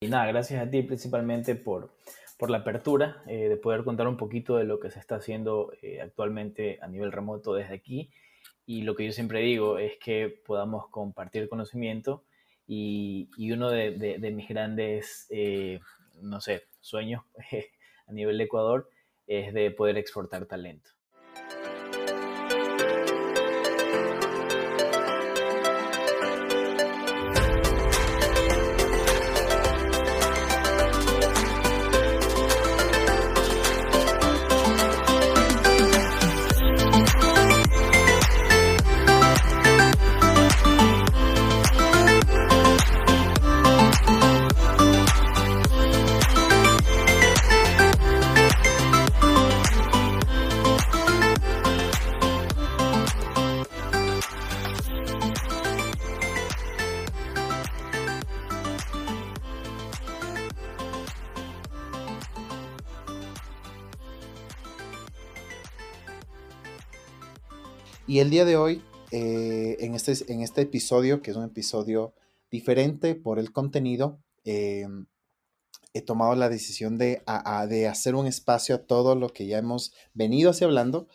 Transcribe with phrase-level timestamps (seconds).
[0.00, 1.90] Y nada, gracias a ti principalmente por,
[2.38, 5.72] por la apertura, eh, de poder contar un poquito de lo que se está haciendo
[5.80, 8.10] eh, actualmente a nivel remoto desde aquí.
[8.66, 12.24] Y lo que yo siempre digo es que podamos compartir conocimiento
[12.66, 15.80] y, y uno de, mis grandes, eh,
[16.20, 17.22] no sé, sueños
[18.06, 18.90] a nivel de Ecuador
[19.26, 20.90] es de poder exportar talento.
[68.16, 72.14] Y el día de hoy, eh, en, este, en este episodio, que es un episodio
[72.50, 74.88] diferente por el contenido, eh,
[75.92, 77.22] he tomado la decisión de,
[77.68, 81.08] de, hacer un espacio a todo lo que ya hemos venido así hablando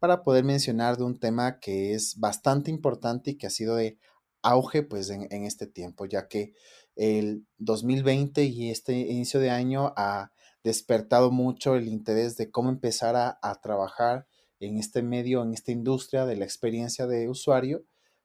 [0.00, 3.96] para poder mencionar de un tema que es bastante importante y que ha sido de
[4.42, 6.54] auge pues en, este tiempo, ya que
[6.96, 10.32] el 2020 y este inicio de año ha
[10.64, 14.26] despertado mucho el interés de cómo empezar a trabajar
[14.60, 17.84] en este medio, en esta industria de la experiencia de usuario,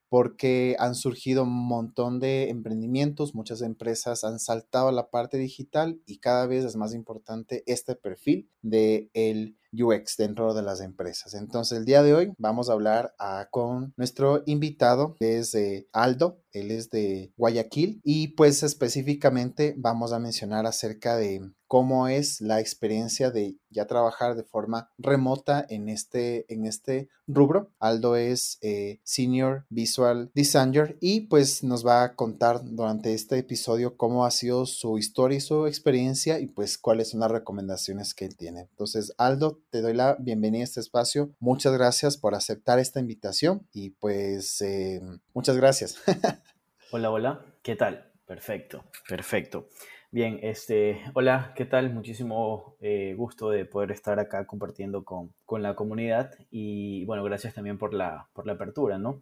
[0.10, 6.00] porque han surgido un montón de emprendimientos, muchas empresas han saltado a la parte digital
[6.06, 11.34] y cada vez es más importante este perfil de el UX dentro de las empresas.
[11.34, 15.56] Entonces, el día de hoy vamos a hablar ah, con nuestro invitado, que es
[15.92, 22.40] Aldo, él es de Guayaquil y pues específicamente vamos a mencionar acerca de cómo es
[22.40, 27.72] la experiencia de ya trabajar de forma remota en este, en este rubro.
[27.80, 33.98] Aldo es eh, Senior Visual Designer y pues nos va a contar durante este episodio
[33.98, 38.26] cómo ha sido su historia y su experiencia y pues cuáles son las recomendaciones que
[38.26, 38.68] él tiene.
[38.70, 41.34] Entonces, Aldo, te doy la bienvenida a este espacio.
[41.40, 45.02] Muchas gracias por aceptar esta invitación y pues eh,
[45.34, 46.02] muchas gracias.
[46.92, 48.12] hola, hola, ¿qué tal?
[48.26, 49.68] Perfecto, perfecto.
[50.12, 51.94] Bien, este, hola, ¿qué tal?
[51.94, 57.54] Muchísimo eh, gusto de poder estar acá compartiendo con, con, la comunidad y bueno, gracias
[57.54, 59.22] también por la, por la apertura, ¿no?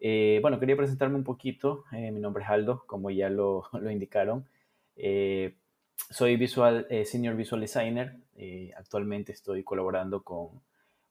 [0.00, 1.84] Eh, bueno, quería presentarme un poquito.
[1.92, 4.46] Mi nombre es Aldo, como ya lo, lo indicaron.
[6.10, 8.16] Soy visual, Senior Visual Designer.
[8.76, 10.60] actualmente estoy colaborando con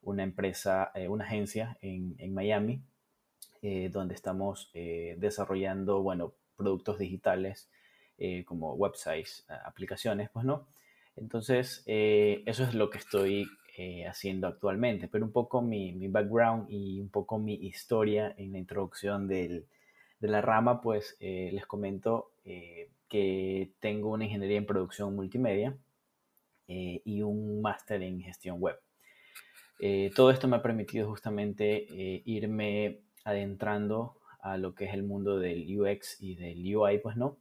[0.01, 2.81] una empresa, una agencia en, Miami,
[3.91, 7.69] donde estamos desarrollando, bueno, productos digitales
[8.17, 10.67] eh, como websites, aplicaciones, pues no.
[11.15, 16.65] Entonces, eh, eso es lo que estoy eh, haciendo actualmente, pero un poco mi, background
[16.69, 19.65] y un poco mi historia en la introducción de
[20.19, 22.31] la rama, pues les comento
[23.07, 25.77] que tengo una ingeniería en producción multimedia
[26.67, 28.77] y un máster en gestión web.
[30.15, 31.87] todo esto me ha permitido justamente
[32.25, 37.37] irme adentrando a lo que es el mundo del UX y del UI, pues no,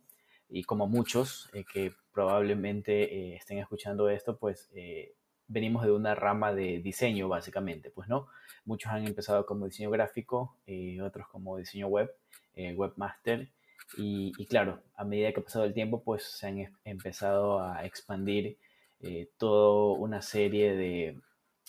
[0.48, 5.14] y como muchos eh, que probablemente eh, estén escuchando esto, pues eh,
[5.48, 8.28] venimos de una rama de diseño básicamente, pues no.
[8.64, 10.56] Muchos han empezado como diseño gráfico,
[11.02, 12.12] otros como diseño web,
[12.56, 13.48] webmaster,
[13.96, 17.84] y, y, claro, a medida que ha pasado el tiempo, pues se han empezado a
[17.84, 18.58] expandir
[19.36, 21.20] toda una serie de,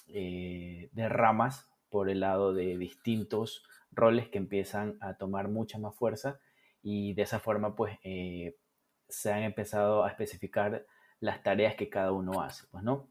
[0.08, 6.40] de ramas por el lado de distintos roles que empiezan a tomar mucha más fuerza
[6.82, 8.00] y de esa forma pues
[9.10, 10.86] se han empezado a especificar
[11.20, 13.08] las tareas que cada uno hace, pues, ¿no?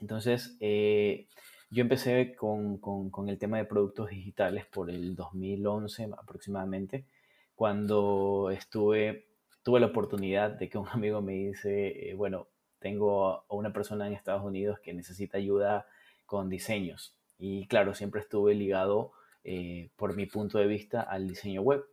[0.00, 1.28] Entonces, eh,
[1.70, 7.06] yo empecé con, con, el tema de productos digitales por el 2011 aproximadamente,
[7.58, 9.26] cuando estuve,
[9.64, 12.46] tuve la oportunidad de que un amigo me dice, eh, bueno,
[12.78, 15.84] tengo a una persona en Estados Unidos que necesita ayuda
[16.24, 17.16] con diseños.
[17.36, 19.10] Y claro, siempre estuve ligado,
[19.42, 21.84] eh, por mi punto de vista, al diseño web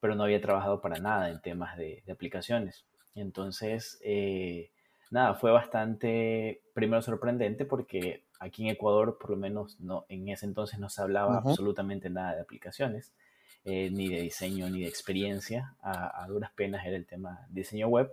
[0.00, 2.86] pero no había trabajado para nada en temas de, aplicaciones.
[3.14, 4.70] Entonces, eh,
[5.10, 10.46] nada, fue bastante, primero sorprendente porque aquí en Ecuador, por lo menos no, en ese
[10.46, 13.12] entonces no se hablaba absolutamente nada de aplicaciones,
[13.64, 15.74] eh, ni de diseño, ni de experiencia.
[15.82, 18.12] A, duras penas era el tema diseño web.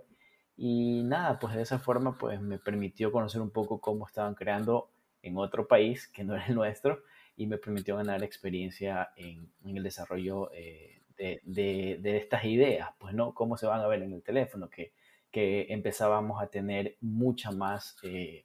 [0.56, 4.90] Y nada, pues de esa forma pues me permitió conocer un poco cómo estaban creando
[5.22, 7.02] en otro país que no era el nuestro
[7.36, 13.56] y me permitió ganar experiencia en, el desarrollo eh, de, estas ideas, pues no, cómo
[13.56, 14.92] se van a ver en el teléfono, que,
[15.30, 18.44] que empezábamos a tener mucha más, eh,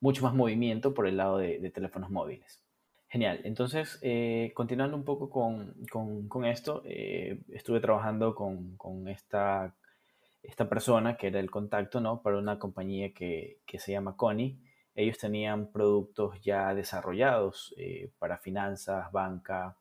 [0.00, 2.62] mucho más movimiento por el lado de, teléfonos móviles.
[3.14, 3.42] Genial.
[3.44, 5.72] Entonces, eh, continuando un poco con,
[6.28, 9.72] con, esto, eh, estuve trabajando con, con, esta,
[10.42, 12.22] esta persona que era el contacto, ¿no?
[12.22, 14.58] Para una compañía que, que se llama Connie.
[14.96, 17.72] Ellos tenían productos ya desarrollados
[18.18, 19.76] para finanzas, banca,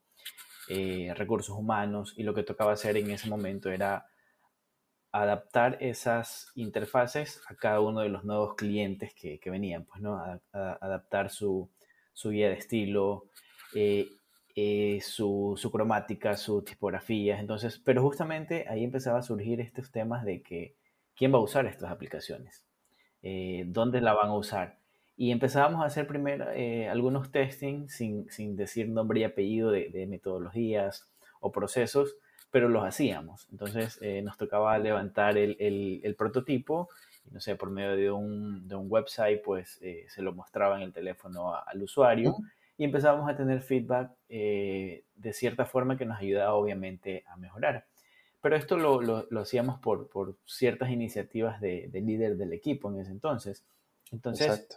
[1.16, 4.06] recursos humanos, y lo que tocaba hacer en ese momento era
[5.12, 10.22] adaptar esas interfaces a cada uno de los nuevos clientes que, venían, pues, ¿no?
[10.52, 11.72] adaptar su,
[12.24, 13.26] guía de estilo,
[13.76, 14.10] eh,
[14.56, 17.40] eh, su, cromática, su tipografía.
[17.40, 20.76] Entonces, pero justamente ahí empezaba a surgir estos temas de que
[21.16, 22.66] quién va a usar estas aplicaciones,
[23.22, 24.80] eh, dónde la van a usar.
[25.16, 26.46] Y empezábamos a hacer primero
[26.90, 31.08] algunos testing sin, decir nombre y apellido de metodologías
[31.40, 32.18] o procesos,
[32.54, 33.48] pero los hacíamos.
[33.52, 38.68] Entonces eh, nos tocaba levantar el, el, prototipo y no sé, por medio de un,
[38.68, 42.36] de un website, pues eh, se lo mostraba en el teléfono al usuario
[42.78, 47.86] y empezábamos a tener feedback eh, de cierta forma que nos ayudaba obviamente a mejorar.
[48.42, 52.92] Pero esto lo, lo, lo hacíamos por, por, ciertas iniciativas de, de, líder del equipo
[52.92, 53.64] en ese entonces.
[54.12, 54.68] Entonces,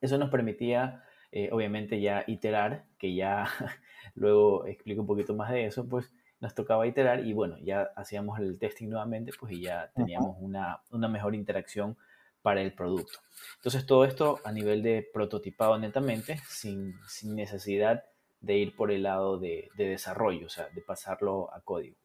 [0.00, 1.04] eso nos permitía,
[1.50, 3.46] obviamente, ya iterar, que ya
[4.14, 6.10] luego explico un poquito más de eso, pues
[6.42, 10.82] nos tocaba iterar y bueno, ya hacíamos el testing nuevamente, pues y ya teníamos una,
[10.90, 11.96] una, mejor interacción
[12.42, 13.20] para el producto.
[13.58, 18.02] Entonces todo esto a nivel de prototipado netamente, sin, sin necesidad
[18.40, 21.96] de ir por el lado de, de, desarrollo, o sea, de pasarlo a código.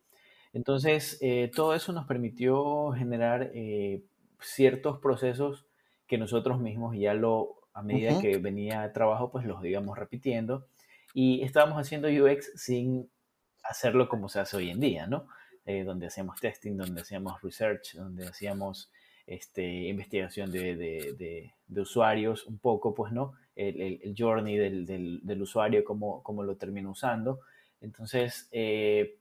[0.54, 4.04] Entonces, eh, todo eso nos permitió generar eh,
[4.40, 5.66] ciertos procesos
[6.06, 10.68] que nosotros mismos ya lo, a medida que venía trabajo, pues los íbamos repitiendo
[11.16, 13.10] y estábamos haciendo UX sin
[13.70, 15.28] hacerlo como se hace hoy en día, ¿no?
[15.66, 18.90] Eh, donde hacíamos testing, donde hacíamos research, donde hacíamos
[19.26, 23.34] este, investigación de, de, de, usuarios un poco, pues, ¿no?
[23.56, 27.42] El, el, journey del, del, del, usuario, cómo, cómo lo termina usando.
[27.82, 29.18] Entonces, eh,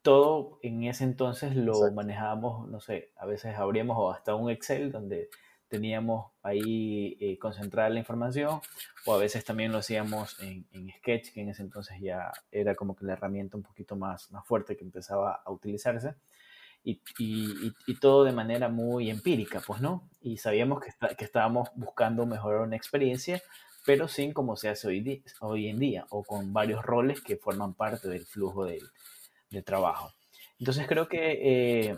[0.00, 5.28] todo en ese entonces lo manejábamos, no sé, a veces abríamos hasta un Excel donde
[5.72, 8.60] teníamos ahí eh, concentrada la información,
[9.06, 10.66] o a veces también lo hacíamos en,
[10.98, 14.46] Sketch, que en ese entonces ya era como que la herramienta un poquito más, más
[14.46, 16.14] fuerte que empezaba a utilizarse,
[16.84, 20.10] y, y, todo de manera muy empírica, pues, ¿no?
[20.20, 23.40] Y sabíamos que, que estábamos buscando mejorar una experiencia,
[23.86, 27.72] pero sin como se hace hoy, hoy en día, o con varios roles que forman
[27.72, 28.82] parte del flujo del,
[29.48, 30.12] de trabajo.
[30.58, 31.96] Entonces creo que eh,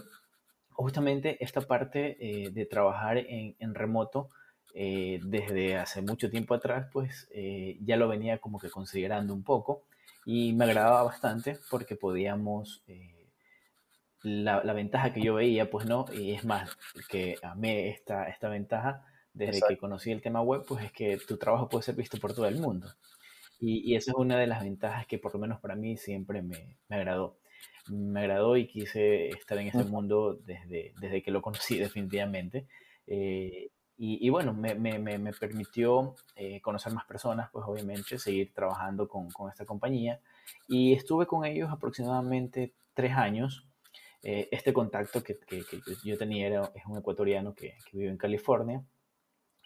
[0.75, 4.29] justamente esta parte eh, de trabajar en, remoto
[4.75, 9.45] eh, desde hace mucho tiempo atrás, pues eh, ya lo venía como que considerando un
[9.45, 9.85] poco
[10.27, 12.83] y me agradaba bastante porque podíamos,
[14.23, 16.77] la, ventaja que yo veía, pues no, y es más,
[17.09, 21.37] que amé esta, esta ventaja desde que conocí el tema web, pues es que tu
[21.37, 22.89] trabajo puede ser visto por todo el mundo.
[23.61, 26.43] Y, y esa es una de las ventajas que por lo menos para mí siempre
[26.43, 27.37] me, me agradó
[27.89, 32.67] me agradó y quise estar en este mundo desde, desde que lo conocí definitivamente.
[33.07, 39.07] Eh, y, bueno, me, me, me permitió eh, conocer más personas, pues obviamente, seguir trabajando
[39.07, 40.21] con, con, esta compañía.
[40.67, 43.69] Y estuve con ellos aproximadamente tres años.
[44.25, 45.63] Eh, este contacto que, que,
[46.05, 48.83] yo tenía era, es un ecuatoriano que, vive en California.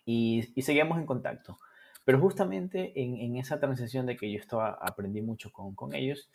[0.04, 1.56] Y, y, seguíamos en contacto.
[2.04, 6.28] Pero justamente en, en, esa transición de que yo estaba, aprendí mucho con, con ellos,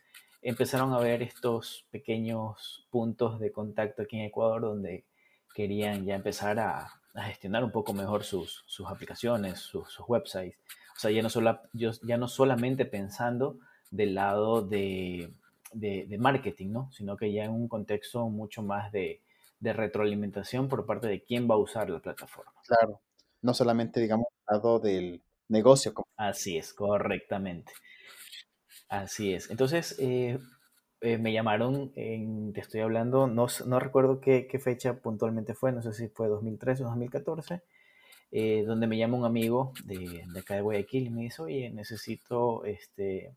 [0.44, 5.06] empezaron a ver estos pequeños puntos de contacto aquí en Ecuador donde
[5.56, 10.58] querían ya empezar a, gestionar un poco mejor sus, sus aplicaciones, sus, websites.
[10.96, 13.60] O sea, ya no, solo, ya no solamente pensando
[13.92, 15.32] del lado de,
[15.74, 16.92] de, marketing, ¿no?
[16.92, 19.22] sino que ya en un contexto mucho más de,
[19.60, 22.52] de retroalimentación por parte de quién va a usar la plataforma.
[22.68, 23.00] Claro,
[23.42, 25.94] no solamente, digamos, lado del negocio.
[26.18, 27.74] Así es, correctamente.
[28.90, 29.50] Así es.
[29.50, 30.38] Entonces, eh,
[31.02, 35.72] eh, me llamaron, en, te estoy hablando, no, no recuerdo qué, qué, fecha puntualmente fue,
[35.72, 37.62] no sé si fue 2013 o 2014,
[38.32, 41.70] eh, donde me llama un amigo de, de, acá de Guayaquil y me dice, oye,
[41.72, 43.36] necesito este,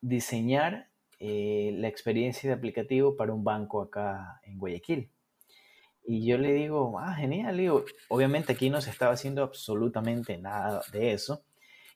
[0.00, 0.88] diseñar
[1.20, 5.10] la experiencia de aplicativo para un banco acá en Guayaquil.
[6.10, 10.80] Y yo le digo, ah, genial, digo, obviamente aquí no se estaba haciendo absolutamente nada
[10.90, 11.42] de eso,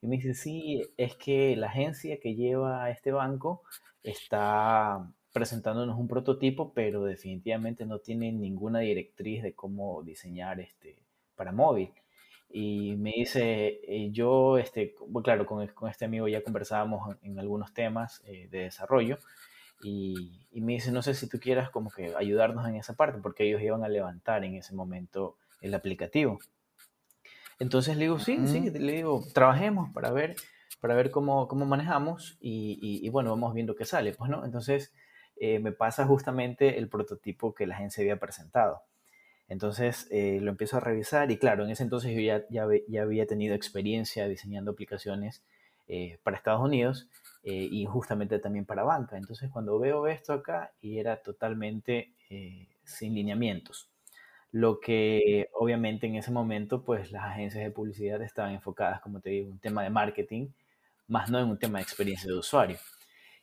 [0.03, 3.63] y me dice, sí, es que la agencia que lleva este banco
[4.03, 10.97] está presentándonos un prototipo, pero definitivamente no tiene ninguna directriz de cómo diseñar este
[11.37, 11.91] para móvil.
[12.51, 14.95] Y me dice, eh, yo, este,
[15.25, 19.19] claro, con, con, este amigo ya conversábamos en, algunos temas eh, de desarrollo
[19.83, 23.45] y, me dice, no sé si tú quieras como que ayudarnos en esa parte, porque
[23.49, 26.39] ellos iban a levantar en ese momento el aplicativo.
[27.63, 30.35] Entonces le digo, sí, sí, le digo, trabajemos para ver,
[30.81, 34.45] para ver cómo, cómo manejamos y, bueno, vamos viendo qué sale, pues, ¿no?
[34.45, 34.93] Entonces
[35.37, 38.83] eh, me pasa justamente el prototipo que la agencia había presentado.
[39.47, 43.27] Entonces eh, lo empiezo a revisar y claro, en ese entonces yo ya, ya, había
[43.27, 45.45] tenido experiencia diseñando aplicaciones
[45.87, 47.09] eh, para Estados Unidos
[47.45, 49.17] eh, y justamente también para banca.
[49.17, 52.13] Entonces cuando veo esto acá y era totalmente
[52.83, 53.92] sin lineamientos.
[54.53, 59.31] Lo que obviamente en ese momento pues las agencias de publicidad estaban enfocadas, como te
[59.31, 60.49] digo, en un tema de marketing,
[61.09, 62.79] más no en un tema de experiencia de usuario.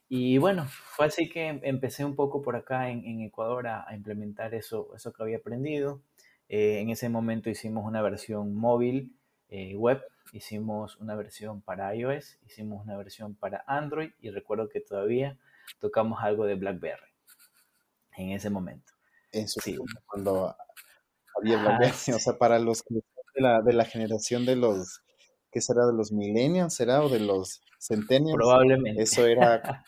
[0.07, 4.89] Y bueno, fue así que empecé un poco por acá en, Ecuador a, implementar eso,
[4.95, 6.01] eso que había aprendido.
[6.47, 9.15] Eh, en ese momento hicimos una versión móvil,
[9.49, 10.01] eh, web,
[10.33, 15.37] hicimos una versión para iOS, hicimos una versión para Android y recuerdo que todavía
[15.79, 17.09] tocamos algo de BlackBerry
[18.17, 18.93] en ese momento.
[19.31, 19.77] En su sí.
[20.07, 20.55] cuando
[22.15, 25.01] o sea, para los que de la, de la generación de los,
[25.51, 25.86] ¿qué será?
[25.86, 27.03] De los millennials, ¿será?
[27.03, 28.36] O de los centennials.
[28.36, 29.03] Probablemente.
[29.03, 29.83] Eso era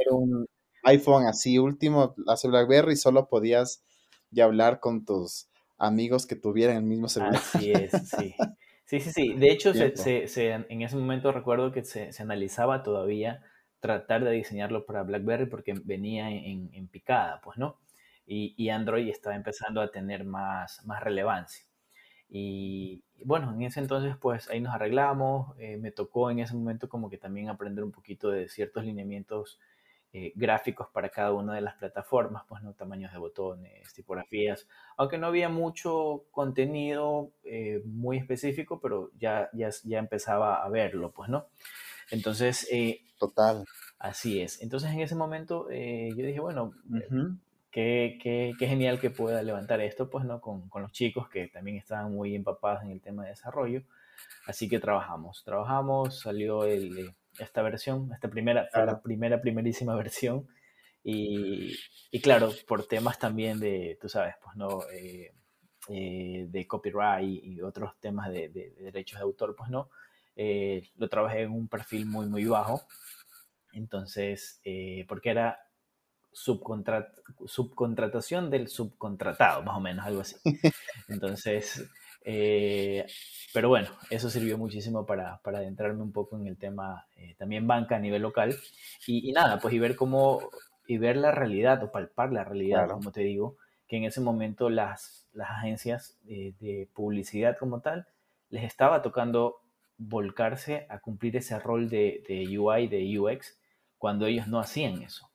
[0.00, 0.46] era un
[0.84, 3.84] iPhone así último, hace BlackBerry, solo podías
[4.30, 5.48] ya hablar con tus
[5.78, 7.36] amigos que tuvieran el mismo celular.
[7.36, 8.34] Así es, sí.
[8.88, 9.34] Sí, sí, sí.
[9.34, 13.42] De hecho, se, en ese momento recuerdo que se, analizaba todavía
[13.80, 17.80] tratar de diseñarlo para BlackBerry porque venía en, picada, pues, ¿no?
[18.26, 21.64] Y, Android estaba empezando a tener más, más relevancia.
[22.28, 26.88] Y, bueno, en ese entonces pues ahí nos arreglamos, eh, me tocó en ese momento
[26.88, 29.58] como que también aprender un poquito de ciertos lineamientos
[30.12, 34.66] eh, gráficos para cada una de las plataformas, pues no tamaños de botones, tipografías,
[34.96, 41.12] aunque no había mucho contenido eh, muy específico, pero ya, ya, ya, empezaba a verlo,
[41.12, 41.46] pues no.
[42.10, 42.68] Entonces,
[43.18, 43.64] total.
[43.98, 44.62] Así es.
[44.62, 46.74] Entonces en ese momento yo dije, bueno,
[47.76, 51.48] qué, qué, qué, genial que pueda levantar esto, pues no, con, con los chicos que
[51.48, 53.82] también estaban muy empapados en el tema de desarrollo.
[54.46, 60.48] Así que trabajamos, trabajamos, salió el esta versión, esta primera, fue la primera, primerísima versión.
[61.04, 61.76] Y,
[62.10, 65.34] y, claro, por temas también de, tú sabes, pues no, eh,
[65.90, 69.90] eh, de copyright y, otros temas de, de, derechos de autor, pues no,
[70.34, 72.80] eh, lo trabajé en un perfil muy, muy bajo.
[73.72, 74.62] Entonces,
[75.06, 75.65] porque era
[76.36, 77.08] subcontrat
[77.46, 80.36] subcontratación del subcontratado, más o menos, algo así.
[81.08, 81.88] Entonces,
[82.26, 83.06] eh,
[83.54, 87.66] pero bueno, eso sirvió muchísimo para, para, adentrarme un poco en el tema eh, también
[87.66, 88.54] banca a nivel local
[89.06, 90.50] y, nada, pues y ver cómo,
[90.86, 93.56] y ver la realidad o palpar la realidad, como te digo,
[93.88, 98.08] que en ese momento las, las agencias de, publicidad como tal
[98.50, 99.56] les estaba tocando
[99.96, 103.58] volcarse a cumplir ese rol de, de UI, de UX,
[103.96, 105.30] cuando ellos no hacían eso.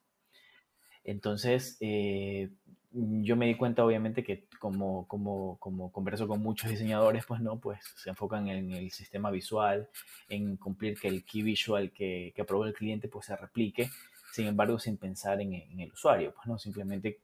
[1.04, 2.50] Entonces, eh,
[2.94, 7.60] yo me di cuenta obviamente que como, como, como converso con muchos diseñadores, pues no,
[7.60, 9.90] pues se enfocan en el sistema visual,
[10.28, 13.90] en cumplir que el key visual que, que aprobó el cliente pues se replique,
[14.34, 17.20] sin embargo sin pensar en, en, el usuario, pues no, simplemente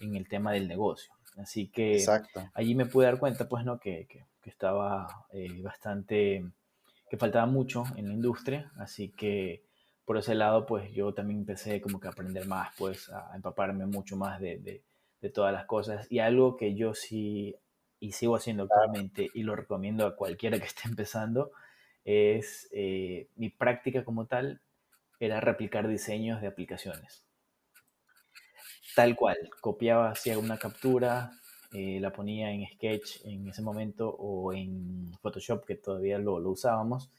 [0.00, 1.12] en el tema del negocio.
[1.36, 2.04] Así que
[2.54, 6.44] allí me pude dar cuenta pues no, que, que, estaba eh, bastante,
[7.08, 9.62] que faltaba mucho en la industria, así que
[10.04, 13.86] por ese lado pues yo también empecé como que a aprender más, pues a empaparme
[13.86, 14.82] mucho más de
[15.24, 16.06] de todas las cosas.
[16.10, 17.56] Y algo que yo sí
[17.98, 21.50] y sigo haciendo actualmente y lo recomiendo a cualquiera que esté empezando
[22.04, 24.60] es eh, mi práctica como tal
[25.18, 27.24] era replicar diseños de aplicaciones.
[28.94, 31.32] Tal cual, copiaba, hacía una captura,
[31.72, 36.50] eh, la ponía en Sketch en ese momento o en Photoshop que todavía lo, lo
[36.50, 37.10] usábamos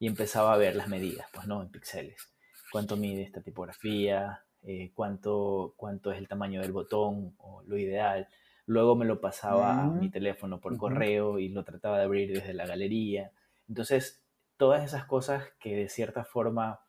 [0.00, 2.31] y empezaba a ver las medidas, pues no, en píxeles.
[2.72, 8.28] Cuánto mide esta tipografía, eh, cuánto, cuánto es el tamaño del botón o lo ideal.
[8.64, 12.32] Luego me lo pasaba a mi mm, teléfono por correo y lo trataba de abrir
[12.32, 13.32] desde la galería.
[13.68, 14.22] Entonces,
[14.56, 16.80] todas esas cosas que de cierta forma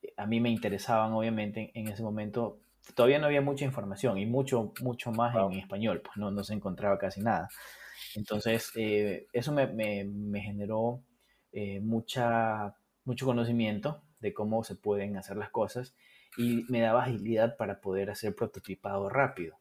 [0.00, 2.60] eh, a mí me interesaban, obviamente, en ese momento,
[2.94, 6.54] todavía no había mucha información y mucho, mucho más en español, pues no, no se
[6.54, 7.48] encontraba casi nada.
[8.14, 11.02] Entonces, eh, eso me, me, me generó
[11.82, 15.94] mucha, mucho conocimiento de cómo se pueden hacer las cosas
[16.38, 19.58] y me daba agilidad para poder hacer prototipado rápido,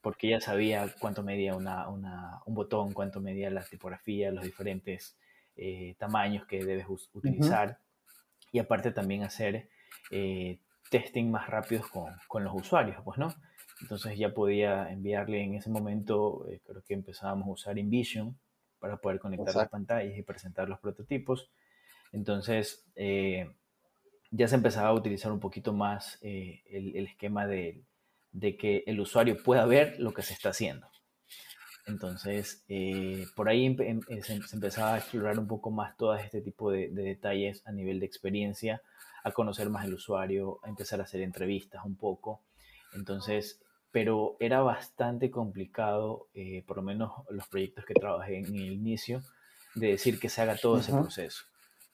[0.00, 5.18] porque ya sabía cuánto medía una, una, un botón, cuánto medía la tipografía, los diferentes
[5.56, 7.80] eh, tamaños que debes utilizar
[8.52, 9.68] y aparte también hacer
[10.12, 13.34] eh, testing más rápidos con, con, los usuarios, pues, ¿no?
[13.82, 18.38] Entonces ya podía enviarle en ese momento, eh, creo que empezábamos a usar InVision
[18.78, 21.50] para poder conectar las pantallas y presentar los prototipos.
[22.12, 22.86] Entonces,
[24.30, 27.84] ya se empezaba a utilizar un poquito más eh, el, esquema de,
[28.32, 30.88] de, que el usuario pueda ver lo que se está haciendo.
[31.86, 36.72] Entonces, eh, por ahí em, se, empezaba a explorar un poco más todo este tipo
[36.72, 38.82] de, detalles a nivel de experiencia,
[39.22, 42.42] a conocer más el usuario, a empezar a hacer entrevistas un poco.
[42.94, 43.60] Entonces,
[43.92, 49.22] pero era bastante complicado, eh, por lo menos los proyectos que trabajé en el inicio,
[49.76, 51.44] de decir que se haga todo ese proceso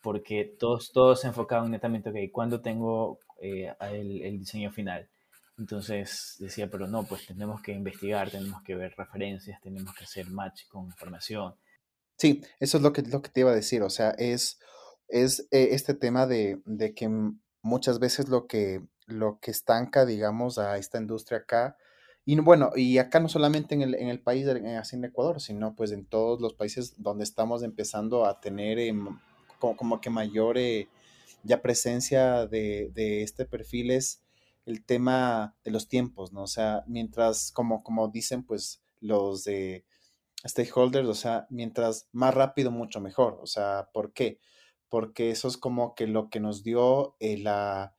[0.03, 5.09] porque todos, todos se enfocaban netamente, ok, ¿cuándo tengo eh, el, diseño final?
[5.57, 10.29] Entonces decía, pero no, pues tenemos que investigar, tenemos que ver referencias, tenemos que hacer
[10.29, 11.55] match con información.
[12.19, 14.59] Sí, eso es lo que, lo que te iba a decir, o sea, es,
[15.09, 17.09] es eh, este tema de, de, que
[17.63, 21.77] muchas veces lo que, lo que estanca, digamos, a esta industria acá,
[22.25, 25.75] y bueno, y acá no solamente en el, en el país, así en Ecuador, sino
[25.75, 29.19] pues en todos los países donde estamos empezando a tener em,
[29.77, 30.89] como, que mayor eh,
[31.45, 34.23] ya presencia de, de, este perfil es
[34.67, 36.43] el tema de los tiempos, ¿no?
[36.43, 39.85] O sea, mientras, como, como dicen, pues los de
[40.47, 43.39] stakeholders, o sea, mientras más rápido, mucho mejor.
[43.43, 44.39] O sea, ¿por qué?
[44.89, 47.95] Porque eso es como que lo que nos dio eh, la,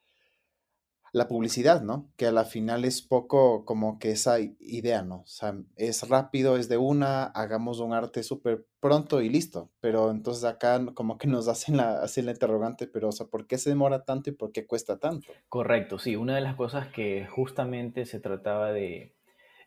[1.13, 2.09] la publicidad, ¿no?
[2.17, 5.17] Que a la final es poco como que esa idea, ¿no?
[5.17, 9.69] O sea, es rápido, es de una, hagamos un arte súper pronto y listo.
[9.79, 13.45] Pero entonces acá como que nos hacen la, hacen la interrogante, pero o sea, ¿por
[13.45, 15.31] qué se demora tanto y por qué cuesta tanto?
[15.49, 16.15] Correcto, sí.
[16.15, 19.13] Una de las cosas que justamente se trataba de,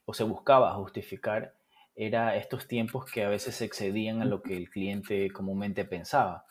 [0.05, 1.55] o se buscaba justificar,
[1.95, 6.45] era estos tiempos que a veces excedían a lo que el cliente comúnmente pensaba.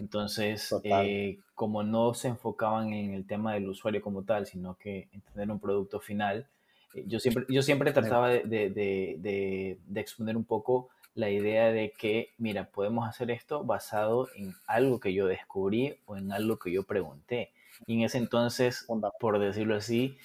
[0.00, 5.08] Entonces, eh, como no se enfocaban en el tema del usuario como tal, sino que
[5.12, 6.46] en tener un producto final,
[6.94, 11.92] eh, yo, siempre, yo siempre trataba de, de, de, exponer un poco la idea de
[11.92, 16.72] que, mira, podemos hacer esto basado en algo que yo descubrí o en algo que
[16.72, 17.52] yo pregunté.
[17.86, 18.86] Y en ese entonces,
[19.20, 20.16] por decirlo así,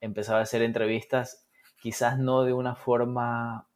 [0.00, 1.48] empezaba a hacer entrevistas,
[1.82, 3.66] quizás no de una forma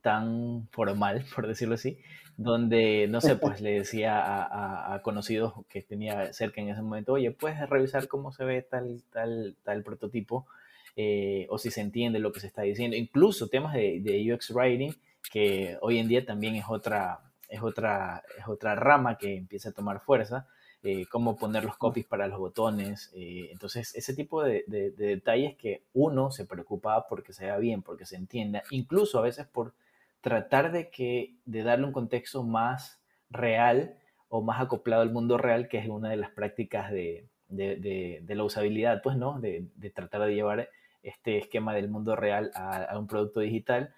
[0.00, 2.00] tan formal, por decirlo así,
[2.40, 4.18] donde, no sé, pues le decía
[4.94, 9.02] a, conocidos que tenía cerca en ese momento, oye, puedes revisar cómo se ve tal,
[9.12, 10.46] tal, tal prototipo,
[10.96, 14.94] eh, o si se entiende lo que se está diciendo, incluso temas de, UX Writing,
[15.30, 19.72] que hoy en día también es otra, es otra, es otra rama que empieza a
[19.72, 20.46] tomar fuerza,
[20.82, 23.10] eh, cómo poner los copies para los botones.
[23.14, 27.82] Eh, entonces, ese tipo de, de, detalles que uno se preocupa porque se vea bien,
[27.82, 29.74] porque se entienda, incluso a veces por
[30.20, 33.96] tratar de, que, de darle un contexto más real
[34.28, 39.02] o más acoplado al mundo real, que es una de las prácticas de, la usabilidad,
[39.02, 39.40] pues, ¿no?
[39.40, 40.68] De, tratar de llevar
[41.02, 43.94] este esquema del mundo real a, un producto digital.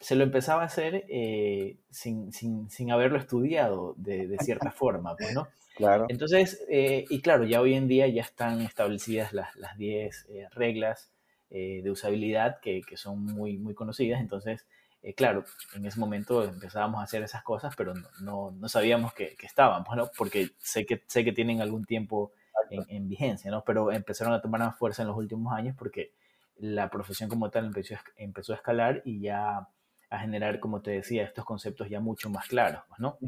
[0.00, 5.48] Se lo empezaba a hacer eh, sin, haberlo estudiado de, cierta forma, pues, ¿no?
[5.78, 6.06] Claro.
[6.08, 11.12] Entonces, eh, y claro, ya hoy en día ya están establecidas las 10 eh, reglas
[11.50, 14.66] de usabilidad que, que, son muy, muy conocidas, entonces
[15.02, 19.36] eh, claro, en ese momento empezábamos a hacer esas cosas, pero no, no, sabíamos que,
[19.36, 22.32] que, estaban, bueno, porque sé que, sé que tienen algún tiempo
[22.70, 23.62] en, vigencia, ¿no?
[23.64, 26.12] Pero empezaron a tomar más fuerza en los últimos años porque
[26.56, 29.68] la profesión como tal empezó, empezó a escalar y ya
[30.10, 33.18] a generar, como te decía, estos conceptos ya mucho más claros, ¿no?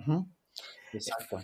[0.93, 1.39] Exacto.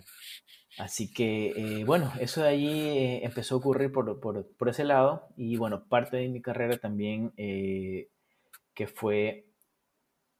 [0.77, 4.83] Así que, eh, bueno, eso de allí eh, empezó a ocurrir por, por, por, ese
[4.83, 9.46] lado y, bueno, parte de mi carrera también, que fue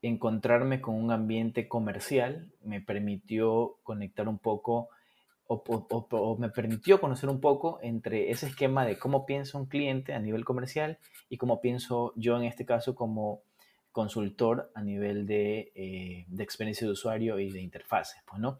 [0.02, 4.90] encontrarme con un ambiente comercial me permitió conectar un poco
[5.48, 10.20] o, me permitió conocer un poco entre ese esquema de cómo piensa un cliente a
[10.20, 13.42] nivel comercial y cómo pienso yo en este caso como
[13.94, 18.60] consultor a nivel de, eh, de experiencia de usuario y de interfaces, pues, ¿no?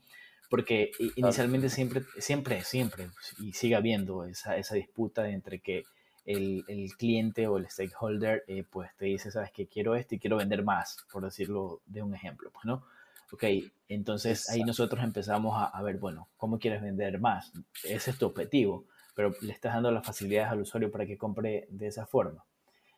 [0.50, 5.84] Porque inicialmente siempre, siempre, siempre, y sigue habiendo esa, esa disputa entre que
[6.28, 10.20] el, el cliente o el stakeholder eh, pues te dice, sabes que quiero esto y
[10.20, 12.84] quiero vender más, por decirlo de un ejemplo, pues, ¿no?
[13.32, 13.44] Ok,
[13.90, 17.52] entonces ahí nosotros empezamos a, a, ver, bueno, ¿cómo quieres vender más?
[17.84, 18.86] Ese es tu objetivo,
[19.16, 22.46] pero le estás dando las facilidades al usuario para que compre de esa forma.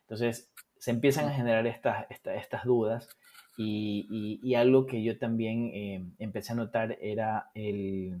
[0.02, 3.08] Entonces se empiezan a generar estas, estas, dudas
[3.56, 8.20] y, y, algo que yo también eh, empecé a notar era el,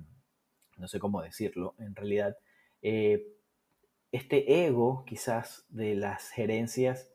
[0.76, 2.36] no sé cómo decirlo, en realidad,
[2.82, 3.26] eh,
[4.12, 7.08] este ego quizás de las gerencias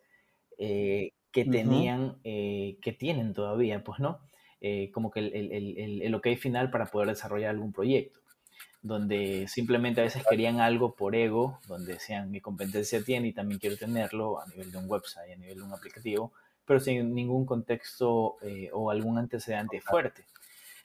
[0.58, 4.20] eh, que tenían, eh, que tienen todavía, pues no,
[4.62, 8.22] eh, como que el, el, el, ok final para poder desarrollar algún proyecto,
[8.82, 13.60] donde simplemente a veces querían algo por ego, donde decían mi competencia tiene y también
[13.60, 16.32] quiero tenerlo a nivel de un website, a nivel de un aplicativo,
[16.66, 18.38] pero sin ningún contexto
[18.72, 20.24] o algún antecedente fuerte.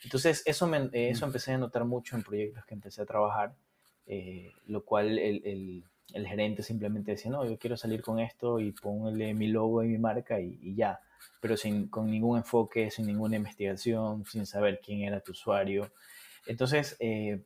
[0.03, 3.55] Entonces, eso, me, eso empecé a notar mucho en proyectos que empecé a trabajar
[4.13, 9.35] eh, lo cual el, gerente simplemente decía, no, yo quiero salir con esto y ponle
[9.35, 11.01] mi logo y mi marca y, ya,
[11.41, 15.93] pero sin, con ningún enfoque, sin ninguna investigación, sin saber quién era tu usuario.
[16.47, 17.43] Entonces, eh,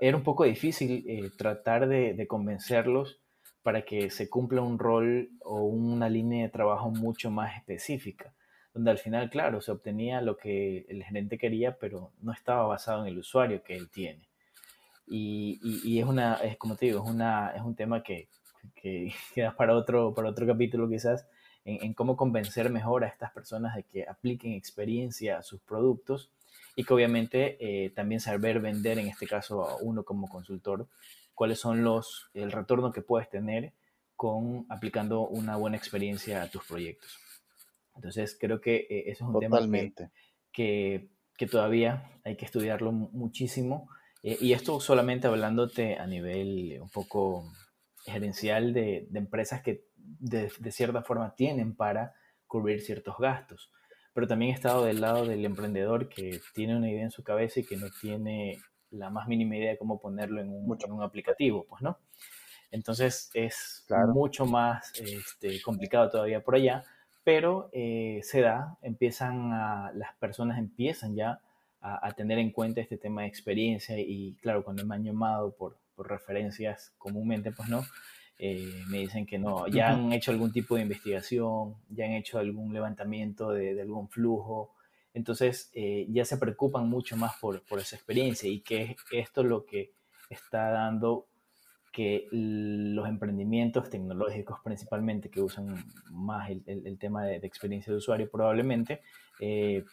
[0.00, 3.20] era un poco difícil eh, tratar de, convencerlos
[3.62, 8.32] para que se cumpla un rol o una línea de trabajo mucho más específica,
[8.74, 13.02] donde al final, claro, se obtenía lo que el gerente quería, pero no estaba basado
[13.02, 14.31] en el usuario que él tiene.
[15.06, 18.28] Y, es una, es como te digo, es, una, es un tema que,
[18.74, 21.26] que queda para otro, para otro capítulo quizás,
[21.64, 26.30] en, en, cómo convencer mejor a estas personas de que apliquen experiencia a sus productos
[26.74, 30.88] y que obviamente eh, también saber vender, en este caso a uno como consultor,
[31.34, 33.72] cuáles son los, el retorno que puedes tener
[34.16, 37.18] con aplicando una buena experiencia a tus proyectos.
[37.94, 39.60] Entonces creo que eh, eso es un tema
[40.52, 43.88] que, que, todavía hay que estudiarlo muchísimo.
[44.22, 47.44] Eh, y esto solamente hablándote a nivel un poco
[48.04, 52.14] gerencial de, de empresas que de, de, cierta forma tienen para
[52.46, 53.70] cubrir ciertos gastos.
[54.14, 57.60] Pero también he estado del lado del emprendedor que tiene una idea en su cabeza
[57.60, 58.58] y que no tiene
[58.90, 61.98] la más mínima idea de cómo ponerlo en un, en un aplicativo, pues, ¿no?
[62.70, 66.84] Entonces es mucho más este, complicado todavía por allá,
[67.22, 71.40] pero eh, se da, empiezan a, las personas empiezan ya
[71.82, 75.54] a, a, tener en cuenta este tema de experiencia y claro, cuando me han llamado
[75.54, 77.84] por, por referencias comúnmente, pues no,
[78.38, 82.38] eh, me dicen que no, ya han hecho algún tipo de investigación, ya han hecho
[82.38, 84.74] algún levantamiento de, algún flujo,
[85.14, 89.46] entonces eh, ya se preocupan mucho más por, por, esa experiencia y que esto es
[89.46, 89.92] lo que
[90.30, 91.28] está dando
[91.92, 98.30] que los emprendimientos tecnológicos principalmente que usan más el, el, tema de, experiencia de usuario
[98.30, 99.02] probablemente
[99.40, 99.84] eh,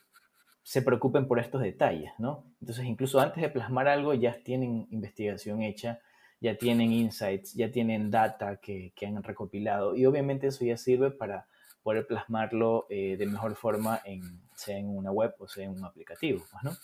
[0.64, 2.46] se preocupen por estos detalles, ¿no?
[2.62, 6.00] Entonces incluso antes de plasmar algo ya tienen investigación hecha
[6.42, 11.12] ya tienen insights, ya tienen data que, que han recopilado y obviamente eso ya sirve
[11.12, 11.48] para
[11.84, 15.84] poder plasmarlo eh, de mejor forma en, sea en una web o sea en un
[15.84, 16.78] aplicativo, pues, ¿no?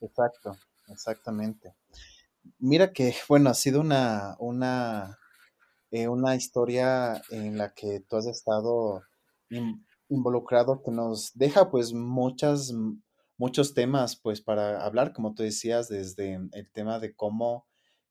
[0.00, 0.56] Exacto,
[0.88, 1.74] exactamente.
[2.58, 5.18] Mira que, bueno, ha sido una, una,
[5.90, 9.02] eh, una historia en la que tú has estado
[10.10, 12.72] involucrado que nos deja pues muchas,
[13.38, 17.66] muchos temas pues para hablar, como tú decías, desde el tema de cómo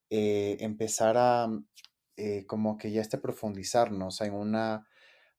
[0.09, 1.49] eh, empezar a
[2.17, 4.19] eh, como que ya esté profundizarnos.
[4.21, 4.85] En una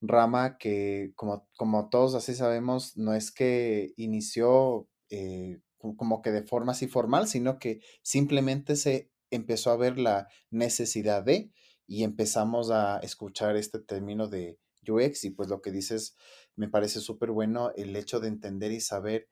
[0.01, 6.42] rama que, como, como todos así sabemos, no es que inició eh, como que de
[6.42, 11.53] forma así formal, sino que simplemente se empezó a ver la necesidad de
[11.87, 16.16] y empezamos a escuchar este término de UX y pues lo que dices
[16.57, 19.29] me parece súper bueno el hecho de entender y saber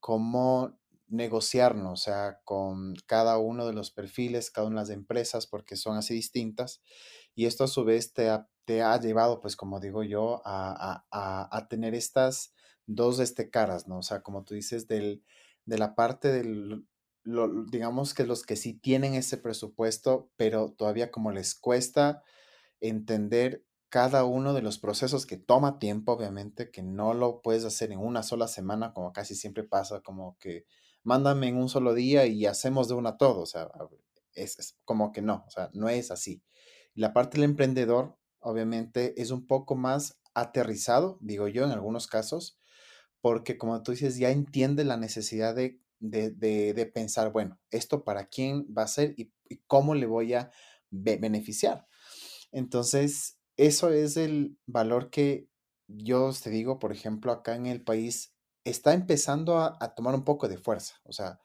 [0.00, 0.78] cómo
[1.08, 5.76] negociarnos, o sea, con cada uno de los perfiles, cada una de las empresas, porque
[5.76, 6.82] son así distintas.
[7.34, 11.04] Y esto a su vez te ha, te ha llevado, pues como digo yo, a,
[11.10, 12.52] a, a, tener estas
[12.86, 13.98] dos este, caras, ¿no?
[13.98, 15.24] O sea, como tú dices, del,
[15.64, 16.86] de la parte del,
[17.22, 22.22] lo, digamos que los que sí tienen ese presupuesto, pero todavía como les cuesta
[22.80, 27.92] entender cada uno de los procesos que toma tiempo, obviamente, que no lo puedes hacer
[27.92, 30.66] en una sola semana, como casi siempre pasa, como que
[31.02, 33.40] mándame en un solo día y hacemos de una todo.
[33.40, 33.70] O sea,
[34.34, 36.42] es, como que no, o sea, no es así.
[36.94, 42.58] La parte del emprendedor, obviamente, es un poco más aterrizado, digo yo, en algunos casos,
[43.20, 48.66] porque como tú dices, ya entiende la necesidad de, de, pensar, bueno, esto para quién
[48.76, 49.32] va a ser y,
[49.66, 50.50] cómo le voy a
[50.90, 51.86] beneficiar.
[52.52, 55.48] Entonces, eso es el valor que
[55.88, 60.48] yo te digo, por ejemplo, acá en el país está empezando a, tomar un poco
[60.48, 61.40] de fuerza, o sea,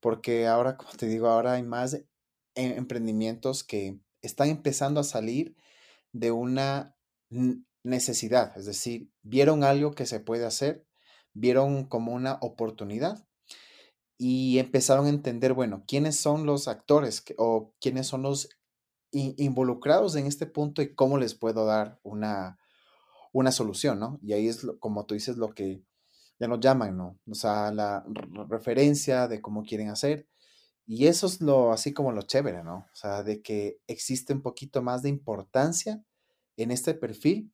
[0.00, 2.06] porque ahora, como te digo, ahora hay más e,
[2.54, 5.56] emprendimientos que están empezando a salir
[6.12, 6.96] de una
[7.84, 10.86] necesidad, es decir, vieron algo que se puede hacer,
[11.34, 13.26] vieron como una oportunidad
[14.16, 18.48] y empezaron a entender, bueno, quiénes son los actores o quiénes son los
[19.12, 22.58] involucrados en este punto y cómo les puedo dar una,
[23.32, 24.18] una solución, ¿no?
[24.22, 25.82] Y ahí es, como tú dices, lo que
[26.38, 27.18] ya nos llaman, ¿no?
[27.28, 28.04] O sea, la
[28.48, 30.28] referencia de cómo quieren hacer.
[30.86, 32.76] Y eso es lo, así como lo chévere, ¿no?
[32.78, 36.02] O sea, de que existe un poquito más de importancia
[36.56, 37.52] en este perfil,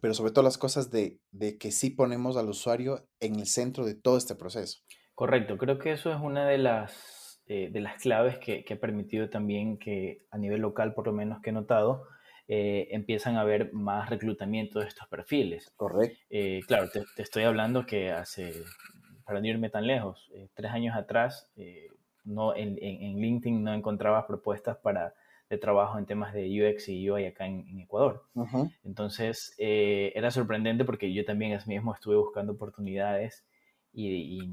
[0.00, 3.86] pero sobre todo las cosas de, de que sí ponemos al usuario en el centro
[3.86, 4.80] de todo este proceso.
[5.14, 8.80] Correcto, creo que eso es una de las, eh, de las claves que, que, ha
[8.80, 12.06] permitido también que a nivel local, por lo menos que he notado,
[12.48, 15.70] eh, empiezan a haber más reclutamiento de estos perfiles.
[15.76, 16.18] Correcto.
[16.30, 18.64] Eh, claro, te, estoy hablando que hace,
[19.26, 21.50] para no irme tan lejos, tres años atrás,
[22.24, 25.12] no, en, en, LinkedIn no encontrabas propuestas para,
[25.50, 28.24] de trabajo en temas de UX y UI acá en, Ecuador.
[28.84, 33.44] Entonces, era sorprendente porque yo también es mismo estuve buscando oportunidades
[33.94, 34.50] y,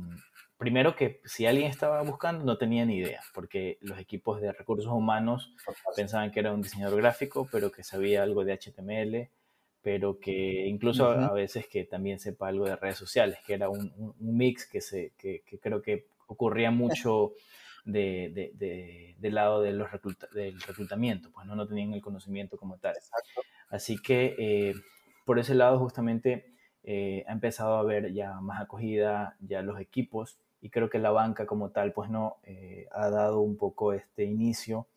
[0.57, 4.91] primero que si alguien estaba buscando no tenía ni idea, porque los equipos de recursos
[4.91, 5.55] humanos
[5.95, 9.29] pensaban que era un diseñador gráfico, pero que sabía algo de HTML,
[9.81, 14.13] pero que incluso a veces que también sepa algo de redes sociales, que era un,
[14.19, 17.33] mix que, se, que, creo que ocurría mucho
[17.83, 19.89] de, de, del lado de los
[20.31, 21.55] del reclutamiento, pues ¿no?
[21.55, 22.93] no tenían el conocimiento como tal.
[23.69, 24.75] Así que eh,
[25.25, 26.50] por ese lado justamente
[26.83, 31.11] eh, ha empezado a haber ya más acogida, ya los equipos, y creo que la
[31.11, 34.87] banca como tal, pues no, eh, ha dado un poco este inicio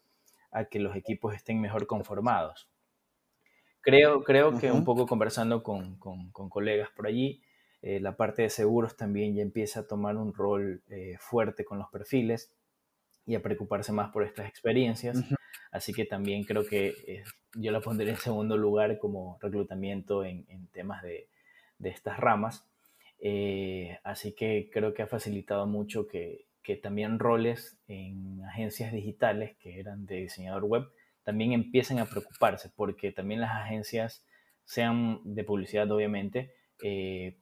[0.50, 2.68] a que los equipos estén mejor conformados.
[3.80, 7.42] Creo, creo que un poco conversando con, con, colegas por allí,
[7.82, 10.82] eh, la parte de seguros también ya empieza a tomar un rol
[11.18, 12.50] fuerte con los perfiles
[13.26, 15.18] y a preocuparse más por estas experiencias.
[15.70, 17.24] Así que también creo que
[17.56, 21.28] yo la pondré en segundo lugar como reclutamiento en, en temas de,
[21.84, 22.66] de estas ramas.
[23.20, 26.46] Eh, así que creo que ha facilitado mucho que,
[26.82, 30.88] también roles en agencias digitales que eran de diseñador web
[31.22, 34.24] también empiecen a preocuparse porque también las agencias,
[34.64, 37.36] sean de publicidad obviamente, eh,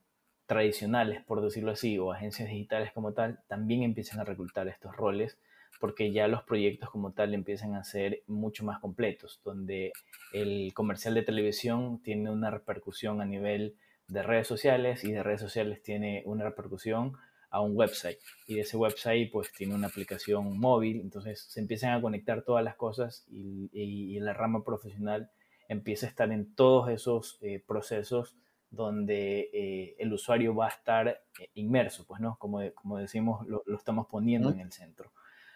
[0.45, 5.37] tradicionales por decirlo así, o agencias digitales como tal, también empiezan a reclutar estos roles
[5.79, 9.91] porque ya los proyectos como tal empiezan a ser mucho más completos, donde
[10.33, 13.75] el comercial de televisión tiene una repercusión a nivel
[14.07, 17.13] de redes sociales y de redes sociales tiene una repercusión
[17.53, 18.17] a un website.
[18.47, 22.63] Y de ese website pues tiene una aplicación móvil, entonces se empiezan a conectar todas
[22.63, 25.29] las cosas y, y, la rama profesional
[25.69, 28.35] empieza a estar en todos esos eh, procesos
[28.71, 33.61] donde eh, el usuario va a estar eh, inmerso, pues no, como, como decimos, lo,
[33.67, 35.13] lo estamos poniendo en el centro.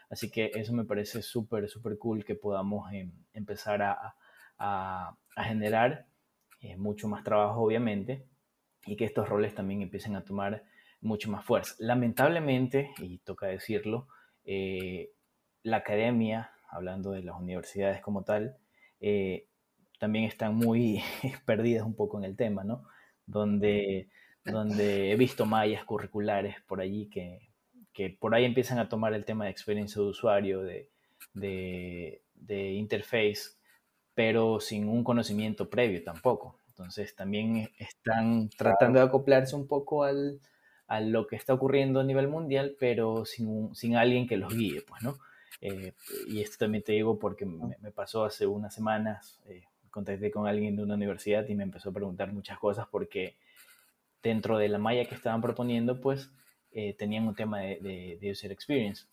[0.07, 4.15] Así que eso me parece súper, súper cool que podamos em, empezar a,
[4.59, 6.05] a, a generar
[6.77, 8.27] mucho más trabajo, obviamente,
[8.87, 10.63] y que estos roles también empiecen a tomar
[11.01, 11.75] mucho más fuerza.
[11.79, 14.07] Lamentablemente, y toca decirlo,
[14.45, 15.11] eh,
[15.63, 18.57] la academia, hablando de las universidades como tal,
[18.99, 19.45] eh,
[19.99, 21.01] también están muy
[21.45, 22.83] perdidas un poco en el tema, ¿no?
[23.25, 24.09] Donde,
[24.45, 27.49] donde he visto mallas curriculares por allí que,
[27.93, 30.89] que por ahí empiezan a tomar el tema de experiencia de usuario, de,
[31.33, 33.57] de, de interface,
[34.13, 36.57] pero sin un conocimiento previo tampoco.
[36.77, 40.39] Entonces también están tratando de acoplarse un poco al,
[40.85, 44.83] a lo que está ocurriendo a nivel mundial, pero sin, sin alguien que los guíe,
[44.83, 45.17] pues, ¿no?
[45.59, 45.93] Eh,
[46.27, 50.75] y esto también te digo porque me, pasó hace unas semanas, eh, contacté con alguien
[50.75, 53.37] de una universidad y me empezó a preguntar muchas cosas porque
[54.21, 56.29] dentro de la malla que estaban proponiendo, pues
[56.73, 59.07] eh, tenían un tema de, de, user experience.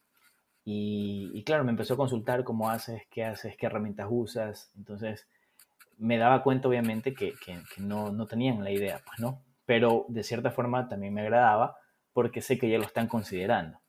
[0.66, 4.70] Y, y, claro, me empezó a consultar cómo haces, qué haces, qué herramientas usas.
[4.76, 5.26] Entonces,
[5.98, 10.22] me daba cuenta obviamente que, que, no, no, tenían la idea, pues no, pero de
[10.22, 11.76] cierta forma también me agradaba
[12.12, 13.80] porque sé que ya lo están considerando.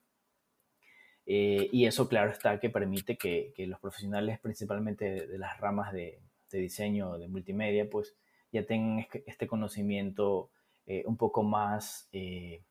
[1.26, 5.92] Eh, y eso, claro, está que permite que, que los profesionales, principalmente de, las ramas
[5.92, 8.16] de, de, diseño de multimedia, pues
[8.52, 10.52] ya tengan este conocimiento
[10.86, 12.64] eh, un poco más eh,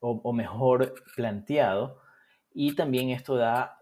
[0.00, 2.00] o, o, mejor planteado.
[2.52, 3.78] Y también esto da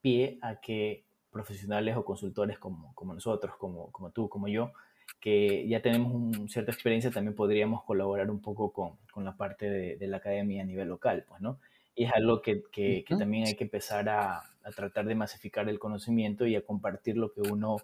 [0.00, 4.72] pie a que profesionales o consultores como, como nosotros, como, como tú, como yo,
[5.20, 9.68] que ya tenemos una cierta experiencia, también podríamos colaborar un poco con, con la parte
[9.68, 11.58] de, de, la academia a nivel local, pues, ¿no?
[11.94, 15.68] Y es algo que, que, que también hay que empezar a, a, tratar de masificar
[15.68, 17.76] el conocimiento y a compartir lo que uno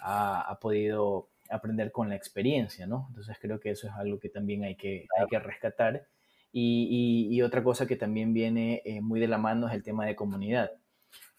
[0.00, 3.06] ha, ha, podido aprender con la experiencia, ¿no?
[3.08, 6.06] Entonces creo que eso es algo que también hay que, hay que rescatar.
[6.52, 9.82] Y, y, y, otra cosa que también viene eh, muy de la mano es el
[9.82, 10.70] tema de comunidad.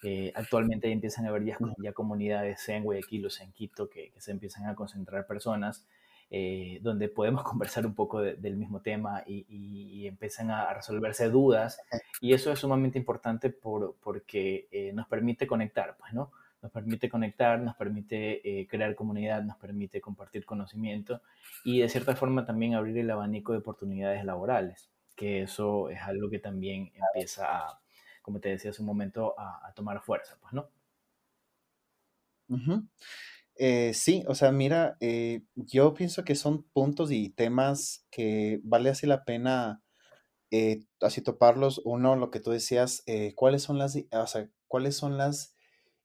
[0.04, 3.90] Eh, actualmente empiezan a haber ya, ya, comunidades, sea en Guayaquil o sea en Quito,
[3.90, 5.88] que, que se empiezan a concentrar personas,
[6.30, 10.74] eh, donde podemos conversar un poco de, del mismo tema y, y, y, empiezan a
[10.74, 11.80] resolverse dudas.
[12.22, 16.32] Y eso es sumamente importante por, porque eh, nos permite conectar, pues, ¿no?
[16.62, 21.22] Nos permite conectar, nos permite eh, crear comunidad, nos permite compartir conocimiento
[21.64, 26.30] y de cierta forma también abrir el abanico de oportunidades laborales, que eso es algo
[26.30, 27.80] que también empieza a
[28.28, 30.70] como te decía hace un momento, a, tomar fuerza, pues, ¿no?
[33.56, 38.90] Eh, sí, o sea, mira, eh, yo pienso que son puntos y temas que vale
[38.90, 39.82] así la pena
[40.52, 41.80] eh, así toparlos.
[41.86, 45.56] Uno, lo que tú decías, ¿cuáles son las, o sea, cuáles son las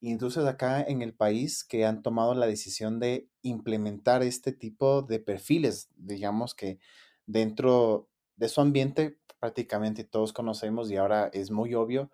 [0.00, 5.18] industrias acá en el país que han tomado la decisión de implementar este tipo de
[5.18, 5.90] perfiles?
[5.96, 6.78] Digamos que
[7.26, 12.12] dentro de su ambiente prácticamente todos conocemos y ahora es muy obvio,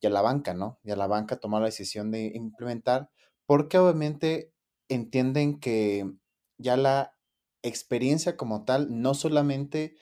[0.00, 0.78] ya la banca, ¿no?
[0.82, 3.10] Ya la banca toma la decisión de implementar,
[3.44, 4.50] porque obviamente
[4.88, 6.10] entienden que
[6.56, 7.14] ya la
[7.62, 9.94] experiencia como tal no solamente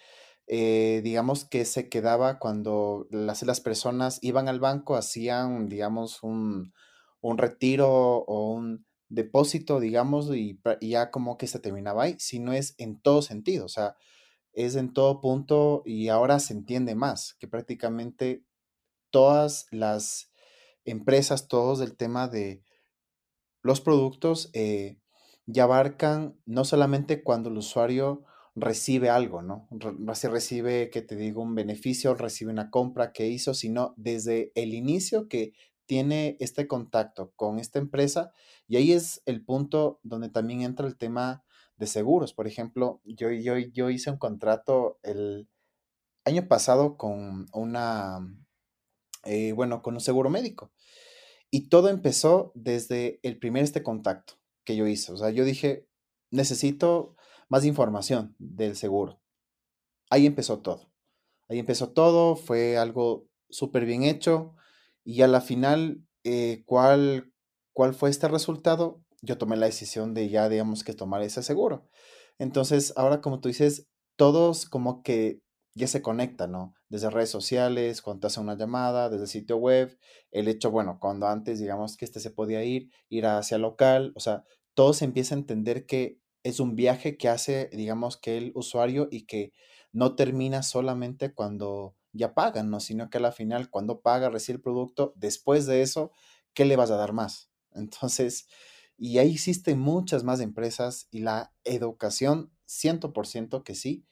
[0.46, 6.72] eh, digamos que se quedaba cuando las, personas iban al banco, hacían, digamos, un,
[7.20, 12.52] un retiro o un depósito, digamos, y, y, ya como que se terminaba ahí, sino
[12.52, 13.96] es en todo sentido, o sea,
[14.58, 18.42] es en todo punto y ahora se entiende más que prácticamente
[19.10, 20.32] todas las
[20.84, 22.62] empresas, todos del tema de
[23.62, 24.98] los productos, eh,
[25.46, 28.24] ya abarcan no solamente cuando el usuario
[28.56, 29.68] recibe algo, ¿no?
[30.14, 34.74] Si recibe, que te digo, un beneficio, recibe una compra que hizo, sino desde el
[34.74, 35.52] inicio que
[35.86, 38.32] tiene este contacto con esta empresa
[38.66, 41.44] y ahí es el punto donde también entra el tema
[41.78, 42.34] de seguros.
[42.34, 45.48] Por ejemplo, yo, yo, yo hice un contrato el
[46.24, 48.18] año pasado con una,
[49.24, 50.72] eh, bueno, con un seguro médico.
[51.50, 55.12] Y todo empezó desde el primer este contacto que yo hice.
[55.12, 55.88] O sea, yo dije,
[56.30, 57.16] necesito
[57.48, 59.22] más información del seguro.
[60.10, 60.92] Ahí empezó todo.
[61.48, 64.54] Ahí empezó todo, fue algo súper bien hecho.
[65.04, 67.32] Y a la final, eh, ¿cuál,
[67.72, 69.02] ¿cuál fue este resultado?
[69.22, 71.88] Yo tomé la decisión de ya, digamos, que tomar ese seguro.
[72.38, 75.40] Entonces, ahora como tú dices, todos como que
[75.74, 76.74] ya se conectan, ¿no?
[76.88, 79.96] Desde redes sociales, cuando te hacen una llamada, desde sitio web,
[80.30, 84.20] el hecho, bueno, cuando antes, digamos, que este se podía ir, ir hacia local, o
[84.20, 88.52] sea, todo se empieza a entender que es un viaje que hace, digamos, que el
[88.54, 89.52] usuario y que
[89.92, 92.80] no termina solamente cuando ya pagan, ¿no?
[92.80, 96.12] Sino que a la final, cuando paga, recibe el producto, después de eso,
[96.54, 97.50] ¿qué le vas a dar más?
[97.72, 98.46] Entonces,
[98.98, 104.04] y ahí existen muchas más empresas y la educación, 100% que sí.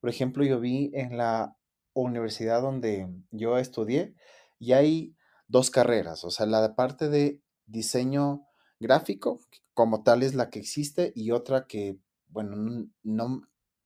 [0.00, 1.56] Por ejemplo, yo vi en la
[1.94, 4.14] universidad donde yo estudié
[4.58, 8.46] y hay dos carreras, o sea, la parte de diseño
[8.80, 9.38] gráfico,
[9.74, 13.42] como tal es la que existe, y otra que, bueno, no,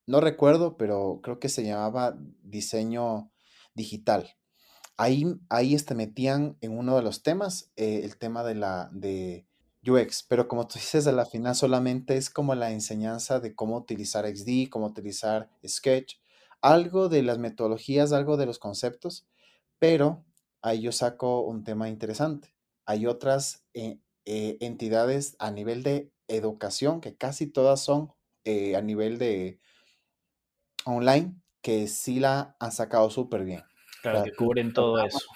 [0.06, 3.30] no recuerdo, pero creo que se llamaba diseño
[3.74, 4.36] digital.
[4.96, 9.46] Ahí, ahí este, metían en uno de los temas eh, el tema de la de
[9.88, 13.76] UX, pero como tú dices, a la final solamente es como la enseñanza de cómo
[13.76, 16.16] utilizar XD, cómo utilizar Sketch,
[16.60, 19.26] algo de las metodologías, algo de los conceptos,
[19.78, 20.24] pero
[20.62, 22.54] ahí yo saco un tema interesante.
[22.86, 28.12] Hay otras eh, eh, entidades a nivel de educación, que casi todas son
[28.44, 29.60] eh, a nivel de
[30.84, 33.62] online, que sí la han sacado súper bien.
[34.02, 35.26] Claro, que cubren todo eso.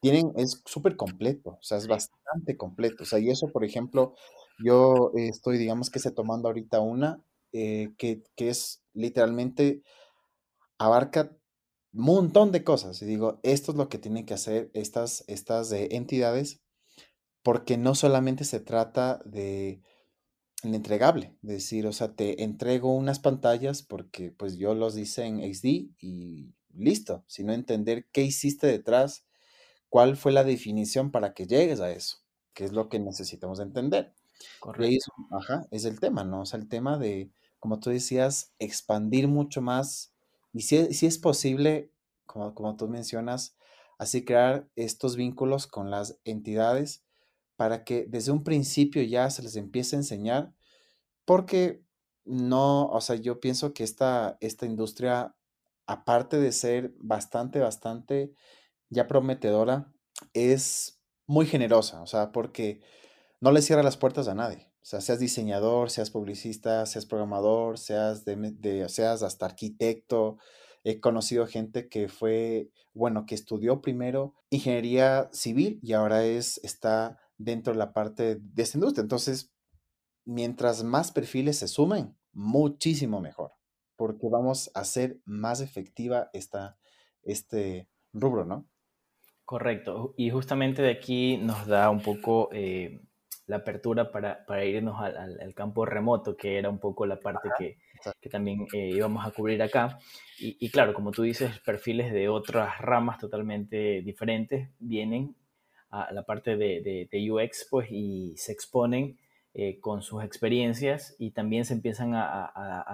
[0.00, 3.02] Tienen, es súper completo, o sea, es bastante completo.
[3.04, 4.14] O sea, y eso, por ejemplo,
[4.64, 9.82] yo estoy, digamos que se tomando ahorita una eh, que, que es literalmente
[10.78, 11.36] abarca
[11.92, 13.02] un montón de cosas.
[13.02, 16.60] Y digo, esto es lo que tienen que hacer estas, estas entidades
[17.42, 19.82] porque no solamente se trata de
[20.62, 25.24] el entregable, es decir, o sea, te entrego unas pantallas porque pues yo los hice
[25.24, 29.24] en XD y listo, sino entender qué hiciste detrás,
[29.90, 32.18] cuál fue la definición para que llegues a eso,
[32.54, 34.14] que es lo que necesitamos entender.
[34.58, 35.12] Correcto.
[35.32, 36.42] ajá, es el tema, ¿no?
[36.42, 40.14] O sea, el tema de, como tú decías, expandir mucho más
[40.52, 41.92] y si, si es posible,
[42.26, 43.56] como, como tú mencionas,
[43.98, 47.04] así crear estos vínculos con las entidades
[47.56, 50.54] para que desde un principio ya se les empiece a enseñar,
[51.24, 51.84] porque
[52.24, 55.36] no, o sea, yo pienso que esta, esta industria,
[55.86, 58.32] aparte de ser bastante, bastante
[58.90, 59.92] ya prometedora,
[60.34, 62.80] es muy generosa, o sea, porque
[63.40, 64.70] no le cierra las puertas a nadie.
[64.82, 70.38] O sea, seas diseñador, seas publicista, seas programador, seas, de, seas hasta arquitecto.
[70.84, 77.18] He conocido gente que fue, bueno, que estudió primero ingeniería civil y ahora es, está
[77.36, 79.02] dentro de la parte de esta industria.
[79.02, 79.52] Entonces,
[80.24, 83.52] mientras más perfiles se sumen, muchísimo mejor,
[83.96, 86.78] porque vamos a hacer más efectiva esta,
[87.22, 88.69] este rubro, ¿no?
[89.50, 90.14] Correcto.
[90.16, 93.00] Y justamente de aquí nos da un poco eh,
[93.48, 97.76] la apertura para, irnos al, campo remoto, que era un poco la parte que,
[98.30, 99.98] también eh, íbamos a cubrir acá.
[100.38, 105.34] Y, claro, como tú dices, perfiles de otras ramas totalmente diferentes vienen
[105.90, 109.18] a la parte de, de, UX, pues, y se exponen
[109.54, 112.44] eh, con sus experiencias y también se empiezan a,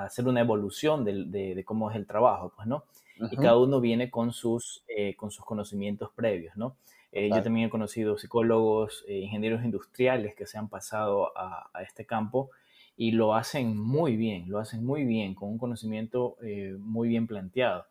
[0.06, 2.84] hacer una evolución de, cómo es el trabajo, pues, ¿no?
[3.18, 6.76] Y cada uno viene con sus, eh, con sus conocimientos previos, ¿no?
[7.12, 12.50] Eh, yo también he conocido psicólogos, ingenieros industriales que se han pasado a, este campo
[12.96, 16.36] y lo hacen muy bien, lo hacen muy bien, con un conocimiento
[16.78, 17.86] muy bien planteado.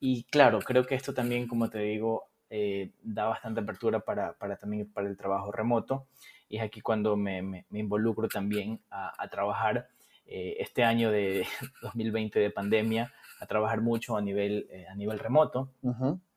[0.00, 2.28] Y claro, creo que esto también, como te digo,
[3.02, 6.06] da bastante apertura para, para, también para el trabajo remoto
[6.52, 9.88] y es aquí cuando me, me, involucro también a, trabajar
[10.26, 11.46] este año de
[11.82, 15.70] 2020 de pandemia, a trabajar mucho a nivel, a nivel remoto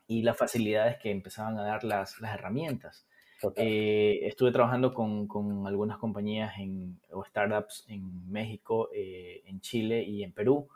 [0.07, 3.05] y las facilidades que empezaban a dar las, las herramientas.
[3.55, 10.03] Eh, estuve trabajando con, con, algunas compañías en, o startups en México, eh, en Chile
[10.03, 10.67] y en Perú,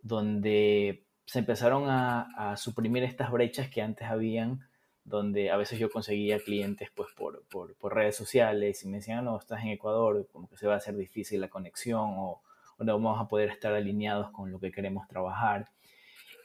[0.00, 4.60] donde se empezaron a, a, suprimir estas brechas que antes habían,
[5.04, 9.24] donde a veces yo conseguía clientes pues por, por, por, redes sociales y me decían,
[9.24, 12.40] no, estás en Ecuador, como que se va a hacer difícil la conexión o,
[12.78, 15.70] no vamos a poder estar alineados con lo que queremos trabajar.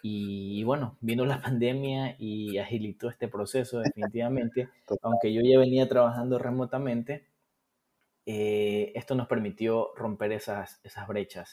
[0.04, 4.70] Y bueno, vino la pandemia y agilitó este proceso definitivamente.
[5.02, 7.26] Aunque yo ya venía trabajando remotamente,
[8.26, 11.52] eh, esto nos permitió romper esas, esas brechas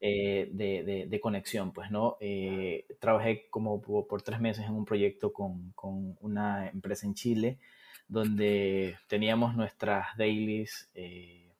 [0.00, 1.72] eh, de, de, conexión.
[1.72, 2.16] Pues, ¿no?
[2.20, 7.58] Eh, trabajé como por, tres meses en un proyecto con, con una empresa en Chile,
[8.08, 10.90] donde teníamos nuestras dailies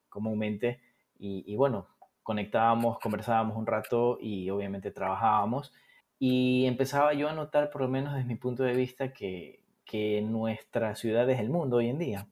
[0.09, 0.81] comúnmente
[1.19, 1.87] y, y bueno,
[2.23, 5.73] conectábamos, conversábamos un rato y obviamente trabajábamos
[6.19, 10.21] y empezaba yo a notar, por lo menos desde mi punto de vista, que, que
[10.21, 12.29] nuestra ciudad es el mundo hoy en día.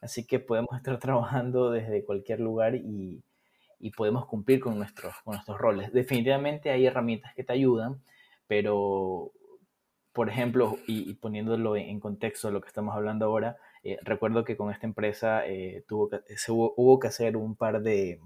[0.00, 3.22] Así que podemos estar trabajando desde cualquier lugar y,
[3.78, 5.92] y podemos cumplir con nuestros, con nuestros roles.
[5.92, 8.02] Definitivamente hay herramientas que te ayudan,
[8.46, 9.32] pero,
[10.12, 14.56] por ejemplo, y, poniéndolo en contexto de lo que estamos hablando ahora, eh, recuerdo que
[14.56, 18.18] con esta empresa eh, tuvo que, se hubo, hubo, que hacer un par de,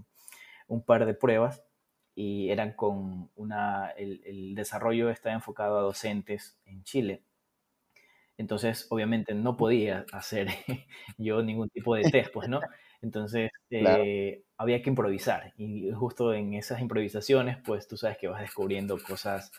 [0.71, 1.65] un par de pruebas
[2.15, 7.23] y eran con una, el, desarrollo está enfocado a docentes en Chile.
[8.39, 10.49] Entonces, obviamente no podía hacer
[11.19, 12.61] yo ningún tipo de test, pues, ¿no?
[13.03, 15.53] Entonces, eh, había que improvisar.
[15.57, 19.51] Y justo en esas improvisaciones, pues tú sabes que vas descubriendo cosas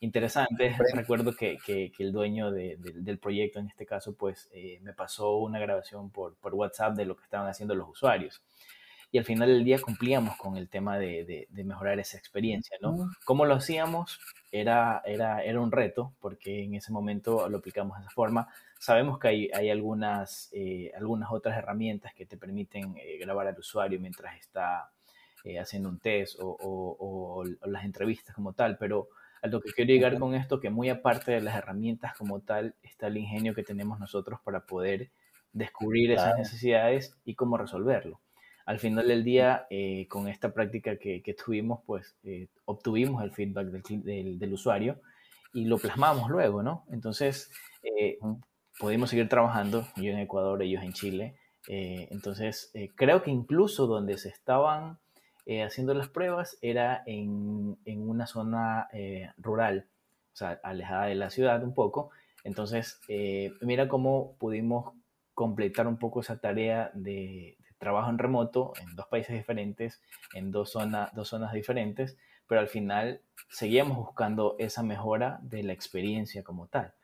[0.00, 0.76] interesantes.
[0.94, 5.58] Recuerdo que, que, el dueño del proyecto, en este caso, pues eh, me pasó una
[5.58, 8.42] grabación por, por WhatsApp de lo que estaban haciendo los usuarios
[9.10, 13.10] y al final del día cumplíamos con el tema de, de, mejorar esa experiencia, ¿no?
[13.24, 14.20] ¿Cómo lo hacíamos?
[14.52, 18.48] Era, era, era un reto, porque en ese momento lo aplicamos de esa forma.
[18.78, 23.58] Sabemos que hay, hay algunas, eh, algunas otras herramientas que te permiten eh, grabar al
[23.58, 24.90] usuario mientras está
[25.44, 29.08] eh, haciendo un test o, o, las entrevistas como tal, pero
[29.40, 32.74] a lo que quiero llegar con esto, que muy aparte de las herramientas como tal,
[32.82, 35.10] está el ingenio que tenemos nosotros para poder
[35.52, 38.20] descubrir esas necesidades y cómo resolverlo
[38.68, 43.68] al final del día, eh, con esta práctica que, tuvimos, pues eh, obtuvimos el feedback
[43.68, 45.00] del, del, usuario
[45.54, 46.84] y lo plasmamos luego, ¿no?
[46.92, 47.50] Entonces,
[47.82, 48.18] eh,
[48.78, 51.38] pudimos seguir trabajando, yo en Ecuador, ellos en Chile.
[51.66, 54.98] entonces, creo que incluso donde se estaban
[55.64, 58.88] haciendo las pruebas era en, en una zona
[59.38, 59.86] rural,
[60.34, 62.10] o sea, alejada de la ciudad un poco.
[62.44, 63.00] Entonces,
[63.62, 64.92] mira cómo pudimos
[65.32, 70.02] completar un poco esa tarea de, trabajo en remoto en dos países diferentes,
[70.34, 75.72] en dos, zonas dos zonas diferentes, pero al final seguíamos buscando esa mejora de la
[75.72, 76.94] experiencia como tal.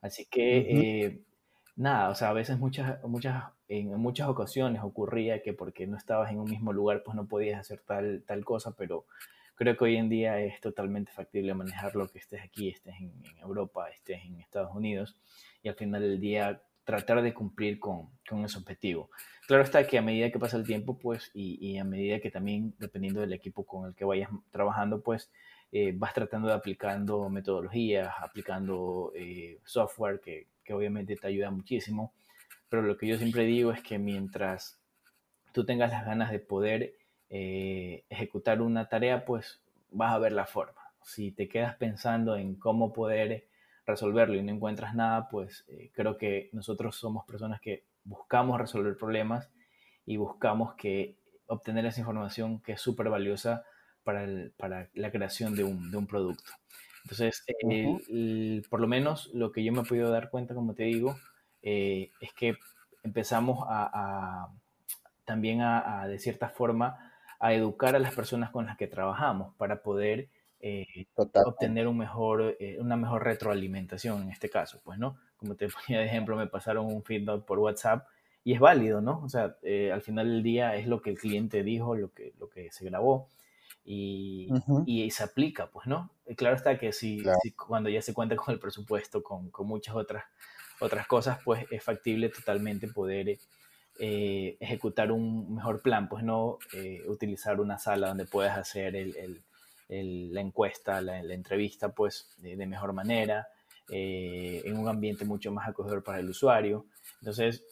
[0.00, 1.22] Así que, eh,
[1.76, 6.30] nada, o sea, a veces muchas, muchas, en muchas ocasiones ocurría que porque no estabas
[6.32, 9.06] en un mismo lugar, pues no podías hacer tal, tal cosa, pero
[9.54, 13.38] creo que hoy en día es totalmente factible manejarlo, que estés aquí, estés en, en
[13.38, 15.16] Europa, estés en Estados Unidos,
[15.62, 19.10] y al final del día tratar de cumplir con, con ese objetivo.
[19.46, 22.30] Claro está que a medida que pasa el tiempo, pues, y, y, a medida que
[22.30, 25.30] también, dependiendo del equipo con el que vayas trabajando, pues,
[25.72, 32.12] eh, vas tratando de aplicando metodologías, aplicando eh, software que, que, obviamente te ayuda muchísimo.
[32.68, 34.80] Pero lo que yo siempre digo es que mientras
[35.52, 36.94] tú tengas las ganas de poder
[37.30, 40.80] eh, ejecutar una tarea, pues vas a ver la forma.
[41.02, 43.48] Si te quedas pensando en cómo poder
[43.92, 49.50] resolverlo y no encuentras nada, pues creo que nosotros somos personas que buscamos resolver problemas
[50.04, 51.16] y buscamos que
[51.46, 53.64] obtener esa información que es súper valiosa
[54.04, 54.26] para,
[54.56, 56.50] para, la creación de un, de un producto.
[57.04, 57.44] Entonces,
[58.68, 61.16] por lo menos lo que yo me he podido dar cuenta, como te digo,
[61.62, 62.56] eh, es que
[63.02, 64.48] empezamos a,
[65.24, 69.82] también a, de cierta forma, a educar a las personas con las que trabajamos para
[69.82, 70.28] poder
[70.62, 70.86] eh,
[71.16, 75.18] obtener un mejor, eh, una mejor retroalimentación en este caso, pues, ¿no?
[75.42, 78.06] como te ponía de ejemplo, me pasaron un feedback por WhatsApp
[78.44, 79.20] y es válido, ¿no?
[79.24, 82.32] O sea, eh, al final del día es lo que el cliente dijo, lo que,
[82.38, 83.28] lo que se grabó
[83.84, 84.48] y,
[84.86, 86.10] y, se aplica, pues, ¿no?
[86.36, 87.22] claro está que si,
[87.56, 90.24] cuando ya se cuenta con el presupuesto, con, con, muchas otras,
[90.80, 93.38] otras cosas, pues es factible totalmente poder
[93.98, 99.16] eh, ejecutar un mejor plan, pues no eh, utilizar una sala donde puedas hacer el,
[99.16, 99.42] el,
[100.02, 103.48] la encuesta, la, entrevista, pues de, de mejor manera
[103.88, 106.86] eh, en un ambiente mucho más acogedor para el usuario.
[107.20, 107.62] Entonces,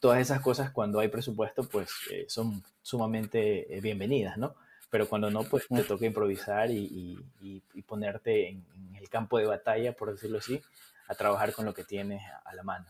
[0.00, 4.54] todas esas cosas cuando hay presupuesto, pues eh, son sumamente eh, bienvenidas, ¿no?
[4.90, 8.64] Pero cuando no, pues te toca improvisar y, ponerte en,
[8.96, 10.60] el campo de batalla, por decirlo así,
[11.08, 12.86] a trabajar con lo que tienes a la mano.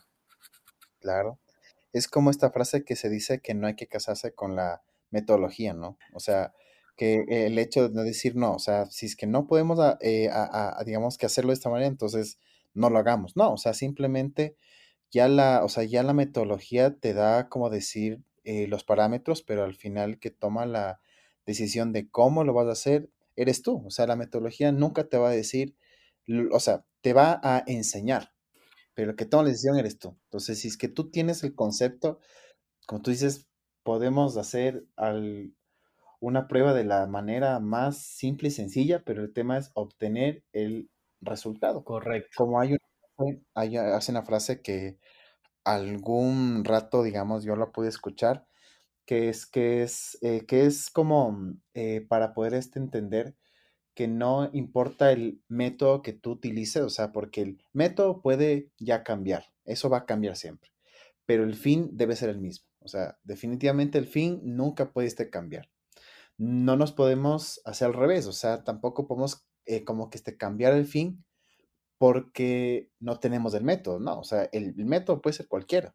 [1.00, 1.38] Claro.
[1.92, 5.74] Es como esta frase que se dice que no hay que casarse con la metodología,
[5.74, 5.96] ¿no?
[6.12, 6.52] O sea,
[6.96, 10.30] que el hecho de decir no, o sea, si es que no podemos, eh,
[10.84, 12.38] digamos, que hacerlo de esta manera, entonces
[12.74, 13.36] no lo hagamos.
[13.36, 14.56] No, o sea, simplemente
[15.10, 19.64] ya la, o sea, ya la metodología te da como decir eh, los parámetros, pero
[19.64, 21.00] al final que toma la
[21.46, 23.82] decisión de cómo lo vas a hacer, eres tú.
[23.86, 25.76] O sea, la metodología nunca te va a decir,
[26.52, 28.32] o sea, te va a enseñar,
[28.94, 30.16] pero el que toma la decisión eres tú.
[30.24, 32.20] Entonces, si es que tú tienes el concepto,
[32.86, 33.48] como tú dices,
[33.82, 35.54] podemos hacer al,
[36.22, 40.88] una prueba de la manera más simple y sencilla, pero el tema es obtener el
[41.20, 41.82] resultado.
[41.82, 42.30] Correcto.
[42.36, 42.76] Como hay
[43.18, 44.98] una, hay, hace una frase que
[45.64, 48.46] algún rato, digamos, yo la pude escuchar,
[49.04, 53.34] que es que es, eh, que es como eh, para poder este entender
[53.94, 59.02] que no importa el método que tú utilices, o sea, porque el método puede ya
[59.02, 60.70] cambiar, eso va a cambiar siempre,
[61.26, 65.28] pero el fin debe ser el mismo, o sea, definitivamente el fin nunca puede este
[65.28, 65.71] cambiar
[66.42, 70.72] no nos podemos hacer al revés, o sea, tampoco podemos eh, como que este, cambiar
[70.72, 71.24] el fin
[71.98, 74.18] porque no tenemos el método, ¿no?
[74.18, 75.94] O sea, el, método puede ser cualquiera,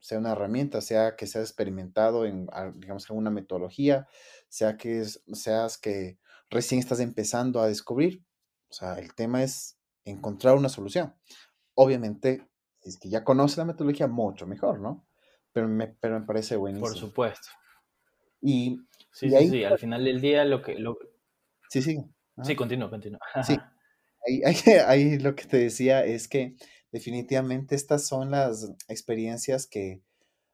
[0.00, 4.08] sea una herramienta, sea que sea experimentado en, digamos, en una metodología,
[4.48, 6.18] sea que seas que
[6.50, 8.24] recién estás empezando a descubrir.
[8.68, 11.14] O sea, el tema es encontrar una solución.
[11.74, 12.48] Obviamente,
[12.80, 15.06] si es que ya conoces la metodología, mucho mejor, ¿no?
[15.52, 16.88] Pero me, pero me parece buenísimo.
[16.88, 17.48] Por supuesto.
[18.40, 18.87] Y
[19.18, 20.76] Sí, sí, sí, al final del día lo que...
[20.76, 20.96] Lo...
[21.68, 21.98] Sí, sí.
[22.44, 23.18] Sí, continúo, continúo.
[23.44, 23.58] Sí,
[24.86, 26.54] ahí, lo que te decía es que
[26.92, 30.02] definitivamente estas son las experiencias que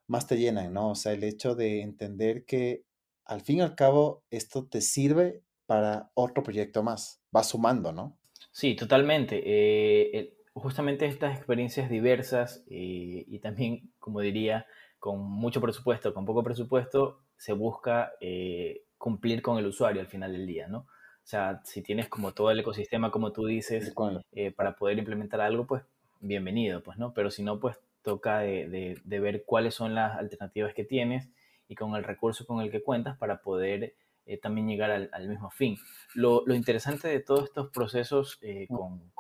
[0.07, 0.93] más te llenan, ¿no?
[0.93, 2.85] O sea, el hecho de entender que
[3.27, 8.17] al fin y al cabo esto te sirve para otro proyecto más, va sumando, ¿no?
[8.51, 9.43] Sí, totalmente.
[9.45, 14.67] Eh, justamente estas experiencias diversas eh, y también, como diría,
[14.99, 20.33] con mucho presupuesto, con poco presupuesto, se busca eh, cumplir con el usuario al final
[20.33, 20.79] del día, ¿no?
[20.79, 23.95] O sea, si tienes como todo el ecosistema, como tú dices,
[24.33, 25.83] eh, para poder implementar algo, pues
[26.21, 27.15] bienvenido, pues, ¿no?
[27.15, 31.31] Pero si no, pues toca de, ver cuáles son las alternativas que tienes
[31.67, 33.95] y con el recurso con el que cuentas para poder
[34.27, 35.79] eh, también llegar al, mismo fin.
[36.15, 39.11] Lo, interesante de todos estos procesos con,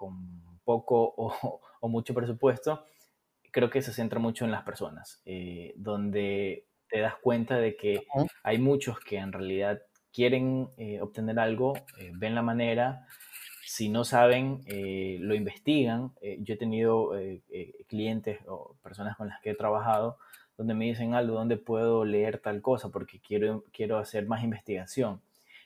[0.65, 2.85] poco o, o, mucho presupuesto,
[3.51, 5.23] creo que se centra mucho en las personas,
[5.77, 8.07] donde te das cuenta de que
[8.45, 9.83] hay muchos que en realidad
[10.13, 13.09] quieren eh, obtener algo, eh, ven la manera,
[13.65, 16.13] si no saben, eh, lo investigan.
[16.39, 17.11] yo he tenido
[17.89, 20.19] clientes o personas con las que he trabajado
[20.57, 22.91] donde me dicen algo, ¿dónde puedo leer tal cosa?
[22.91, 25.21] Porque quiero, quiero hacer más investigación.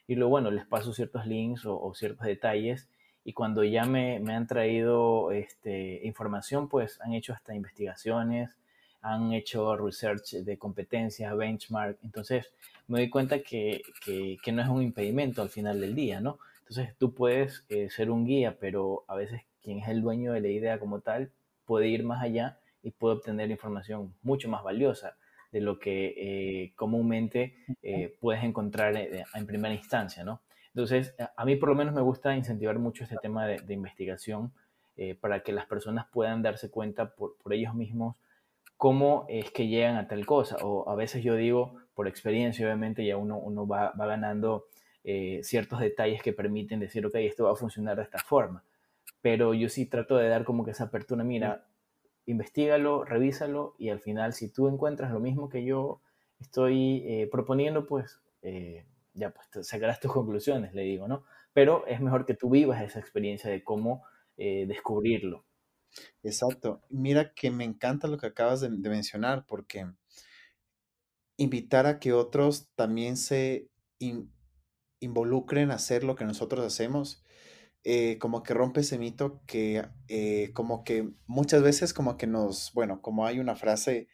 [0.06, 2.88] Y luego, bueno, les paso ciertos links o, ciertos detalles
[3.22, 8.56] y cuando ya me, me han traído este, información, pues han hecho hasta investigaciones,
[9.00, 12.52] han hecho research de competencias, benchmark, entonces
[12.88, 16.38] me doy cuenta que, que, no es un impedimento al final del día, ¿no?
[16.60, 20.40] Entonces tú puedes eh, ser un guía, pero a veces quien es el dueño de
[20.40, 21.30] la idea como tal
[21.64, 25.16] puede ir más allá y puede obtener información mucho más valiosa
[25.52, 30.42] de lo que eh, comúnmente eh, puedes encontrar en primera instancia, ¿no?
[30.74, 34.52] Entonces, a mí por lo menos me gusta incentivar mucho este tema de, de investigación
[35.20, 38.16] para que las personas puedan darse cuenta por, por ellos mismos
[38.78, 40.56] cómo es que llegan a tal cosa.
[40.62, 44.66] O a veces yo digo, por experiencia, obviamente, ya uno, uno va, ganando
[45.04, 48.64] eh, ciertos detalles que permiten decir, ok, esto va a funcionar de esta forma.
[49.20, 51.66] Pero yo sí trato de dar como que esa apertura, mira,
[52.24, 56.00] investigalo, revísalo y al final si tú encuentras lo mismo que yo
[56.38, 61.24] estoy eh, proponiendo, pues eh, ya pues sacarás tus conclusiones, le digo, ¿no?
[61.52, 64.04] Pero es mejor que tú vivas esa experiencia de cómo
[64.36, 65.47] descubrirlo.
[66.22, 66.82] Exacto.
[66.90, 69.86] Mira que me encanta lo que acabas de, mencionar porque
[71.36, 73.68] invitar a que otros también se
[75.00, 77.22] involucren a hacer lo que nosotros hacemos,
[77.84, 82.72] eh, como que rompe ese mito que eh, como que muchas veces como que nos,
[82.74, 84.08] bueno, como hay una frase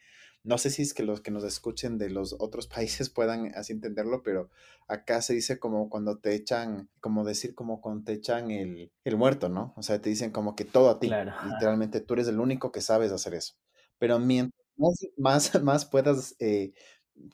[0.45, 3.73] no sé si es que los que nos escuchen de los otros países puedan así
[3.73, 4.49] entenderlo, pero
[4.87, 9.49] acá se dice como cuando te echan, como decir como cuando te echan el, muerto,
[9.49, 9.73] ¿no?
[9.75, 11.09] O sea, te dicen como que todo a ti.
[11.45, 13.55] Literalmente tú eres el único que sabes hacer eso.
[13.97, 14.61] Pero mientras
[15.17, 16.73] más, más, puedas eh,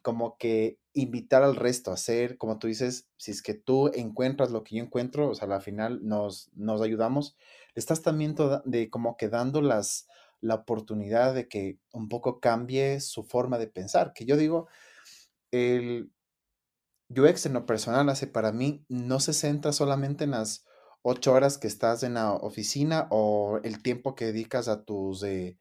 [0.01, 4.51] como que invitar al resto a hacer, como tú dices, si es que tú encuentras
[4.51, 7.36] lo que yo encuentro, o sea, al final nos, nos ayudamos,
[7.76, 8.36] estás también
[8.66, 10.07] de como que dando las,
[10.42, 14.68] la oportunidad de que un poco cambie su forma de pensar, que yo digo,
[15.52, 16.12] el
[17.10, 20.66] UX en lo personal hace para mí no se centra solamente en las
[21.02, 25.24] ocho horas que estás en la oficina o el tiempo que dedicas a tus...
[25.24, 25.58] Eh,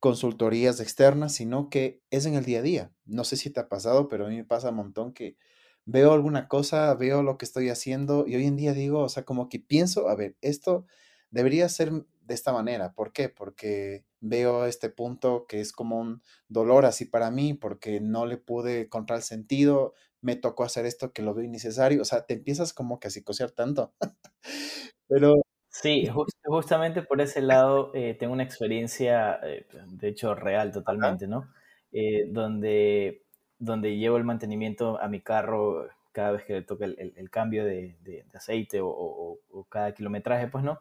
[0.00, 2.92] consultorías externas, sino que es en el día a día.
[3.04, 5.36] No sé si te ha pasado, pero a mí me pasa un montón que
[5.84, 9.24] veo alguna cosa, veo lo que estoy haciendo y hoy en día digo, o sea,
[9.24, 10.86] como que pienso, a ver, esto
[11.30, 11.92] debería ser
[12.30, 12.92] de esta manera.
[12.94, 13.28] ¿Por qué?
[13.28, 18.38] Porque veo este punto que es como un dolor así para mí, porque no le
[18.38, 22.34] pude encontrar el sentido, me tocó hacer esto que lo veo innecesario, o sea, te
[22.34, 23.92] empiezas como que a psicosear tanto.
[25.08, 26.08] pero Sí,
[26.44, 31.48] justamente por ese lado eh, tengo una experiencia, eh, de hecho, real totalmente, ¿no?
[31.92, 33.22] Eh, donde,
[33.58, 37.96] donde llevo el mantenimiento a mi carro cada vez que le toca el, cambio de,
[38.34, 40.80] aceite o, cada kilometraje, pues, ¿no?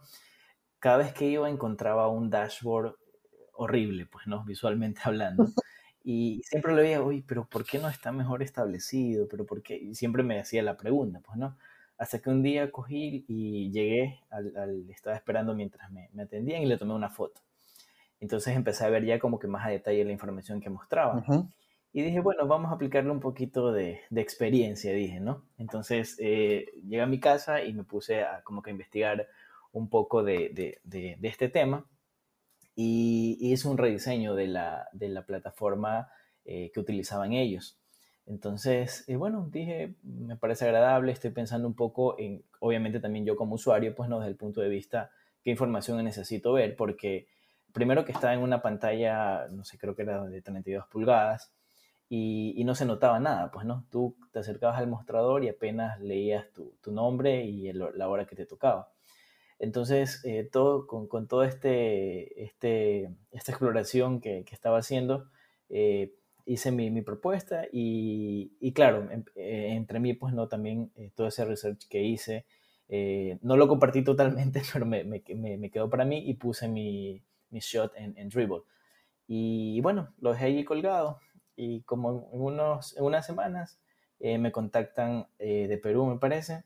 [0.80, 2.96] Cada vez que iba encontraba un dashboard
[3.54, 4.44] horrible, pues, ¿no?
[4.46, 5.48] Visualmente hablando.
[6.04, 9.28] Y siempre le veía, uy, pero ¿por qué no está mejor establecido?
[9.30, 9.78] ¿Pero por qué?
[9.78, 11.58] Y siempre me hacía la pregunta, pues, ¿no?
[11.98, 16.66] Hasta que un día cogí y llegué, al, estaba esperando mientras me, me, atendían y
[16.66, 17.42] le tomé una foto.
[18.22, 21.24] Entonces empecé a ver ya como que más a detalle la información que mostraba.
[21.92, 25.44] Y dije, bueno, vamos a aplicarle un poquito de, de experiencia, dije, ¿no?
[25.58, 29.28] Entonces eh, llegué a mi casa y me puse a como que investigar
[29.72, 30.50] un poco de,
[30.84, 31.86] de, de este tema
[32.82, 36.10] y, hice un rediseño de la, de la plataforma
[36.46, 37.78] eh, que utilizaban ellos.
[38.26, 43.36] Entonces, eh, bueno, dije, me parece agradable, estoy pensando un poco en, obviamente también yo
[43.36, 45.12] como usuario, pues no desde el punto de vista
[45.44, 47.28] qué información necesito ver, porque
[47.74, 51.54] primero que estaba en una pantalla, no sé, creo que era de 32 pulgadas,
[52.08, 56.46] y, no se notaba nada, pues no, tú te acercabas al mostrador y apenas leías
[56.54, 58.92] tu, nombre y la hora que te tocaba.
[59.60, 65.30] Entonces, eh, todo, con, con todo este, este, esta exploración que, estaba haciendo,
[65.70, 71.46] eh, hice mi, propuesta y, claro, eh, entre mí, pues no, también eh, todo ese
[71.46, 72.46] research que hice,
[73.42, 78.18] no lo compartí totalmente, pero me, me, quedó para mí y puse mi, shot en,
[78.18, 78.64] en, Dribble.
[79.28, 81.20] Y bueno, lo dejé allí colgado
[81.56, 83.80] y como en, unos, en unas semanas
[84.20, 86.64] me contactan de Perú, me parece,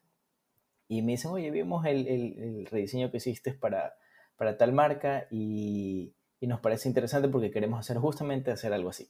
[0.87, 3.95] y me dicen, oye, vimos el, el, el rediseño que hiciste para,
[4.35, 9.09] para tal marca y, y, nos parece interesante porque queremos hacer justamente hacer algo así.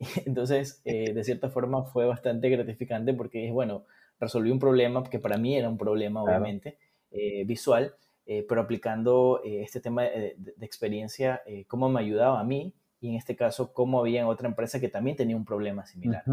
[0.26, 3.84] Entonces, eh, de cierta forma fue bastante gratificante porque, bueno,
[4.18, 6.78] resolví un problema que para mí era un problema, obviamente,
[7.10, 7.94] eh, visual,
[8.26, 13.36] eh, pero aplicando este tema de, experiencia, cómo me ayudaba a mí y en este
[13.36, 16.24] caso, cómo había en otra empresa que también tenía un problema similar.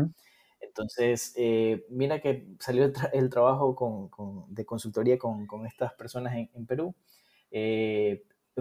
[0.65, 1.35] Entonces,
[1.89, 6.95] mira que salió el, trabajo con, de consultoría con, con estas personas en, en Perú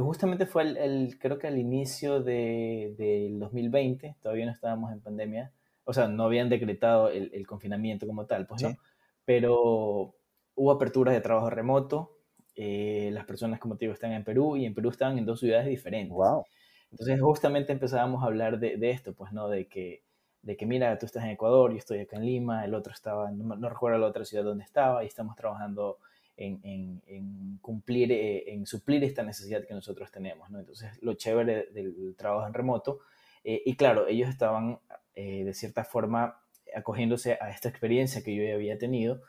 [0.01, 5.53] justamente fue el, creo que al inicio de, del 2020, todavía no estábamos en pandemia,
[5.85, 8.77] o sea, no habían decretado el, confinamiento como tal, pues no,
[9.25, 10.15] pero
[10.55, 12.19] hubo aperturas de trabajo remoto,
[12.55, 15.41] eh, las personas, como te digo, están en Perú y en Perú estaban en dos
[15.41, 16.15] ciudades diferentes.
[16.15, 16.45] Wow.
[16.91, 19.49] Entonces justamente empezábamos a hablar de, de, esto, pues, ¿no?
[19.49, 20.03] De que,
[20.43, 23.31] de que, mira, tú estás en Ecuador, yo estoy acá en Lima, el otro estaba,
[23.31, 25.99] no, no recuerdo la otra ciudad donde estaba, y estamos trabajando
[26.37, 30.51] en, cumplir, eh, en suplir esta necesidad que nosotros tenemos.
[30.51, 30.61] ¿no?
[30.61, 33.01] Entonces, lo chévere del trabajo en remoto.
[33.45, 34.79] Eh, y claro, ellos estaban
[35.15, 36.41] eh, de cierta forma
[36.75, 39.23] acogiéndose a esta experiencia que yo ya había tenido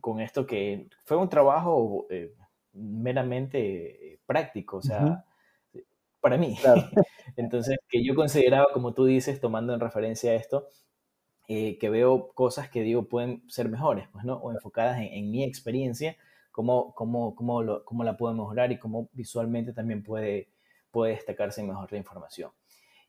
[0.00, 2.08] con esto que fue un trabajo
[2.72, 5.24] meramente práctico, o sea,
[6.20, 6.56] para mí.
[7.36, 10.68] Entonces, que yo consideraba, como tú dices, tomando en referencia a esto,
[11.48, 14.34] eh, que veo cosas que digo pueden ser mejores, pues, ¿no?
[14.38, 16.16] O enfocadas en, mi experiencia,
[16.50, 20.48] cómo, cómo, cómo, lo, cómo, la puedo mejorar y cómo visualmente también puede,
[20.90, 22.50] puede destacarse mejor la información.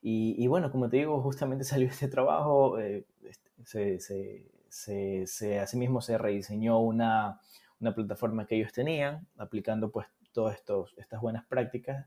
[0.02, 5.26] Y, y bueno, como te digo, justamente salió este trabajo, eh, este, se, se, se,
[5.26, 7.42] se, asimismo se rediseñó una,
[7.80, 10.60] una, plataforma que ellos tenían, aplicando pues todas
[10.98, 12.06] estas buenas prácticas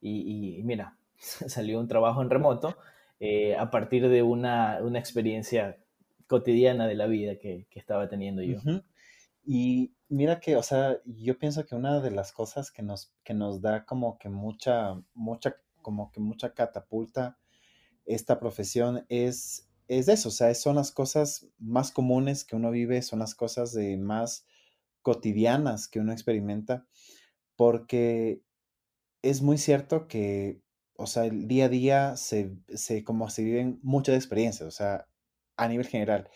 [0.00, 2.76] y, mira, salió un trabajo en remoto
[3.20, 5.78] eh, a partir de una, una, experiencia
[6.26, 8.60] cotidiana de la vida que, que estaba teniendo yo.
[9.44, 13.32] Y mira que, o sea, yo pienso que una de las cosas que nos, que
[13.32, 17.38] nos da como que mucha, mucha, como que mucha catapulta
[18.04, 23.02] esta profesión es, es eso, o sea, son las cosas más comunes que uno vive,
[23.02, 24.46] son las cosas de más
[25.02, 26.86] cotidianas que uno experimenta,
[27.56, 28.42] porque
[29.30, 30.62] es muy cierto que
[30.98, 35.08] o sea, el día a día se, se como se viven muchas experiencias, o sea,
[35.56, 36.28] a nivel general.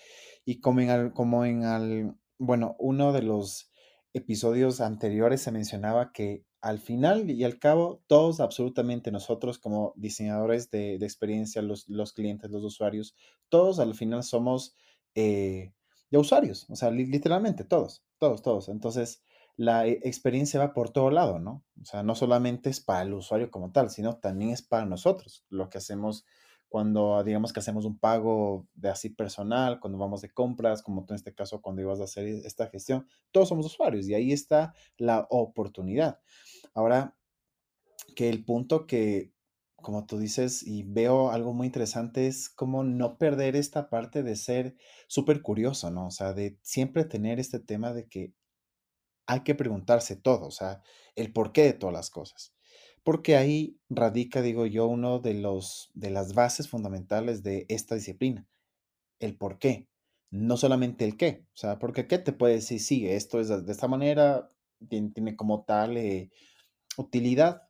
[0.44, 3.70] Y como en, como en al, bueno, uno de los
[4.12, 10.70] episodios anteriores se mencionaba que al final y al cabo, todos, absolutamente nosotros como diseñadores
[10.70, 13.14] de, experiencia, los, clientes, los usuarios,
[13.48, 14.76] todos al final somos
[15.14, 15.72] eh,
[16.10, 18.68] ya usuarios, o sea, literalmente todos, todos, todos.
[18.68, 19.22] Entonces,
[19.60, 21.62] la e, experiencia va por todo lado, ¿no?
[21.82, 25.44] O sea, no solamente es para el usuario como tal, sino también es para nosotros,
[25.50, 26.24] lo que hacemos
[26.70, 31.12] cuando digamos que hacemos un pago de así personal, cuando vamos de compras, como tú
[31.12, 34.72] en este caso cuando ibas a hacer esta gestión, todos somos usuarios y ahí está
[34.96, 36.20] la oportunidad.
[36.72, 37.18] Ahora,
[38.16, 39.34] que el punto que,
[39.76, 44.36] como tú dices, y veo algo muy interesante, es como no perder esta parte de
[44.36, 46.06] ser súper curioso, ¿no?
[46.06, 48.32] O sea, de siempre tener este tema de que
[49.26, 50.82] hay que preguntarse todo, o sea,
[51.16, 52.54] el porqué de todas las cosas.
[53.02, 58.46] Porque ahí radica, digo yo, uno de los de las bases fundamentales de esta disciplina,
[59.20, 59.88] el por qué,
[60.30, 63.72] no solamente el qué, o sea, porque qué te puede decir, sí, esto es de
[63.72, 64.50] esta manera,
[64.88, 66.30] tiene, como tal eh,
[66.96, 67.62] utilidad,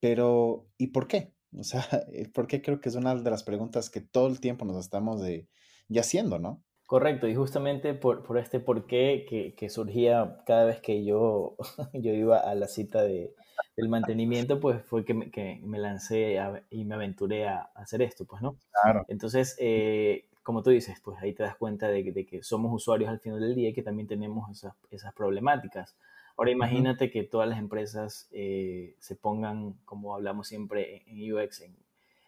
[0.00, 1.34] pero ¿y por qué?
[1.56, 1.86] O sea,
[2.34, 5.20] ¿por qué creo que es una de las preguntas que todo el tiempo nos estamos
[5.20, 5.48] de,
[5.88, 6.64] ya haciendo, ¿no?
[6.86, 11.56] Correcto, y justamente por, por este porqué que, que surgía cada vez que yo,
[11.92, 13.34] yo iba a la cita de,
[13.76, 16.38] del mantenimiento, pues fue que me, que me lancé
[16.70, 18.56] y me aventuré a, hacer esto, pues, ¿no?
[18.82, 19.04] Claro.
[19.08, 22.72] Entonces, eh, como tú dices, pues ahí te das cuenta de que, de que, somos
[22.72, 25.96] usuarios al final del día y que también tenemos esas, esas problemáticas.
[26.36, 31.76] Ahora imagínate que todas las empresas eh, se pongan, como hablamos siempre en UX, en,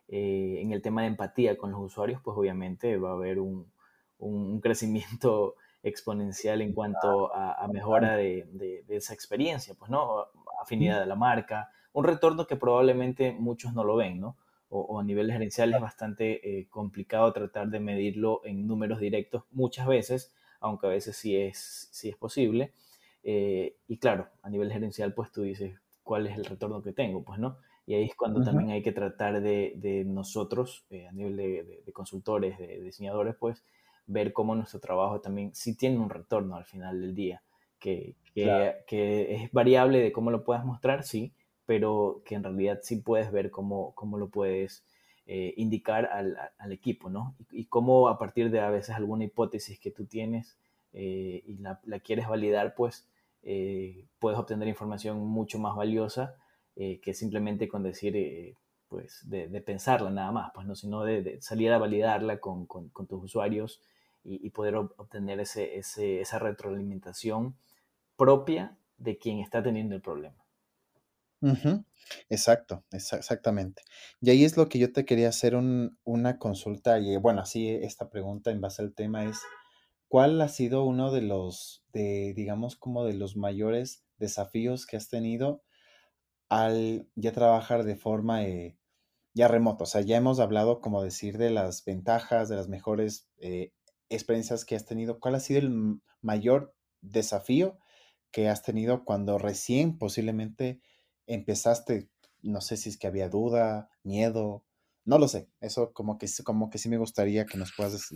[0.08, 3.70] eh, en, el tema de empatía con los usuarios, pues obviamente va a haber un,
[4.18, 10.26] un crecimiento exponencial en cuanto a, mejora de, de, esa experiencia, pues, ¿no?
[10.60, 14.36] Afinidad de la marca, un retorno que probablemente muchos no lo ven, ¿no?
[14.70, 19.86] O, a nivel gerencial es bastante eh, complicado tratar de medirlo en números directos muchas
[19.86, 22.72] veces, aunque a veces sí es, sí es posible.
[23.22, 27.24] Eh, y claro, a nivel gerencial, pues tú dices, ¿cuál es el retorno que tengo?
[27.24, 27.56] Pues no.
[27.86, 31.82] Y ahí es cuando también hay que tratar de, de nosotros, eh, a nivel de,
[31.86, 33.64] de, consultores, de diseñadores, pues
[34.08, 37.42] ver cómo nuestro trabajo también sí tiene un retorno al final del día,
[37.78, 41.32] que, que, que es variable de cómo lo puedas mostrar, sí,
[41.66, 44.84] pero que en realidad sí puedes ver cómo, cómo lo puedes
[45.26, 47.36] eh, indicar al, al, equipo, ¿no?
[47.38, 50.56] Y, y, cómo a partir de a veces alguna hipótesis que tú tienes
[50.94, 53.06] eh, y la, la, quieres validar, pues
[53.42, 56.34] eh, puedes obtener información mucho más valiosa
[57.02, 58.54] que simplemente con decir,
[58.88, 60.76] pues, de, de, pensarla nada más, pues, ¿no?
[60.76, 63.82] Sino de, de salir a validarla con, con, con tus usuarios
[64.24, 67.56] y, poder obtener ese, ese, esa retroalimentación
[68.16, 70.36] propia de quien está teniendo el problema.
[72.28, 73.82] Exacto, exactamente.
[74.20, 78.10] Y ahí es lo que yo te quería hacer una consulta y bueno, así esta
[78.10, 79.38] pregunta en base al tema es,
[80.08, 85.08] ¿cuál ha sido uno de los, de, digamos, como de los mayores desafíos que has
[85.08, 85.62] tenido
[86.48, 88.78] al ya trabajar de forma eh,
[89.34, 89.84] ya remota?
[89.84, 93.72] O sea, ya hemos hablado, como decir, de las ventajas, de las mejores eh,
[94.10, 97.78] experiencias que has tenido, ¿cuál ha sido el mayor desafío
[98.30, 100.80] que has tenido cuando recién posiblemente
[101.26, 102.08] empezaste?
[102.42, 104.64] No sé si es que había duda, miedo,
[105.08, 105.48] no lo sé.
[105.60, 108.10] Eso como que, como que sí me gustaría que nos puedas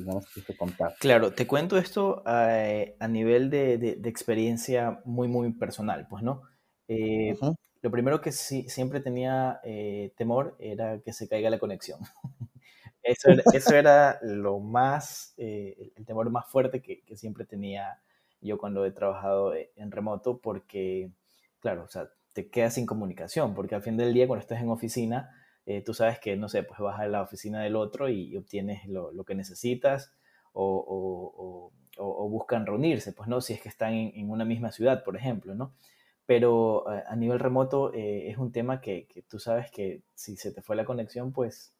[0.58, 0.94] contar.
[1.00, 6.42] Claro, te cuento esto eh, a nivel de, de, experiencia muy, muy personal, pues, ¿no?
[6.88, 7.34] Eh,
[7.80, 12.00] lo primero que sí, siempre tenía eh, temor era que se caiga la conexión.
[13.02, 18.00] Eso era, eso era lo más, eh, el temor más fuerte que, siempre tenía
[18.40, 21.10] yo cuando he trabajado e, en remoto, porque,
[21.60, 24.70] claro, o sea, te quedas sin comunicación, porque al fin del día, cuando estás en
[24.70, 25.30] oficina,
[25.66, 28.86] eh, tú sabes que, no sé, pues vas a la oficina del otro y, obtienes
[28.86, 30.12] lo, lo, que necesitas
[30.52, 33.40] o, o, buscan reunirse, pues, ¿no?
[33.40, 35.74] Si es que están en, en una misma ciudad, por ejemplo, ¿no?
[36.26, 40.52] Pero eh, a nivel remoto es un tema que, que tú sabes que si se
[40.52, 41.74] te fue la conexión, pues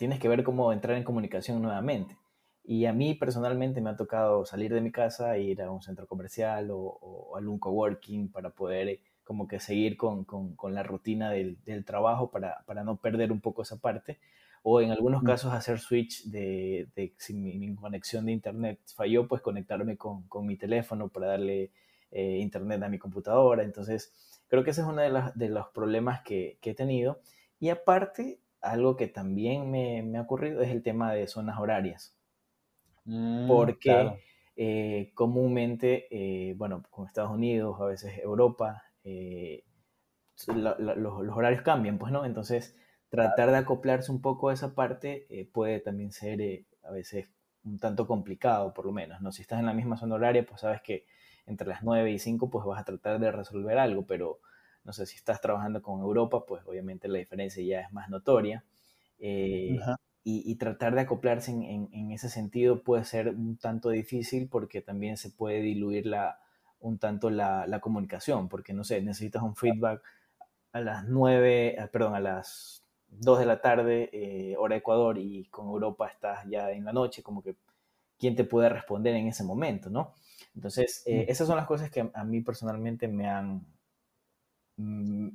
[0.00, 2.16] tienes que ver cómo entrar en comunicación nuevamente.
[2.64, 5.82] Y a mí personalmente me ha tocado salir de mi casa e ir a un
[5.82, 10.56] centro comercial o, o a algún coworking para poder eh, como que seguir con, con,
[10.56, 14.18] con la rutina del, del trabajo para, para, no perder un poco esa parte.
[14.62, 19.42] O en algunos casos hacer switch de, de si mi, conexión de internet falló, pues
[19.42, 21.72] conectarme con, con mi teléfono para darle
[22.10, 23.64] eh, internet a mi computadora.
[23.64, 24.14] Entonces,
[24.48, 27.20] creo que ese es uno de, las, de los problemas que, que he tenido.
[27.58, 32.16] Y aparte, algo que también me, me, ha ocurrido es el tema de zonas horarias.
[33.04, 34.12] Mm, porque
[34.56, 39.64] eh, comúnmente, eh, bueno, con Estados Unidos, a veces Europa, eh,
[40.48, 42.24] los, los, horarios cambian, pues, ¿no?
[42.24, 42.76] Entonces,
[43.08, 47.28] tratar de acoplarse un poco a esa parte puede también ser a veces
[47.64, 49.32] un tanto complicado, por lo menos, ¿no?
[49.32, 51.06] Si estás en la misma zona horaria, pues sabes que
[51.46, 54.40] entre las 9 y 5, pues vas a tratar de resolver algo, pero
[54.84, 58.64] no sé, si estás trabajando con Europa, pues obviamente la diferencia ya es más notoria.
[59.18, 59.78] Eh,
[60.22, 65.30] y, tratar de acoplarse en, ese sentido puede ser un tanto difícil porque también se
[65.30, 66.40] puede diluir la,
[66.78, 70.02] un tanto la, la comunicación, porque no sé, necesitas un feedback
[70.72, 75.46] a las 9, ah, perdón, a las 2 de la tarde, eh, hora Ecuador, y
[75.46, 77.56] con Europa estás ya en la noche, como que
[78.18, 80.14] quién te puede responder en ese momento, ¿no?
[80.54, 83.66] Entonces, eh, esas son las cosas que a mí personalmente me han, mm,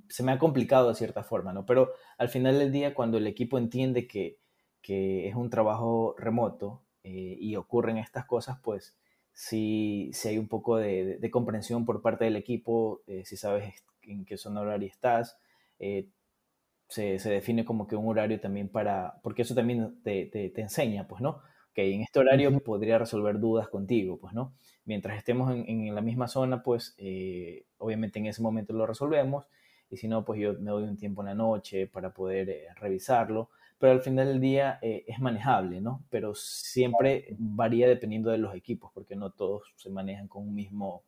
[0.10, 1.66] se me ha complicado de cierta forma, ¿no?
[1.66, 4.39] Pero al final del día, cuando el equipo entiende que,
[4.82, 8.98] que es un trabajo remoto eh, y ocurren estas cosas, pues
[9.34, 14.38] si, si hay un poco de, comprensión por parte del equipo, si sabes en qué
[14.38, 15.38] zona horaria estás,
[15.78, 20.62] se, se, define como que un horario también para, porque eso también te, te, te
[20.62, 21.41] enseña, pues, ¿no?
[21.76, 24.53] Que en este horario podría resolver dudas contigo, pues, ¿no?
[24.86, 29.45] Mientras estemos en, en la misma zona, pues, eh, obviamente en ese momento lo resolvemos,
[29.91, 32.67] y si no, pues yo me doy un tiempo en la noche para poder eh,
[32.76, 36.03] revisarlo, pero al final del día eh, es manejable, ¿no?
[36.09, 41.03] Pero siempre varía dependiendo de los equipos, porque no todos se manejan con un mismo,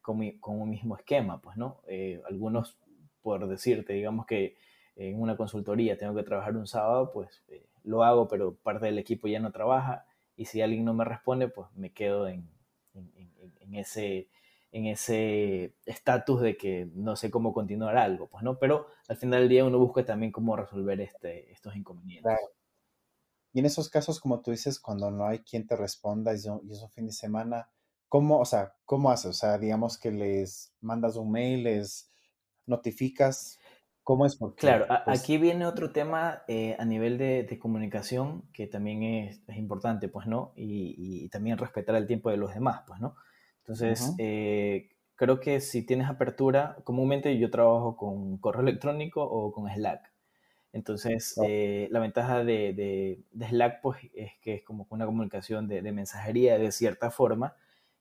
[0.00, 1.82] con, con un mismo esquema, pues, ¿no?
[2.26, 2.78] algunos,
[3.22, 4.56] por decirte, digamos que
[4.96, 8.98] en una consultoría tengo que trabajar un sábado, pues eh, lo hago, pero parte del
[8.98, 10.04] equipo ya no trabaja
[10.36, 12.48] y si alguien no me responde, pues me quedo en,
[12.94, 14.28] en, ese
[14.72, 19.40] en ese estatus de que no sé cómo continuar algo, pues no, pero al final
[19.40, 22.38] del día uno busca también cómo resolver este, estos inconvenientes.
[23.52, 26.48] Y en esos casos, como tú dices, cuando no hay quien te responda y es
[26.94, 27.68] fin de semana,
[28.08, 29.26] ¿cómo, o sea, cómo haces?
[29.26, 32.10] O sea, digamos que les mandas un mail, les
[32.66, 33.58] notificas
[34.04, 34.34] ¿Cómo es?
[34.36, 39.40] Porque, claro, pues aquí viene otro tema eh, a nivel de, comunicación que también es,
[39.56, 40.52] importante, pues, ¿no?
[40.56, 43.14] Y, también respetar el tiempo de los demás, pues, ¿no?
[43.58, 49.70] Entonces, eh, creo que si tienes apertura, comúnmente yo trabajo con correo electrónico o con
[49.70, 50.12] Slack.
[50.72, 56.58] Entonces, eh, la ventaja de, Slack, pues, es que es como una comunicación de, mensajería
[56.58, 57.54] de cierta forma.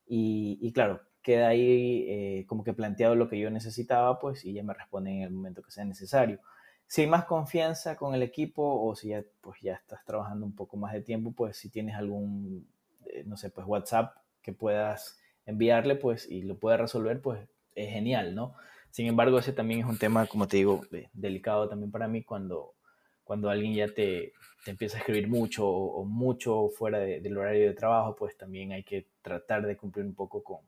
[0.07, 4.53] Y, y claro, queda ahí eh, como que planteado lo que yo necesitaba, pues, y
[4.53, 6.39] ya me responden en el momento que sea necesario.
[6.87, 10.55] Si hay más confianza con el equipo o si ya, pues, ya estás trabajando un
[10.55, 12.67] poco más de tiempo, pues si tienes algún,
[13.05, 17.89] eh, no sé, pues WhatsApp que puedas enviarle, pues, y lo pueda resolver, pues, es
[17.91, 18.55] genial, ¿no?
[18.89, 20.81] Sin embargo, ese también es un tema, como te digo,
[21.13, 22.75] delicado también para mí cuando,
[23.23, 24.33] cuando alguien ya te,
[24.65, 28.83] te empieza a escribir mucho o, mucho fuera del horario de trabajo, pues también hay
[28.83, 30.59] que tratar de cumplir un poco con,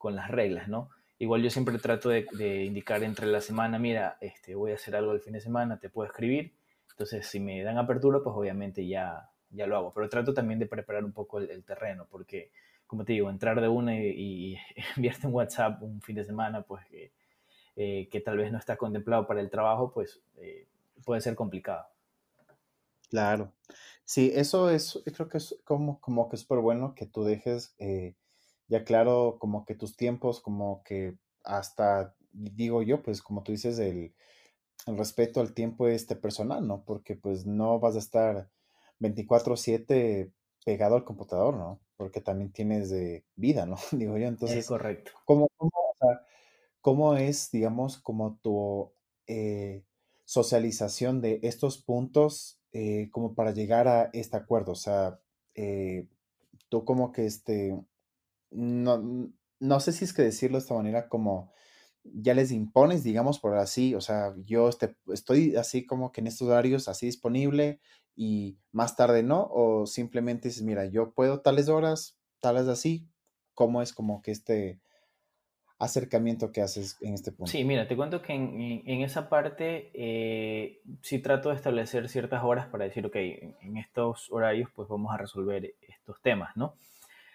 [0.00, 0.88] con las reglas, ¿no?
[1.18, 5.12] Igual yo siempre trato de, indicar entre la semana, mira, este, voy a hacer algo
[5.12, 6.54] el fin de semana, te puedo escribir.
[6.92, 9.92] Entonces, si me dan apertura, pues obviamente ya, ya lo hago.
[9.92, 12.50] Pero trato también de preparar un poco el, terreno, porque,
[12.86, 14.56] como te digo, entrar de una y,
[14.96, 16.86] enviarte un WhatsApp un fin de semana, pues
[17.76, 20.66] eh, que tal vez no está contemplado para el trabajo, pues eh,
[21.04, 21.86] puede ser complicado.
[23.10, 23.52] Claro.
[24.06, 27.74] Sí, eso es, creo que es como, como que es súper bueno que tú dejes
[27.78, 28.14] eh,
[28.70, 33.78] ya claro, como que tus tiempos, como que hasta, digo yo, pues como tú dices,
[33.80, 34.14] el,
[34.86, 36.84] respeto al tiempo este personal, ¿no?
[36.84, 38.48] Porque pues no vas a estar
[39.00, 40.32] 24/7
[40.64, 41.80] pegado al computador, ¿no?
[41.96, 43.76] Porque también tienes de vida, ¿no?
[43.92, 44.58] Digo yo, entonces...
[44.58, 45.10] Es correcto.
[45.26, 45.48] ¿Cómo,
[46.80, 48.92] cómo, es, digamos, como tu
[49.26, 49.84] eh,
[50.24, 54.72] socialización de estos puntos eh, como para llegar a este acuerdo?
[54.72, 55.20] O sea,
[55.56, 56.06] eh,
[56.68, 57.76] tú como que este,
[58.50, 59.30] no,
[59.60, 61.52] no sé si es que decirlo de esta manera como
[62.02, 66.28] ya les impones, digamos por así, o sea, yo este, estoy así como que en
[66.28, 67.80] estos horarios así disponible
[68.16, 73.06] y más tarde no, o simplemente dices, mira, yo puedo tales horas, tales así,
[73.54, 74.80] ¿cómo es como que este
[75.78, 77.50] acercamiento que haces en este punto?
[77.50, 82.66] Sí, mira, te cuento que en, esa parte eh, sí trato de establecer ciertas horas
[82.66, 86.74] para decir, ok, en estos horarios pues vamos a resolver estos temas, ¿no?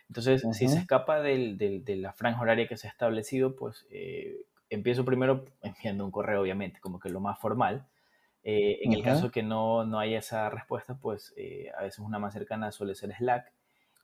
[0.09, 4.45] Entonces, si se escapa del, de la franja horaria que se ha establecido, pues eh,
[4.69, 7.87] empiezo primero enviando un correo, obviamente, como que lo más formal.
[8.43, 12.19] Eh, en el caso que no, no haya esa respuesta, pues eh, a veces una
[12.19, 13.51] más cercana suele ser Slack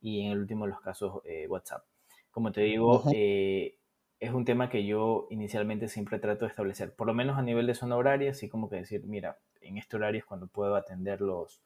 [0.00, 1.84] y en el último de los casos WhatsApp.
[2.32, 7.14] Como te digo, es un tema que yo inicialmente siempre trato de establecer, por lo
[7.14, 10.24] menos a nivel de zona horaria, así como que decir, mira, en este horario es
[10.24, 11.62] cuando puedo atender los,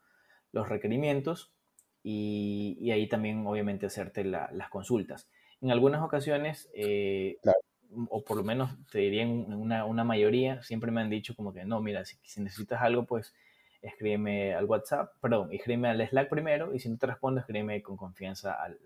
[0.52, 1.55] los requerimientos
[2.08, 5.28] y, ahí también obviamente hacerte las consultas.
[5.60, 7.38] En algunas ocasiones, eh,
[8.10, 11.52] o por lo menos te diría en una, una, mayoría, siempre me han dicho como
[11.52, 13.34] que no, mira, si, necesitas algo, pues
[13.82, 17.96] escríbeme al WhatsApp, perdón, escríbeme al Slack primero y si no te respondo, escríbeme con
[17.96, 18.78] confianza al,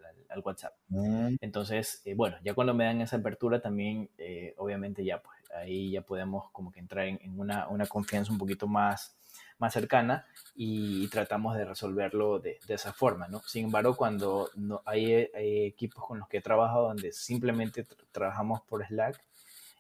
[0.43, 0.73] WhatsApp.
[0.89, 1.37] Mm.
[1.43, 5.91] Entonces, eh, bueno, ya cuando me dan esa apertura también, eh, obviamente ya, pues ahí
[5.91, 9.20] ya podemos como que entrar en, una, una, confianza un poquito más,
[9.61, 13.41] más cercana y, tratamos de resolverlo de, esa forma, ¿no?
[13.47, 18.85] Sin embargo, cuando no, hay, equipos con los que he trabajado donde simplemente trabajamos por
[18.85, 19.21] Slack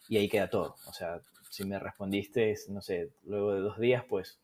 [0.08, 0.76] y ahí queda todo.
[0.86, 4.38] O sea, si me respondiste, no sé, luego de dos días, pues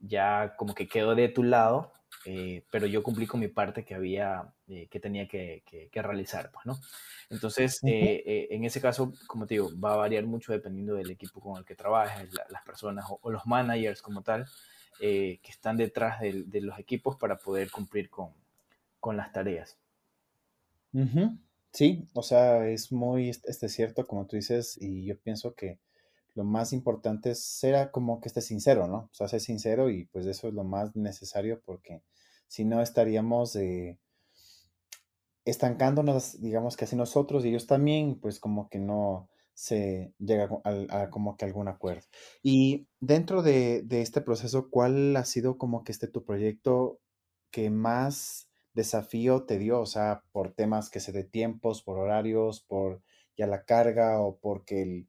[0.00, 1.92] ya como que quedó de tu lado,
[2.26, 6.50] eh, pero yo cumplí con mi parte que había, eh, que tenía que, que, realizar,
[6.50, 6.78] pues, ¿no?
[7.30, 11.40] Entonces, eh, en ese caso, como te digo, va a variar mucho dependiendo del equipo
[11.40, 14.46] con el que trabajes, las personas o, los managers como tal,
[14.98, 18.30] que están detrás de, de, los equipos para poder cumplir con,
[19.00, 19.76] con las tareas.
[21.74, 25.80] Sí, o sea, es muy este, cierto, como tú dices, y yo pienso que
[26.34, 27.62] lo más importante es
[27.92, 29.08] como que esté sincero, ¿no?
[29.10, 32.02] O sea, ser sincero y pues eso es lo más necesario porque
[32.48, 33.98] si no estaríamos eh,
[35.44, 41.10] estancándonos, digamos que así nosotros y ellos también, pues como que no se llega a,
[41.10, 42.02] como que algún acuerdo.
[42.42, 47.00] Y dentro de, de, este proceso, ¿cuál ha sido como que este tu proyecto
[47.50, 49.80] que más desafío te dio?
[49.80, 53.02] O sea, por temas que se de tiempos, por horarios, por
[53.36, 55.08] ya la carga o porque el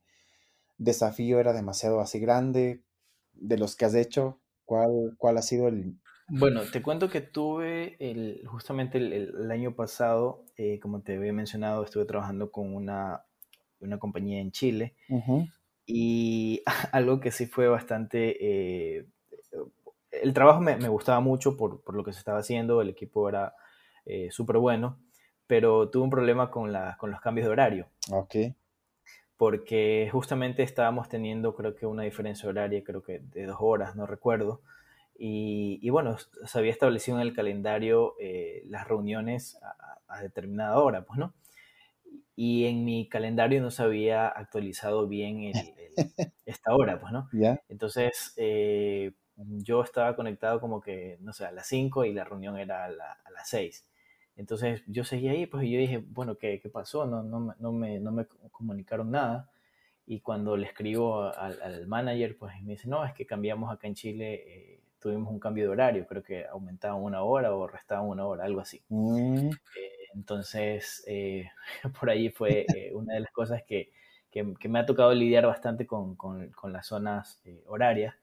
[0.77, 2.81] desafío era demasiado así grande
[3.33, 4.39] de los que has hecho?
[4.65, 5.99] ¿Cuál, cuál ha sido el...
[6.27, 11.83] Bueno, te cuento que tuve el, justamente el, año pasado, eh, como te había mencionado,
[11.83, 13.23] estuve trabajando con una,
[13.79, 14.95] una compañía en Chile
[15.85, 18.37] y algo que sí fue bastante...
[18.39, 19.05] Eh,
[20.09, 23.27] el trabajo me, me, gustaba mucho por, por, lo que se estaba haciendo, el equipo
[23.27, 23.53] era
[24.05, 24.97] eh, súper bueno,
[25.45, 27.89] pero tuve un problema con, la, con los cambios de horario.
[28.11, 28.35] Ok
[29.37, 34.05] porque justamente estábamos teniendo creo que una diferencia horaria, creo que de dos horas, no
[34.05, 34.61] recuerdo.
[35.17, 39.57] Y, bueno, se había establecido en el calendario eh, las reuniones
[40.09, 41.33] a, determinada hora, pues, ¿no?
[42.35, 45.53] Y en mi calendario no se había actualizado bien
[46.45, 47.29] esta hora, pues, ¿no?
[47.69, 52.57] Entonces, eh, yo estaba conectado como que, no sé, a las 5 y la reunión
[52.57, 53.85] era a, a las 6.
[54.37, 57.05] Entonces yo seguí ahí, pues y yo dije, bueno, ¿qué, qué pasó?
[57.05, 59.49] No, no, no, me, no me comunicaron nada.
[60.05, 63.87] Y cuando le escribo al, al, manager, pues me dice, no, es que cambiamos acá
[63.87, 68.05] en Chile, eh, tuvimos un cambio de horario, creo que aumentaban una hora o restaban
[68.07, 68.83] una hora, algo así.
[68.89, 69.49] Mm.
[69.49, 71.49] Eh, entonces, eh,
[71.99, 73.91] por ahí fue una de las cosas que,
[74.29, 78.15] que, que, me ha tocado lidiar bastante con, con, con las zonas horarias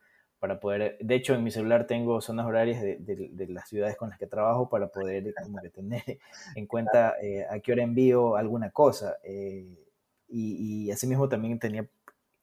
[0.42, 4.10] para poder, de hecho en mi celular tengo zonas horarias de, de, las ciudades con
[4.10, 6.02] las que trabajo para poder como que tener
[6.56, 9.18] en cuenta eh, a qué hora envío alguna cosa.
[9.22, 9.72] Eh,
[10.26, 11.86] y, y asimismo también tenía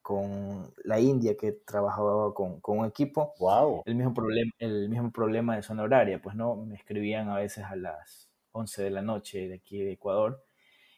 [0.02, 3.84] con la India que trabajaba con, con un equipo, wow.
[3.86, 7.66] el, mismo problema, el mismo problema de zona horaria, pues no, me escribían a veces
[7.66, 10.42] a las 11 de la noche de aquí de Ecuador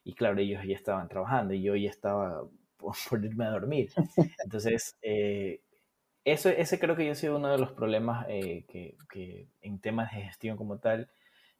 [0.03, 2.43] y claro, ellos ya estaban trabajando y yo ya estaba
[2.77, 3.89] por, por irme a dormir.
[4.43, 5.61] Entonces, eh,
[6.25, 9.79] eso, ese creo que yo ha sido uno de los problemas eh, que, que, en
[9.79, 11.09] temas de gestión como tal,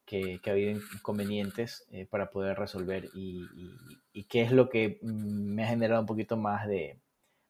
[0.04, 3.46] que, que ha habido inconvenientes eh, para poder resolver y,
[4.12, 6.98] y, qué es lo que me ha generado un poquito más de,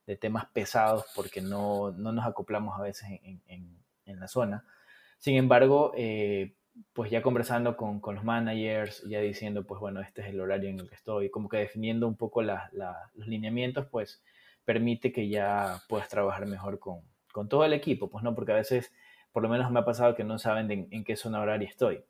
[0.07, 4.65] de temas pesados porque no, no, nos acoplamos a veces en, en, en la zona.
[5.19, 6.55] Sin embargo, eh,
[6.93, 10.71] pues ya conversando con, con, los managers, ya diciendo, pues bueno, este es el horario
[10.71, 12.71] en el que estoy, como que definiendo un poco la,
[13.15, 14.23] los lineamientos, pues
[14.65, 17.01] permite que ya puedas trabajar mejor con,
[17.33, 18.93] con, todo el equipo, pues no, porque a veces,
[19.33, 22.05] por lo menos me ha pasado que no saben en qué zona horaria estoy.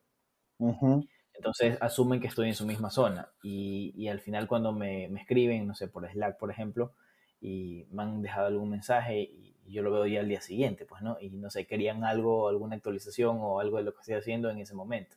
[1.35, 5.21] Entonces asumen que estoy en su misma zona y, y al final cuando me, me,
[5.21, 6.93] escriben, no sé, por Slack, por ejemplo,
[7.41, 11.03] y me han dejado algún mensaje y, yo lo veo ya al día siguiente, pues,
[11.03, 11.17] ¿no?
[11.21, 14.59] Y no sé, querían algo, alguna actualización o algo de lo que estoy haciendo en
[14.59, 15.17] ese momento.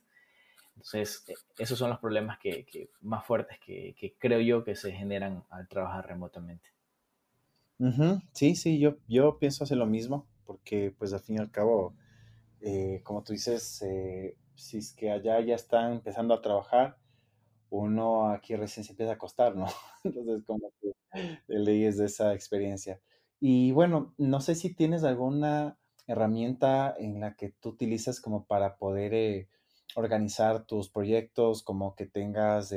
[0.76, 4.74] Entonces, e, esos son los problemas que, que más fuertes que, que, creo yo que
[4.76, 6.70] se generan al trabajar remotamente.
[8.32, 11.94] Sí, sí, yo, yo pienso hacer lo mismo, porque pues al fin y al cabo,
[12.60, 16.98] eh, como tú dices, eh, si es que allá ya están empezando a trabajar,
[17.70, 19.66] uno aquí recién se empieza a acostar, ¿no?
[20.04, 20.92] Entonces, como que
[21.48, 23.00] leyes de esa experiencia.
[23.40, 28.78] Y bueno, no sé si tienes alguna herramienta en la que tú utilizas como para
[28.78, 29.48] poder eh,
[29.96, 32.72] organizar tus proyectos, como que tengas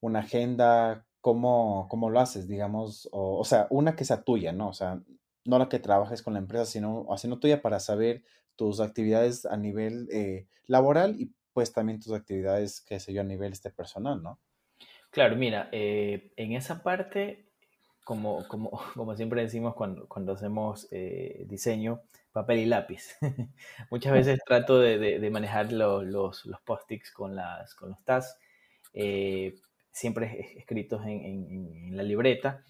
[0.00, 4.68] una agenda cómo, cómo lo haces, digamos, o, o, sea, una que sea tuya, ¿no?
[4.68, 5.00] O sea,
[5.44, 8.22] no la que trabajes con la empresa, sino haciendo tuya para saber
[8.54, 13.24] tus actividades a nivel eh, laboral y pues también tus actividades, qué sé yo, a
[13.24, 14.38] nivel este personal, ¿no?
[15.10, 17.48] Claro, mira, eh, en esa parte,
[18.04, 23.16] como, como, como siempre decimos cuando, cuando hacemos eh, diseño, papel y lápiz.
[23.90, 26.04] Muchas veces trato de, manejar los,
[26.46, 28.38] los, post-its con, las, con los tasks,
[28.92, 29.56] eh,
[29.96, 32.62] siempre escritos en, la libreta.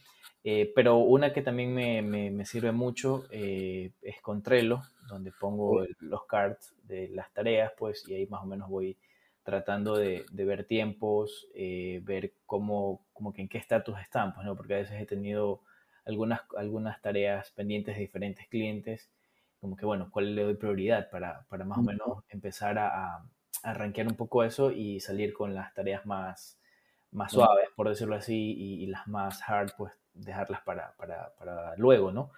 [0.45, 6.75] Eh, pero una que también me, sirve mucho es con Trello, donde pongo los cards
[6.85, 8.97] de las tareas, pues, y ahí más o menos voy
[9.43, 14.57] tratando de, ver tiempos, ver cómo, como que en qué estatus están, pues, ¿no?
[14.57, 15.63] Porque a veces he tenido
[16.05, 19.11] algunas, algunas tareas pendientes de diferentes clientes
[19.61, 23.25] como que, bueno, cuál le doy prioridad para, para más o menos empezar a,
[23.63, 26.59] a, rankear un poco eso y salir con las tareas más,
[27.17, 32.13] más suaves, por decirlo así, y, las más hard, pues dejarlas para, para, para luego,
[32.13, 32.31] ¿no?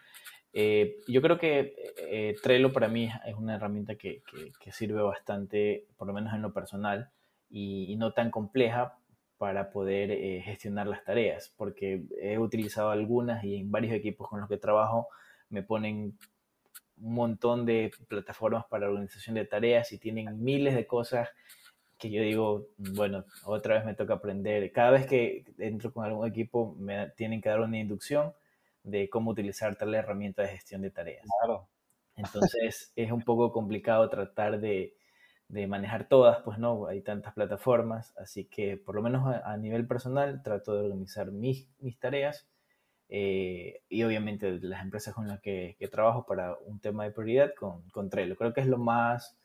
[0.53, 4.22] Eh, yo creo que eh, Trello para mí es una herramienta que,
[4.61, 7.11] que, sirve bastante, por lo menos en lo personal,
[7.51, 8.97] y, no tan compleja
[9.37, 14.41] para poder eh, gestionar las tareas, porque he utilizado algunas y en varios equipos con
[14.41, 15.09] los que trabajo
[15.49, 16.16] me ponen
[17.01, 21.29] un montón de plataformas para organización de tareas y tienen miles de cosas
[21.99, 24.70] que yo digo, bueno, otra vez me toca aprender.
[24.72, 28.32] Cada vez que entro con algún equipo me tienen que dar una inducción
[28.82, 31.26] de cómo utilizar tal herramienta de gestión de tareas.
[31.40, 31.68] Claro.
[32.16, 34.94] Entonces es un poco complicado tratar de,
[35.49, 39.57] de, manejar todas, pues no, hay tantas plataformas, así que por lo menos a, a
[39.57, 42.49] nivel personal trato de organizar mis, mis tareas
[43.09, 47.88] eh, y obviamente las empresas con las que, trabajo para un tema de prioridad con,
[47.90, 48.36] con Trello.
[48.36, 49.38] Creo que es lo más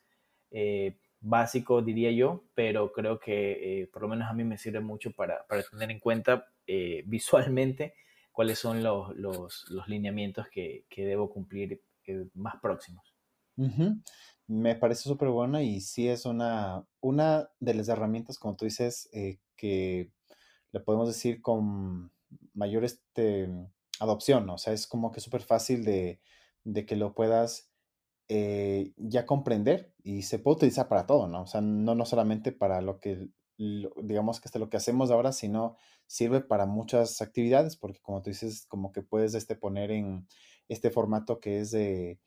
[0.50, 4.80] eh, básico, diría yo, pero creo que eh, por lo menos a mí me sirve
[4.80, 6.46] mucho para, para tener en cuenta
[7.04, 7.94] visualmente
[8.32, 11.82] cuáles son los, los, los lineamientos que, que, debo cumplir
[12.34, 13.14] más próximos.
[14.46, 19.10] Me parece súper buena y sí es una, una de las herramientas, como tú dices,
[19.56, 20.10] que
[20.72, 22.10] le podemos decir con
[22.54, 23.48] mayor este,
[24.00, 26.20] adopción, o sea, es como que súper fácil de,
[26.86, 27.70] que lo puedas
[28.28, 31.42] eh, ya comprender y se puede utilizar para todo, ¿no?
[31.42, 35.32] O sea, no, no solamente para lo que, digamos que este, lo que hacemos ahora,
[35.32, 40.26] sino sirve para muchas actividades, porque como tú dices, como que puedes este, poner en
[40.68, 42.18] este formato que es de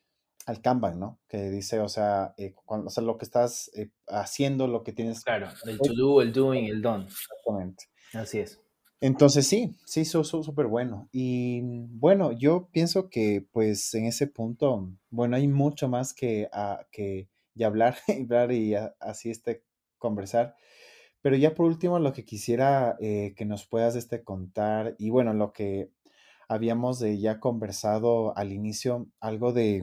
[0.46, 1.20] al Kanban, ¿no?
[1.28, 4.92] Que dice, o sea, eh, cuando, o sea lo que estás eh, haciendo, lo que
[4.92, 5.22] tienes.
[5.22, 7.04] Claro, el to do, el doing, el done.
[7.04, 7.84] Exactamente.
[8.14, 8.58] Así es.
[9.00, 11.08] Entonces sí, sí, súper bueno.
[11.12, 16.86] Y bueno, yo pienso que pues en ese punto, bueno, hay mucho más que, ah,
[16.90, 19.64] que y hablar, hablar y así este
[19.98, 20.56] conversar.
[21.22, 25.34] Pero ya por último, lo que quisiera eh, que nos puedas este contar, y bueno,
[25.34, 25.90] lo que
[26.48, 29.82] habíamos ya conversado al inicio, algo de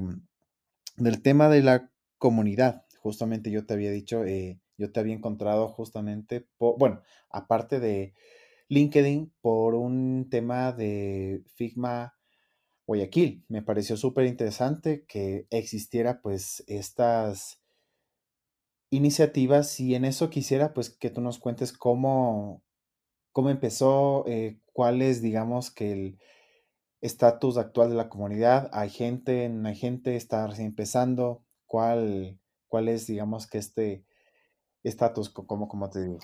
[0.98, 2.86] del tema de la comunidad.
[3.00, 8.14] Justamente yo te había dicho, eh, yo te había encontrado justamente, bueno, aparte de
[8.68, 12.16] LinkedIn por un tema de Figma
[12.88, 13.46] Guayaquil.
[13.48, 17.62] Me pareció súper interesante que existiera pues estas
[18.90, 22.64] iniciativas y en eso quisiera pues que tú nos cuentes cómo,
[23.32, 26.20] cómo empezó, eh, cuál es digamos que el
[27.02, 28.70] estatus actual de la comunidad.
[28.74, 31.44] Hay gente, no hay gente, está recién empezando.
[31.66, 34.06] ¿Cuál, cuál es digamos que este
[34.84, 36.20] estatus, como, como te digo?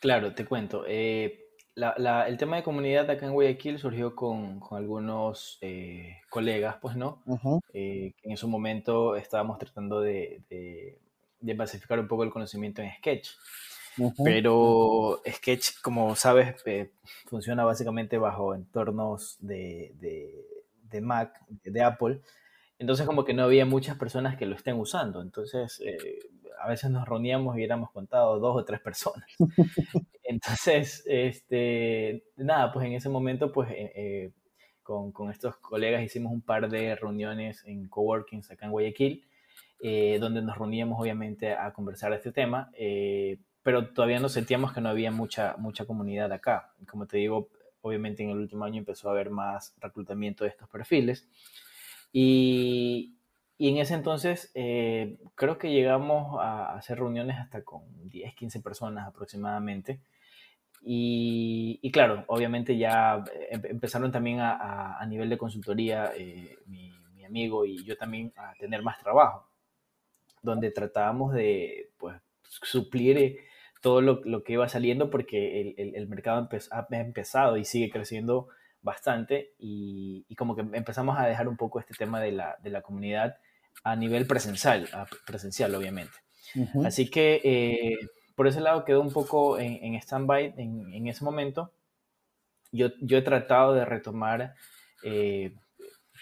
[0.00, 0.84] Claro, te cuento.
[0.86, 1.49] Eh,
[1.82, 7.22] el tema de comunidad acá en Guayaquil surgió con, algunos eh, colegas, pues, ¿no?
[7.72, 10.42] Eh, que en ese momento estábamos tratando de,
[11.40, 13.30] de, pacificar un poco el conocimiento en Sketch.
[14.24, 16.92] Pero Sketch, como sabes, eh,
[17.26, 19.94] funciona básicamente bajo entornos de,
[20.90, 22.20] de, Mac, de Apple.
[22.78, 25.20] Entonces como que no había muchas personas que lo estén usando.
[25.20, 25.82] Entonces
[26.60, 29.24] a veces nos reuníamos y éramos contados dos o tres personas.
[30.30, 34.32] Entonces, este, nada, pues en ese momento, pues eh, eh,
[34.82, 39.24] con, con, estos colegas hicimos un par de reuniones en coworkings acá en Guayaquil,
[39.80, 42.70] eh, donde nos reuníamos obviamente a conversar este tema,
[43.62, 46.72] pero todavía nos sentíamos que no había mucha, mucha comunidad acá.
[46.88, 47.50] Como te digo,
[47.82, 51.28] obviamente en el último año empezó a haber más reclutamiento de estos perfiles.
[52.12, 53.20] Y,
[53.60, 58.60] y en ese entonces eh, creo que llegamos a hacer reuniones hasta con 10, 15
[58.60, 60.00] personas aproximadamente.
[60.82, 66.90] Y, y claro, obviamente ya em, empezaron también a, a, nivel de consultoría eh, mi,
[67.14, 69.46] mi, amigo y yo también a tener más trabajo,
[70.42, 73.38] donde tratábamos de pues, suplir eh,
[73.82, 77.90] todo lo, lo, que iba saliendo porque el, el, el mercado ha empezado y sigue
[77.90, 78.48] creciendo
[78.82, 82.70] bastante y, y, como que empezamos a dejar un poco este tema de la, de
[82.70, 83.36] la comunidad
[83.84, 84.88] a nivel presencial,
[85.26, 86.16] presencial obviamente.
[86.84, 87.98] Así que eh,
[88.40, 91.74] por ese lado quedó un poco en, en stand-by en, ese momento.
[92.72, 94.54] Yo, yo he tratado de retomar
[95.04, 95.52] eh,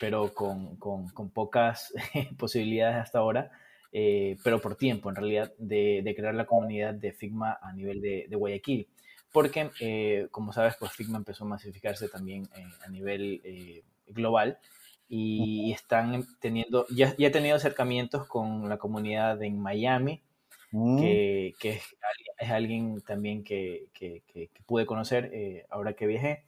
[0.01, 1.95] pero con, con, con pocas
[2.37, 3.53] posibilidades hasta ahora,
[3.93, 8.01] eh, pero por tiempo en realidad, de, de, crear la comunidad de Figma a nivel
[8.01, 8.89] de, de Guayaquil.
[9.33, 14.59] Porque, eh, como sabes, pues Figma empezó a masificarse también eh, a nivel global
[15.09, 20.21] y están teniendo, ya, ya he tenido acercamientos con la comunidad en Miami,
[20.73, 21.01] mm.
[21.01, 21.83] que, que es,
[22.39, 26.45] es, alguien también que, que, que pude conocer ahora que viajé.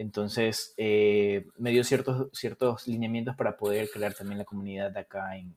[0.00, 5.54] Entonces, eh, me dio ciertos, ciertos lineamientos para poder crear también la comunidad acá en,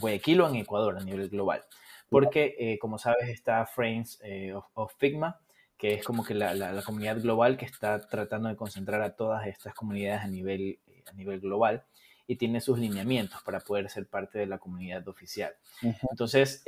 [0.00, 1.62] Guayaquil o en Ecuador a nivel global.
[2.08, 5.40] Porque, eh, como sabes, está Frames eh, of, Figma,
[5.76, 9.46] que es como que la, la, comunidad global que está tratando de concentrar a todas
[9.46, 10.78] estas comunidades a nivel,
[11.10, 11.84] a nivel global
[12.26, 15.52] y tiene sus lineamientos para poder ser parte de la comunidad oficial.
[16.10, 16.62] Entonces,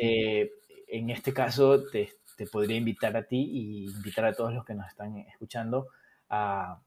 [0.89, 4.75] en este caso, te, te podría invitar a ti y invitar a todos los que
[4.75, 5.89] nos están escuchando
[6.29, 6.81] a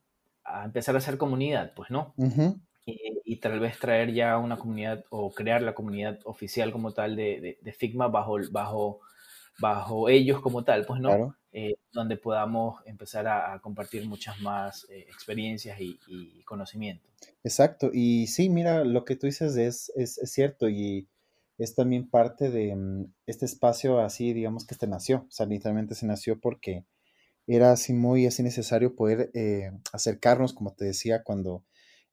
[0.48, 2.14] a empezar a hacer comunidad, pues, ¿no?
[2.86, 7.58] y, tal vez traer ya una comunidad o crear la comunidad oficial como tal de,
[7.62, 9.02] de, Figma bajo, bajo,
[9.60, 11.36] bajo ellos como tal, pues, ¿no?
[11.52, 17.12] Eh, donde podamos empezar a, compartir muchas más eh, experiencias y, y, conocimientos.
[17.44, 21.08] Exacto, y sí, mira, lo que tú dices es, es, es cierto y
[21.58, 25.96] es también parte de mm, este espacio así, digamos que este nació, o sea, literalmente
[25.96, 26.86] se nació porque
[27.48, 31.64] era así muy así necesario poder eh, acercarnos, como te decía, cuando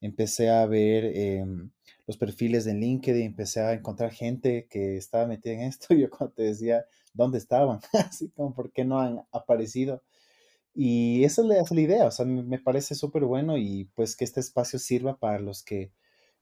[0.01, 1.71] empecé a ver em,
[2.07, 6.35] los perfiles de LinkedIn, empecé a encontrar gente que estaba metida en esto, yo cuando
[6.35, 7.81] te decía, ¿dónde estaban?
[7.93, 10.03] así como, ¿por qué no han aparecido?
[10.75, 14.41] Y esa es la, idea, o sea, me, parece súper bueno y pues que este
[14.41, 15.93] espacio sirva para los que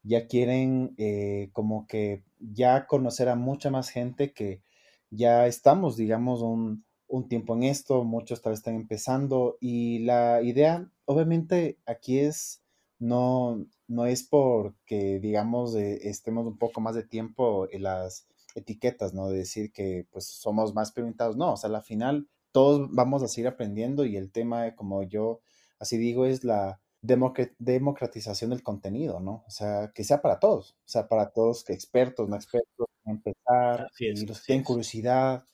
[0.03, 4.63] ya quieren eh, como que ya conocer a mucha más gente que
[5.11, 10.43] ya estamos, digamos, un, un tiempo en esto, muchos tal vez están empezando y la
[10.43, 12.63] idea, obviamente, aquí es,
[12.99, 19.29] no, no es porque, digamos, estemos un poco más de tiempo en las etiquetas, ¿no?
[19.29, 23.29] De decir que pues somos más experimentados, no, o sea, al final todos vamos a
[23.29, 25.41] seguir aprendiendo y el tema, como yo
[25.79, 29.45] así digo, es la democratización del contenido, ¿no?
[29.47, 33.89] O sea, que sea para todos, o sea, para todos, que expertos, no expertos, empezar,
[33.99, 35.45] y los que tienen curiosidad,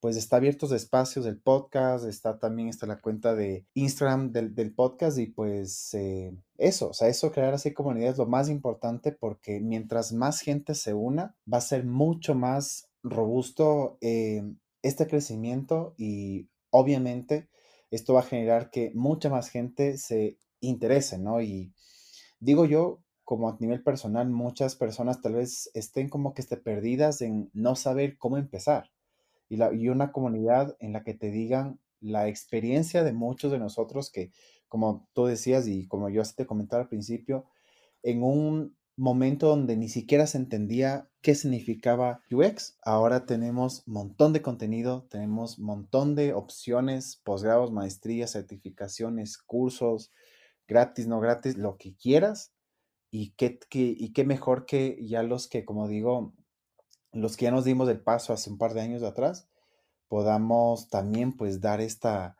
[0.00, 5.18] pues está abiertos espacios del podcast, está también está la cuenta de Instagram del, podcast
[5.18, 9.60] y pues eh, eso, o sea, eso crear así comunidad es lo más importante porque
[9.60, 14.42] mientras más gente se una, va a ser mucho más robusto eh,
[14.82, 17.48] este crecimiento y obviamente
[17.90, 21.40] esto va a generar que mucha más gente se interese, ¿no?
[21.40, 21.72] Y
[22.40, 27.20] digo yo, como a nivel personal, muchas personas tal vez estén como que esté perdidas
[27.20, 28.90] en no saber cómo empezar
[29.48, 33.58] y, la, y una comunidad en la que te digan la experiencia de muchos de
[33.58, 34.32] nosotros que,
[34.68, 37.46] como tú decías y como yo te comentaba al principio,
[38.02, 42.76] en un momento donde ni siquiera se entendía qué significaba UX.
[42.82, 50.12] Ahora tenemos montón de contenido, tenemos montón de opciones, posgrados, maestrías, certificaciones, cursos,
[50.68, 52.52] gratis, no gratis, lo que quieras.
[53.10, 56.34] Y qué, qué, y qué mejor que ya los que, como digo,
[57.12, 59.48] los que ya nos dimos el paso hace un par de años atrás,
[60.08, 62.36] podamos también pues dar esta,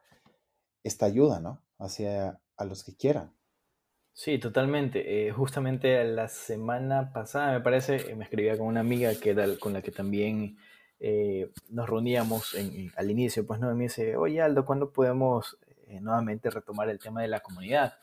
[0.84, 1.64] esta ayuda, ¿no?
[1.78, 3.32] Hacia a los que quieran.
[4.12, 5.28] Sí, totalmente.
[5.28, 9.72] Eh, justamente la semana pasada, me parece, me escribía con una amiga que era con
[9.72, 10.58] la que también
[10.98, 12.56] eh, nos reuníamos
[12.96, 15.56] al inicio, pues no, me dice, oye Aldo, ¿cuándo podemos
[15.88, 17.98] eh, nuevamente retomar el tema de la comunidad?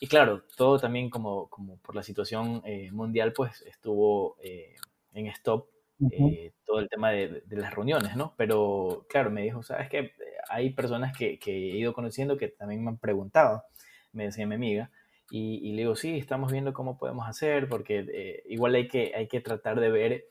[0.00, 2.62] Y claro, todo también como, como por la situación
[2.92, 5.68] mundial, pues estuvo en stop
[6.10, 8.34] eh, todo el tema de, las reuniones, ¿no?
[8.36, 10.12] Pero claro, me dijo, sabes que
[10.48, 13.64] hay personas que, que, he ido conociendo que también me han preguntado,
[14.12, 14.90] me decía mi amiga,
[15.30, 19.26] y, le digo, sí, estamos viendo cómo podemos hacer, porque eh, igual hay que, hay
[19.26, 20.24] que tratar de ver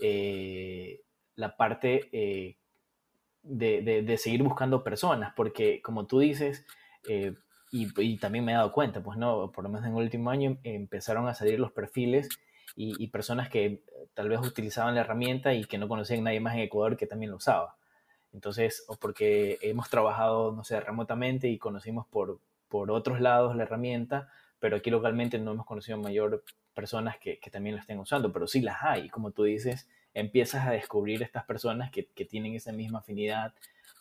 [0.00, 1.02] eh,
[1.34, 2.56] la parte
[3.48, 6.64] de, de, de, seguir buscando personas, porque como tú dices,
[7.70, 10.30] y, y, también me he dado cuenta, pues no, por lo menos en el último
[10.30, 12.28] año empezaron a salir los perfiles
[12.76, 13.82] y, personas que eh,
[14.14, 17.30] tal vez utilizaban la herramienta y que no conocían nadie más en Ecuador que también
[17.30, 17.76] lo usaba.
[18.32, 23.64] Entonces, o porque hemos trabajado, no sé, remotamente y conocimos por, por otros lados la
[23.64, 24.28] herramienta,
[24.60, 26.44] pero aquí localmente no hemos conocido mayor
[26.74, 29.08] personas que, que también la estén usando, pero sí las hay.
[29.08, 33.54] Como tú dices, empiezas a descubrir estas personas que, que tienen esa misma afinidad,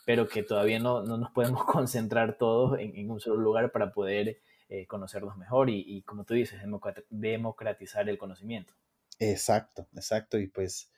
[0.06, 3.92] pero que todavía no, no nos podemos concentrar todos en, en, un solo lugar para
[3.92, 4.40] poder
[4.70, 6.60] eh, conocerlos mejor y, como tú dices,
[7.10, 8.74] democratizar el conocimiento.
[9.20, 10.38] Exacto, exacto.
[10.38, 10.92] Y pues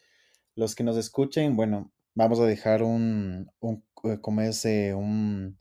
[0.56, 5.60] los que nos escuchen, bueno, vamos a dejar un, un eh, como es, eh, un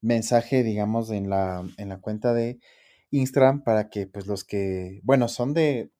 [0.00, 2.58] mensaje, digamos, en la, en la cuenta de
[3.10, 5.90] Instagram para que pues los que, bueno, son de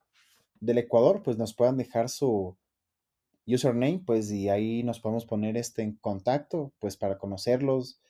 [0.61, 2.57] del Ecuador, pues nos puedan dejar su
[3.47, 8.01] username, pues y ahí nos podemos poner este en contacto, pues para conocerlos.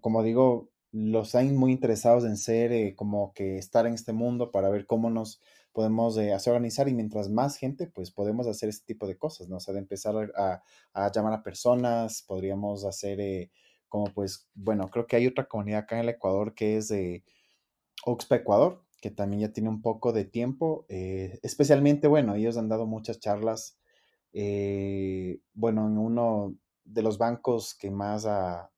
[0.00, 4.52] como digo, los están muy interesados en ser, eh, como que estar en este mundo
[4.52, 5.40] para ver cómo nos
[5.72, 9.48] podemos eh, hacer organizar y mientras más gente, pues podemos hacer este tipo de cosas,
[9.48, 9.56] ¿no?
[9.56, 10.62] O sea, de empezar a,
[11.10, 13.50] llamar a personas, podríamos hacer eh,
[13.88, 17.24] como pues, bueno, creo que hay otra comunidad acá en el Ecuador que es de
[18.04, 22.86] Oxpa Ecuador, que también ya tiene un poco de tiempo, especialmente, bueno, ellos han dado
[22.86, 23.78] muchas charlas,
[25.52, 28.70] bueno, en uno de los bancos que más ha,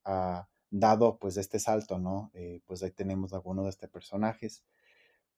[0.69, 2.31] dado pues este salto, ¿no?
[2.65, 4.63] pues ahí tenemos algunos de estos personajes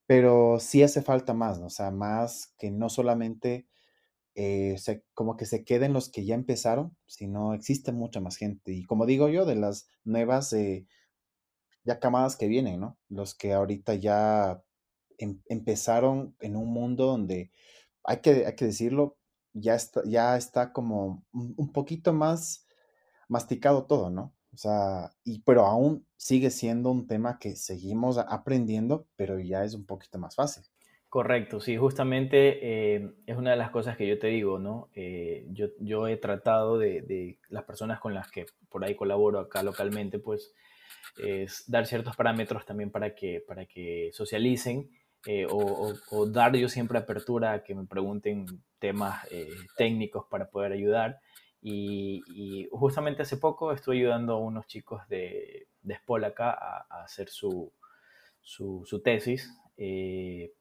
[0.10, 1.68] pero sí hace falta más, ¿no?
[1.68, 3.68] O sea, más que no solamente
[4.34, 4.76] eh,
[5.14, 8.72] como que se queden los que ya empezaron, sino existe mucha más gente.
[8.72, 10.88] Y como digo yo, de las nuevas eh,
[11.84, 12.98] ya camadas que vienen, ¿no?
[13.08, 14.64] Los que ahorita ya
[15.20, 17.52] em, empezaron en un mundo donde,
[18.04, 19.19] hay que, hay que decirlo,
[19.54, 22.68] ya está, ya está como un poquito más
[23.28, 24.34] masticado todo, ¿no?
[24.54, 29.74] O sea, y, pero aún sigue siendo un tema que seguimos aprendiendo, pero ya es
[29.76, 30.64] un poquito más fácil.
[31.08, 34.90] Correcto, sí, justamente eh, es una de las cosas que yo te digo, ¿no?
[34.94, 39.64] Eh, yo, yo, he tratado de, las personas con las que por ahí colaboro acá
[39.64, 40.54] localmente, pues,
[41.18, 44.90] es dar ciertos parámetros también para que, para que socialicen
[45.26, 48.46] eh, o, dar yo siempre apertura a que me pregunten
[48.80, 49.28] temas
[49.78, 51.20] técnicos para poder ayudar.
[51.62, 57.30] Y, justamente hace poco estuve ayudando a unos chicos de, de SPOL acá a, hacer
[57.30, 57.72] su,
[58.42, 59.52] su, tesis.
[59.78, 60.54] Eh,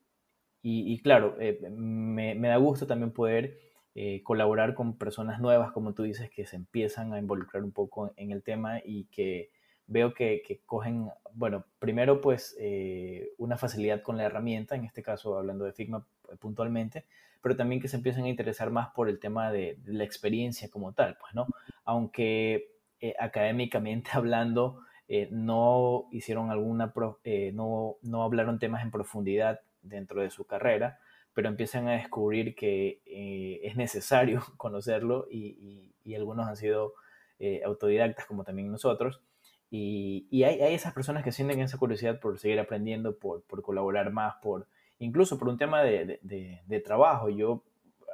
[0.62, 3.58] y, claro, eh, me, da gusto también poder
[3.94, 8.12] eh, colaborar con personas nuevas, como tú dices, que se empiezan a involucrar un poco
[8.16, 9.50] en el tema y que
[9.88, 12.56] veo que, que cogen, bueno, primero pues
[13.38, 16.06] una facilidad con la herramienta, en este caso hablando de Figma
[16.38, 17.04] puntualmente,
[17.42, 20.92] pero también que se empiecen a interesar más por el tema de, la experiencia como
[20.92, 21.46] tal, pues, ¿no?
[21.84, 26.92] Aunque eh, académicamente hablando, eh, no hicieron alguna,
[27.24, 30.98] eh, no, no hablaron temas en profundidad dentro de su carrera,
[31.32, 33.00] pero empiezan a descubrir que
[33.62, 36.94] es necesario conocerlo y, y, algunos han sido
[37.64, 39.22] autodidactas como también nosotros.
[39.70, 43.62] Y, y hay, hay, esas personas que sienten esa curiosidad por seguir aprendiendo, por, por
[43.62, 44.66] colaborar más, por,
[44.98, 47.28] incluso por un tema de, de, trabajo.
[47.28, 47.62] Yo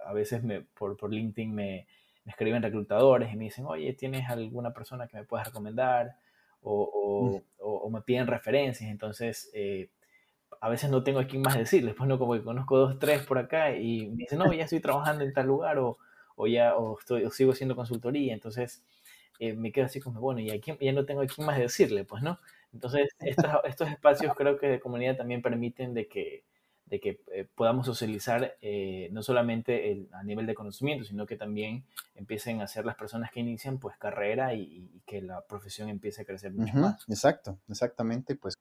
[0.05, 1.86] a veces me, por, por LinkedIn me,
[2.24, 6.16] me, escriben reclutadores y me dicen, oye, ¿tienes alguna persona que me puedas recomendar?
[6.62, 8.90] O, o, me piden referencias.
[8.90, 9.90] Entonces, eh,
[10.60, 13.22] a veces no tengo a quién más decirles, pues no, como que conozco dos, tres
[13.22, 15.98] por acá y me dicen, no, ya estoy trabajando en tal lugar o,
[16.36, 18.32] o ya o estoy, o sigo haciendo consultoría.
[18.32, 18.82] Entonces,
[19.39, 22.05] eh, me quedo así como, bueno, y aquí ya no tengo a quién más decirle,
[22.05, 22.39] pues, ¿no?
[22.73, 26.44] Entonces, estos, estos espacios creo que de comunidad también permiten de que
[26.86, 31.85] de que eh, podamos socializar eh, no solamente a nivel de conocimiento, sino que también
[32.15, 36.24] empiecen a ser las personas que inician pues carrera y, que la profesión empiece a
[36.24, 37.05] crecer mucho más.
[37.09, 38.55] Exacto, exactamente, pues.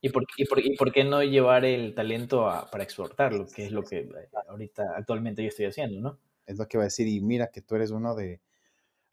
[0.00, 3.72] ¿Y por, y, por, ¿Y por, qué no llevar el talento para exportarlo, que es
[3.72, 6.18] lo que eh, ahorita actualmente yo estoy haciendo, ¿no?
[6.46, 8.40] Es lo que va a decir, y mira que tú eres uno de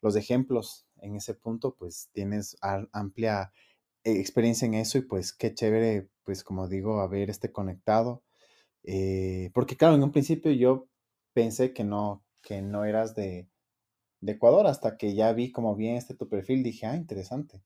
[0.02, 2.56] los ejemplos en ese punto, pues tienes
[2.92, 3.52] amplia
[4.04, 8.22] experiencia en eso y pues qué chévere, pues como digo, haber este conectado
[8.84, 10.88] eh, porque claro, en un principio yo
[11.32, 13.48] pensé que no, que no eras de,
[14.24, 17.62] Ecuador, hasta que ya vi como bien este tu perfil, dije, ah, interesante,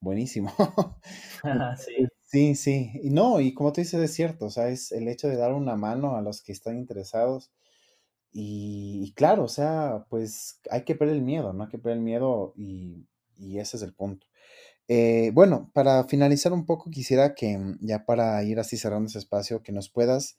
[0.00, 0.52] buenísimo.
[1.78, 2.08] sí.
[2.24, 5.28] sí, sí, y no, y como tú dices, es cierto, o sea, es el hecho
[5.28, 7.52] de dar una mano a los que están interesados.
[8.32, 11.64] Y, claro, o sea, pues hay que perder el miedo, ¿no?
[11.64, 13.06] Hay que perder el miedo y,
[13.36, 14.26] y ese es el punto.
[14.88, 19.18] Eh, bueno, para finalizar un poco, quisiera que mm, ya para ir así cerrando ese
[19.18, 20.38] espacio, que nos puedas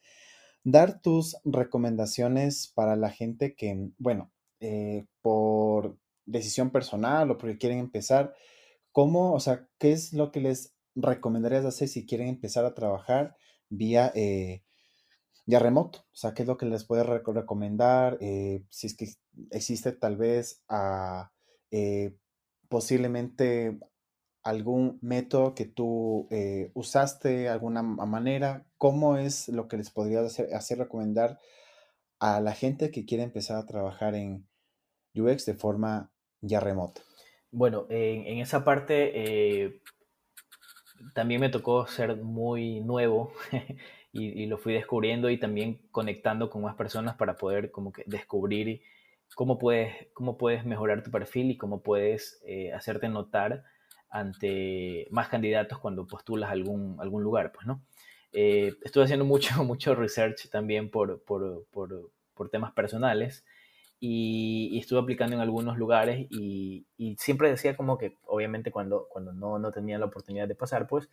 [0.64, 7.58] dar tus recomendaciones para la gente que, mm, bueno, eh, por decisión personal o porque
[7.58, 8.34] quieren empezar,
[8.92, 13.36] ¿cómo, o sea, qué es lo que les recomendarías hacer si quieren empezar a trabajar
[13.70, 14.64] vía eh,
[15.46, 16.00] ya remoto?
[16.00, 18.18] O sea, ¿qué es lo que les puedes recomendar?
[18.20, 19.08] si es que
[19.52, 21.32] existe tal vez a,
[22.70, 23.78] posiblemente
[24.44, 30.78] algún método que tú eh, usaste, alguna manera, ¿cómo es lo que les podría hacer,
[30.78, 31.40] recomendar
[32.20, 34.48] a la gente que quiere empezar a trabajar en
[35.16, 36.12] UX de forma
[36.42, 37.02] ya remota?
[37.52, 39.12] Bueno, en, esa parte
[39.64, 39.82] eh,
[41.14, 43.32] también me tocó ser muy nuevo
[44.14, 48.82] y, lo fui descubriendo y también conectando con más personas para poder como que descubrir
[49.36, 53.64] cómo puedes, cómo puedes mejorar tu perfil y cómo puedes eh, hacerte notar
[54.10, 57.82] ante más candidatos cuando postulas algún, algún lugar, pues, ¿no?
[58.34, 63.46] eh, estuve haciendo mucho, mucho research también por, por, por, por temas personales
[64.00, 69.32] y, estuve aplicando en algunos lugares y, y, siempre decía como que, obviamente cuando, cuando
[69.32, 71.10] no, no tenía la oportunidad de pasar, pues,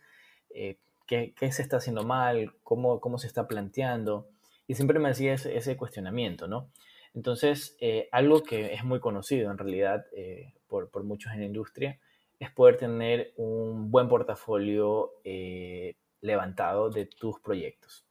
[0.49, 0.77] eh,
[1.11, 2.53] ¿qué, ¿qué, se está haciendo mal?
[2.63, 4.29] ¿Cómo, ¿Cómo se está planteando?
[4.65, 6.71] Y siempre me hacía ese, ese cuestionamiento, ¿no?
[7.13, 11.45] Entonces, eh, algo que es muy conocido en realidad eh, por, por, muchos en la
[11.45, 11.99] industria
[12.39, 18.05] es poder tener un buen portafolio eh, levantado de tus proyectos.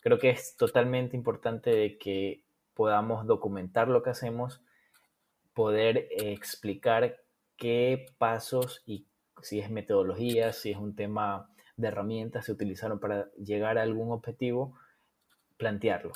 [0.00, 4.62] Creo que es totalmente importante de que podamos documentar lo que hacemos,
[5.52, 7.20] poder explicar
[7.58, 9.04] qué pasos y
[9.42, 14.12] si es metodología, si es un tema de herramientas se utilizaron para llegar a algún
[14.12, 14.76] objetivo,
[15.56, 16.12] plantearlo,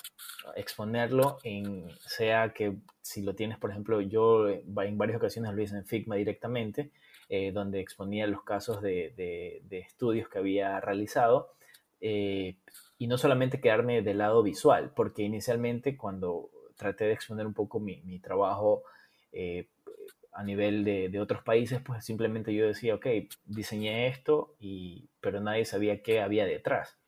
[0.56, 5.76] exponerlo en, sea que si lo tienes, por ejemplo, yo en varias ocasiones lo hice
[5.76, 6.90] en Figma directamente,
[7.28, 11.54] eh, donde exponía los casos de, estudios que había realizado,
[12.00, 12.56] eh,
[12.98, 17.80] y no solamente quedarme del lado visual, porque inicialmente cuando traté de exponer un poco
[17.80, 18.82] mi, mi trabajo
[19.32, 19.68] eh,
[20.32, 23.06] a nivel de, de, otros países, pues simplemente yo decía, ok,
[23.44, 26.98] diseñé esto, y, pero nadie sabía qué había detrás.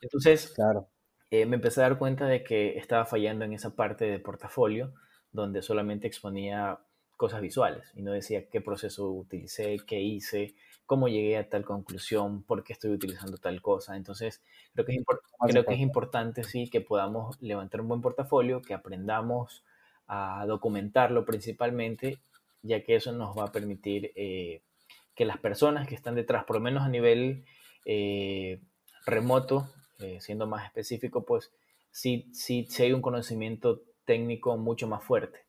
[0.00, 0.88] Entonces, claro
[1.30, 4.92] eh, me empecé a dar cuenta de que estaba fallando en esa parte de portafolio
[5.32, 6.80] donde solamente exponía
[7.16, 10.54] cosas visuales y no decía qué proceso utilicé, qué hice,
[10.86, 13.96] cómo llegué a tal conclusión, por qué estoy utilizando tal cosa.
[13.96, 14.42] Entonces,
[14.72, 15.04] creo que es,
[15.46, 19.62] creo que es importante, sí, que podamos levantar un buen portafolio, que aprendamos
[20.08, 22.18] a documentarlo principalmente,
[22.62, 24.62] ya que eso nos va a permitir eh,
[25.14, 27.44] que las personas que están detrás, por lo menos a nivel
[27.84, 28.60] eh,
[29.06, 29.68] remoto,
[29.98, 31.52] eh, siendo más específico, pues
[31.90, 35.44] sí, sí, sí hay un conocimiento técnico mucho más fuerte,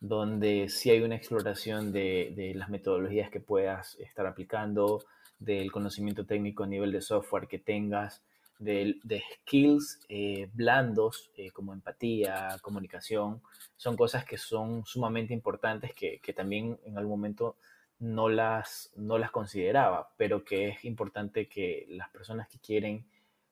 [0.00, 5.04] donde sí hay una exploración de, de, las metodologías que puedas estar aplicando,
[5.38, 8.22] del conocimiento técnico a nivel de software que tengas,
[8.60, 13.42] de, de skills eh, blandos eh, como empatía, comunicación,
[13.76, 17.56] son cosas que son sumamente importantes que, que, también en algún momento
[17.98, 23.06] no las, no las consideraba, pero que es importante que las personas que quieren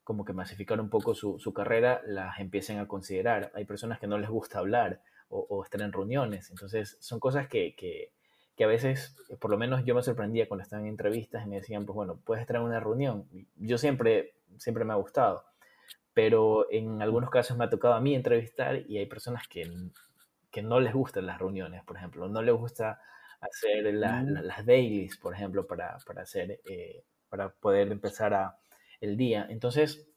[0.05, 3.51] como que masificar un poco su, su, carrera, las empiecen a considerar.
[3.55, 7.49] Hay personas que no les gusta hablar o, o estar en reuniones, entonces son cosas
[7.49, 8.13] que, que,
[8.57, 11.57] que, a veces, por lo menos yo me sorprendía cuando estaba en entrevistas y me
[11.57, 13.27] decían, pues bueno, puedes estar en una reunión.
[13.57, 15.45] Yo siempre, siempre me ha gustado,
[16.15, 19.71] pero en algunos casos me ha tocado a mí entrevistar y hay personas que,
[20.51, 23.01] que no les gustan las reuniones, por ejemplo, no les gusta
[23.41, 24.29] hacer la, mm.
[24.31, 28.59] la, las dailies, por ejemplo, para, para hacer, eh, para poder empezar a
[29.01, 29.47] el día.
[29.49, 30.09] Entonces,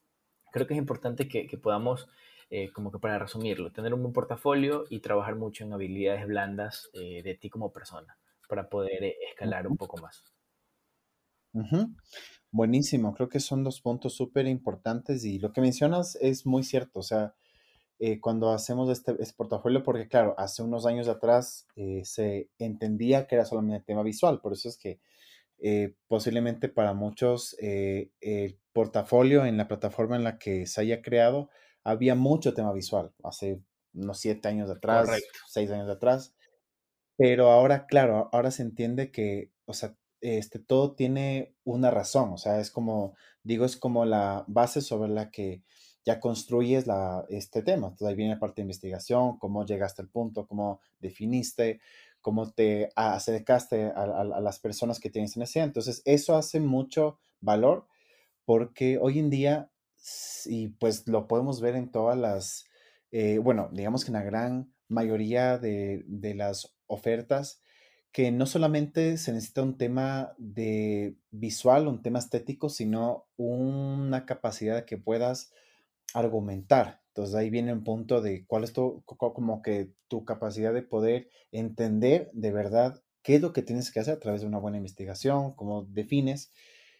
[0.51, 2.07] creo que es importante que, que podamos,
[2.49, 6.89] eh, como que para resumirlo, tener un buen portafolio y trabajar mucho en habilidades blandas
[6.93, 8.17] eh, de ti como persona
[8.47, 10.23] para poder escalar un poco más.
[12.51, 16.99] Buenísimo, creo que son dos puntos súper importantes y lo que mencionas es muy cierto,
[16.99, 17.33] o sea,
[17.99, 23.27] eh, cuando hacemos este, este, portafolio, porque claro, hace unos años atrás eh, se entendía
[23.27, 24.99] que era solamente tema visual, por eso es que
[25.59, 31.03] eh, posiblemente para muchos eh, el portafolio en la plataforma en la que se haya
[31.03, 31.49] creado
[31.83, 33.61] había mucho tema visual, hace
[33.93, 35.39] unos siete años atrás, Correcto.
[35.47, 36.33] seis años atrás,
[37.15, 42.37] pero ahora, claro, ahora se entiende que, o sea, este, todo tiene una razón, o
[42.37, 45.63] sea, es como, digo, es como la base sobre la que
[46.05, 47.87] ya construyes la, este tema.
[47.87, 51.79] Entonces ahí viene la parte de investigación, cómo llegaste al punto, cómo definiste,
[52.21, 55.59] cómo te acercaste a, a, a, las personas que tienes en ese.
[55.59, 57.87] Entonces, eso hace mucho valor
[58.45, 59.71] porque hoy en día,
[60.45, 62.65] y pues lo podemos ver en todas las,
[63.11, 67.61] eh, bueno, digamos que en la gran mayoría de, de, las ofertas,
[68.11, 74.85] que no solamente se necesita un tema de visual, un tema estético, sino una capacidad
[74.85, 75.51] que puedas
[76.13, 77.01] argumentar.
[77.07, 81.29] Entonces ahí viene un punto de cuál es tu, como que tu capacidad de poder
[81.51, 84.77] entender de verdad qué es lo que tienes que hacer a través de una buena
[84.77, 86.51] investigación, cómo defines.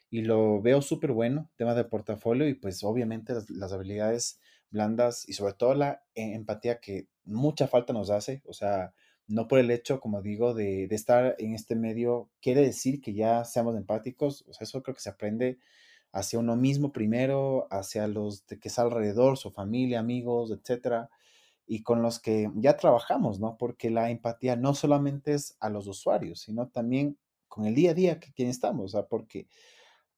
[0.09, 4.39] Y lo veo súper bueno, tema de portafolio y pues obviamente las, las, habilidades
[4.69, 8.41] blandas y sobre todo la e, empatía que mucha falta nos hace.
[8.45, 8.93] O sea,
[9.31, 13.45] no por el hecho, como digo, de, estar en este medio, quiere decir que ya
[13.45, 14.45] seamos empáticos.
[14.47, 15.59] O sea, eso creo que se aprende
[16.11, 21.09] hacia uno mismo primero, hacia los de que está alrededor, su familia, amigos, etcétera,
[21.65, 23.57] y con los que ya trabajamos, ¿no?
[23.57, 27.17] Porque la empatía no solamente es a los usuarios, sino también
[27.47, 29.47] con el día a día que quien estamos, o sea, porque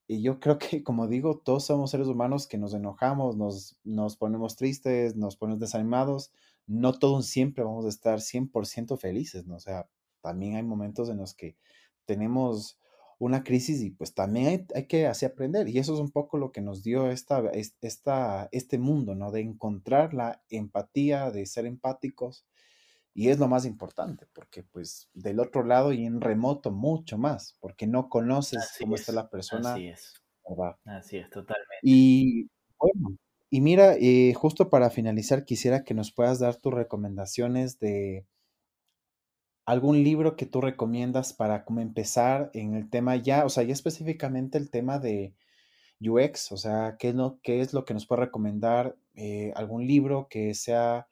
[0.07, 4.55] yo creo que, como digo, todos somos seres humanos que nos enojamos, nos, nos ponemos
[4.55, 6.31] tristes, nos ponemos desanimados,
[6.67, 9.55] no todos siempre vamos a estar 100% felices, ¿no?
[9.55, 9.89] O sea,
[10.21, 11.57] también hay momentos en los que
[12.05, 12.79] tenemos
[13.19, 15.67] una crisis y pues también hay, que así aprender.
[15.67, 17.41] Y eso es un poco lo que nos dio esta,
[17.81, 19.31] esta, este mundo, ¿no?
[19.31, 22.45] De encontrar la empatía, de ser empáticos.
[23.15, 27.55] Y es lo más importante, porque pues del otro lado y en remoto mucho más,
[27.59, 29.73] porque no conoces cómo está la persona.
[29.73, 30.23] Así es.
[30.85, 31.79] Así es, totalmente.
[31.83, 32.49] Y
[32.79, 33.15] bueno,
[33.53, 38.25] y mira, eh, justo para finalizar, quisiera que nos puedas dar tus recomendaciones de
[39.67, 43.73] algún libro que tú recomiendas para como empezar en el tema ya, o sea, ya
[43.73, 45.35] específicamente el tema de
[45.99, 48.95] UX, o sea, ¿qué es lo, qué es lo que nos puede recomendar?
[49.13, 51.07] Eh, algún libro que sea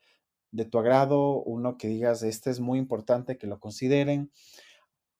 [0.49, 4.31] de tu agrado, uno que digas, este es muy importante que lo consideren,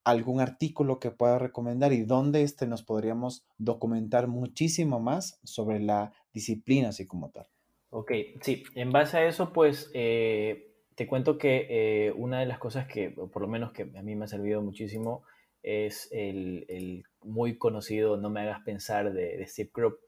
[0.03, 6.14] algún artículo que pueda recomendar y dónde este nos podríamos documentar muchísimo más sobre la
[6.34, 7.48] disciplina así como tal.
[7.90, 12.58] Ok, sí, en base a eso, pues eh, te cuento que eh, una de las
[12.58, 15.24] cosas que, por lo menos que a mí me ha servido muchísimo,
[15.62, 19.99] es el, muy conocido No me hagas pensar de, Steve Krupp.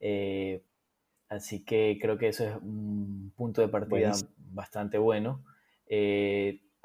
[0.00, 0.62] Eh,
[1.28, 5.44] así que creo que eso es un punto de partida bastante bueno.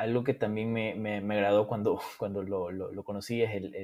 [0.02, 3.76] Algo que también me, me, agradó cuando, cuando lo, lo, conocí es el,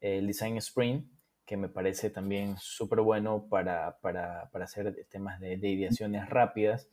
[0.00, 1.06] el, Design Sprint,
[1.50, 6.88] que me parece también súper bueno para, para, para, hacer temas de, de ideaciones rápidas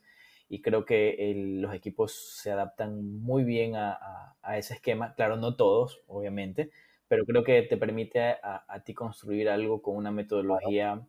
[0.48, 5.14] y creo que los equipos se adaptan muy bien a, ese esquema.
[5.14, 6.72] Claro, no todos, obviamente,
[7.06, 11.06] pero creo que te permite a, ti construir algo con una metodología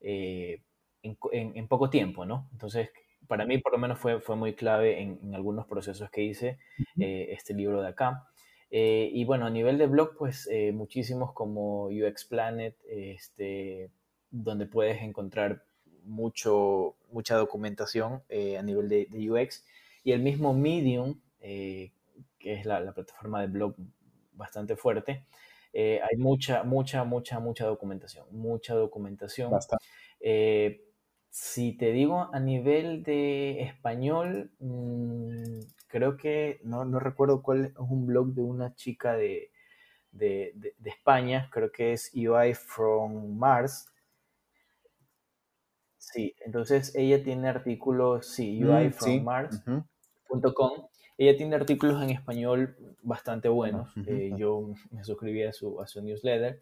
[0.00, 0.62] eh,
[1.02, 2.48] en, poco tiempo, ¿no?
[2.52, 2.92] Entonces,
[3.26, 6.60] para mí por lo menos fue, fue muy clave en, algunos procesos que hice
[7.00, 8.28] eh, este libro de acá.
[8.72, 13.90] Eh, y bueno, a nivel de blog, pues muchísimos como UX Planet, este,
[14.32, 15.62] donde puedes encontrar
[16.04, 19.64] mucho, mucha documentación eh, a nivel de, UX
[20.02, 21.92] y el mismo Medium, eh,
[22.38, 23.74] que es la, plataforma de blog
[24.32, 25.24] bastante fuerte,
[25.72, 29.52] eh, hay mucha, mucha, mucha, mucha documentación, mucha documentación.
[31.30, 35.60] si te digo a nivel de español, mm,
[35.92, 39.52] creo que no, no, recuerdo cuál es un blog de una chica de,
[40.10, 43.92] de, de España, creo que es UI from Mars,
[46.12, 49.82] Sí, entonces ella tiene artículos, sí, UIFromMars.com.
[50.26, 50.84] Mm,
[51.16, 53.88] ella tiene artículos en español bastante buenos.
[54.06, 56.60] Eh, yo me suscribí a su, a su newsletter.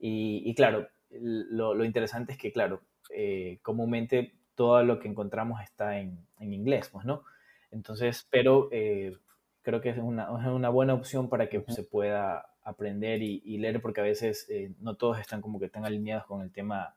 [0.00, 2.82] Y, claro, lo, interesante es que, claro,
[3.14, 7.22] eh, comúnmente todo lo que encontramos está en, inglés, pues, ¿no?
[7.70, 9.16] Entonces, pero eh,
[9.62, 13.80] creo que es una, una, buena opción para que se pueda aprender y, y leer,
[13.80, 14.48] porque a veces
[14.80, 16.94] no todos están como que están alineados con el tema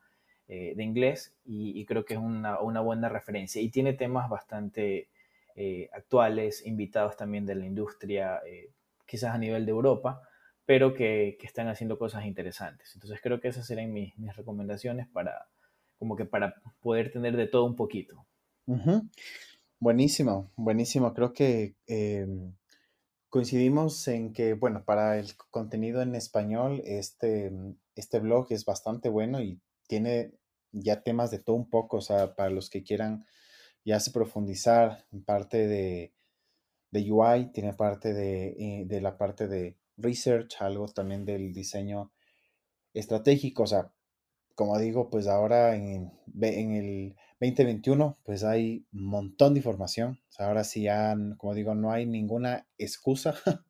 [0.49, 3.61] eh, de inglés y, creo que es una, buena referencia.
[3.61, 5.07] Y tiene temas bastante
[5.55, 8.69] eh, actuales, invitados también de la industria, eh,
[9.05, 10.21] quizás a nivel de Europa,
[10.65, 12.91] pero que, están haciendo cosas interesantes.
[12.93, 15.47] Entonces creo que esas serían mis, recomendaciones para,
[15.97, 18.25] como que para poder tener de todo un poquito.
[19.84, 21.14] Buenísimo, buenísimo.
[21.14, 22.55] Creo que em,
[23.27, 27.51] coincidimos en que, bueno, para el contenido en español, este,
[27.93, 30.31] este blog es bastante bueno y tiene
[30.72, 33.26] ya temas de todo un poco, o sea, para los que quieran
[33.84, 36.14] ya se profundizar en parte de,
[36.91, 42.14] de UI, tiene parte de, eh, de, la parte de research, algo también del diseño
[42.93, 43.91] estratégico, o sea,
[44.55, 47.15] como digo, pues ahora en, en el
[47.52, 52.68] 2021, pues hay un montón de información, ahora sí ya, como digo, no hay ninguna
[52.78, 53.36] excusa,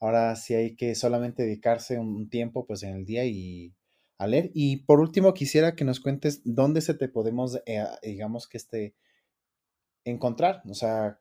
[0.00, 3.74] ahora sí hay que solamente dedicarse un tiempo, pues en el día y
[4.18, 4.50] a leer.
[4.54, 8.94] Y por último, quisiera que nos cuentes dónde se te podemos, eh, digamos que este,
[10.04, 11.20] encontrar, o sea,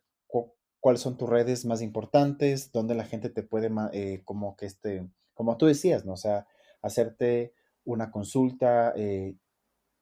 [0.79, 5.09] cuáles son tus redes más importantes, dónde la gente te puede, eh, como que este,
[5.33, 6.13] como tú decías, ¿no?
[6.13, 6.47] O sea,
[6.81, 7.53] hacerte
[7.83, 9.35] una consulta, eh,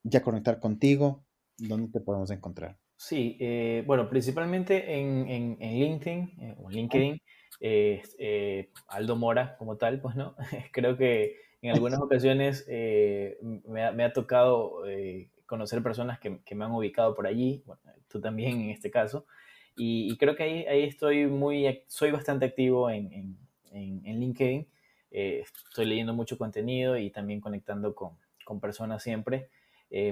[0.04, 1.26] ya conectar contigo,
[1.58, 2.78] ¿dónde te podemos encontrar?
[2.96, 3.38] Sí,
[3.86, 7.22] bueno, principalmente en, en, en LinkedIn o LinkedIn,
[8.88, 10.36] Aldo Mora como tal, pues no,
[10.72, 16.72] creo que en algunas ocasiones eh, me, ha, tocado eh, conocer personas que, me han
[16.72, 19.26] ubicado por allí, bueno, tú también en este caso,
[19.80, 23.38] y, creo que ahí, ahí, estoy muy, soy bastante activo en,
[23.72, 24.68] en, LinkedIn,
[25.12, 29.50] eh, estoy leyendo mucho contenido y también conectando con, con personas siempre.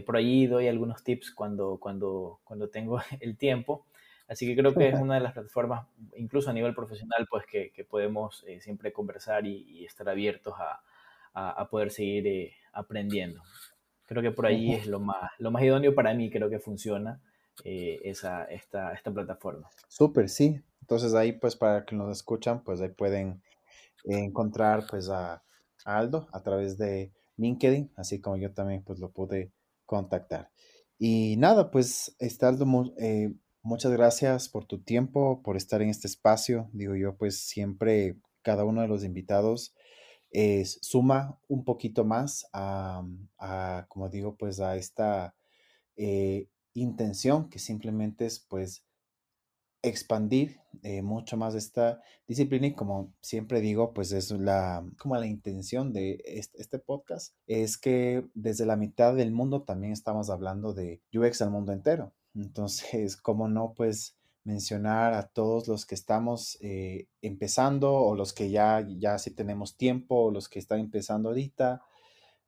[0.05, 3.85] Por allí doy algunos tips cuando, cuando, cuando tengo el tiempo.
[4.27, 5.85] Así que creo que es una de las plataformas,
[6.17, 10.81] incluso a nivel profesional, pues que, que podemos siempre conversar y estar abiertos a,
[11.35, 13.41] a, poder seguir eh, aprendiendo.
[14.05, 17.19] Creo que por ahí es lo más, lo más idóneo para mí, creo que funciona
[17.63, 19.69] eh, esa, esta, esta plataforma.
[19.87, 20.61] Súper, sí.
[20.81, 23.41] Entonces ahí pues para que nos escuchan, pues ahí pueden
[24.05, 25.43] encontrar pues a
[25.83, 29.51] Aldo a través de LinkedIn, así como yo también pues lo pude
[29.85, 30.51] contactar.
[30.97, 36.07] Y nada, pues este Aldo, eh, muchas gracias por tu tiempo, por estar en este
[36.07, 36.69] espacio.
[36.73, 39.73] Digo yo, pues siempre cada uno de los invitados
[40.31, 43.05] es, suma un poquito más a,
[43.89, 45.35] como digo, pues a esta
[45.95, 48.85] eh, intención que simplemente es pues
[49.87, 55.27] expandir eh, mucho más esta disciplina y como siempre digo, pues es la, como la
[55.27, 61.01] intención de este, podcast, es que desde la mitad del mundo también estamos hablando de
[61.13, 62.13] UX al mundo entero.
[62.35, 68.51] Entonces, ¿cómo no, pues mencionar a todos los que estamos eh, empezando o los que
[68.51, 71.81] ya, ya sí tenemos tiempo o los que están empezando ahorita.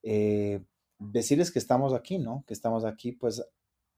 [0.04, 0.62] Eh,
[1.00, 2.44] decirles que estamos aquí, ¿no?
[2.46, 3.44] Que estamos aquí pues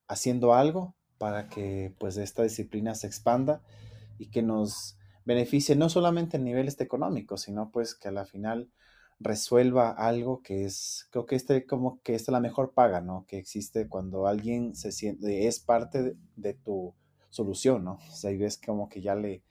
[0.08, 3.62] haciendo algo para que pues esta disciplina se expanda
[4.18, 8.26] y que nos beneficie no solamente a nivel este económico, sino pues que a la
[8.26, 8.72] final
[9.20, 13.26] resuelva algo que es, creo que este como que esta es la mejor paga, ¿no?
[13.28, 16.96] Que existe cuando alguien se siente, es parte de tu
[17.30, 18.00] solución, ¿no?
[18.00, 19.44] O ves como que ya le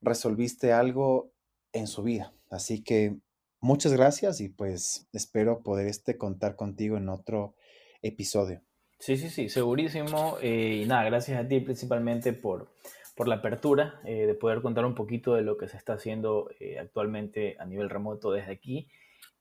[0.00, 1.30] resolviste algo
[1.72, 2.34] en su vida.
[2.50, 3.18] Así que
[3.60, 7.54] muchas gracias y pues espero poder este contar contigo en otro
[8.02, 8.62] episodio.
[9.02, 10.38] Sí, sí, sí, segurísimo.
[10.40, 12.68] Eh, y nada, gracias a ti principalmente por,
[13.16, 16.48] por la apertura, eh, de poder contar un poquito de lo que se está haciendo
[16.60, 18.88] eh, actualmente a nivel remoto desde aquí.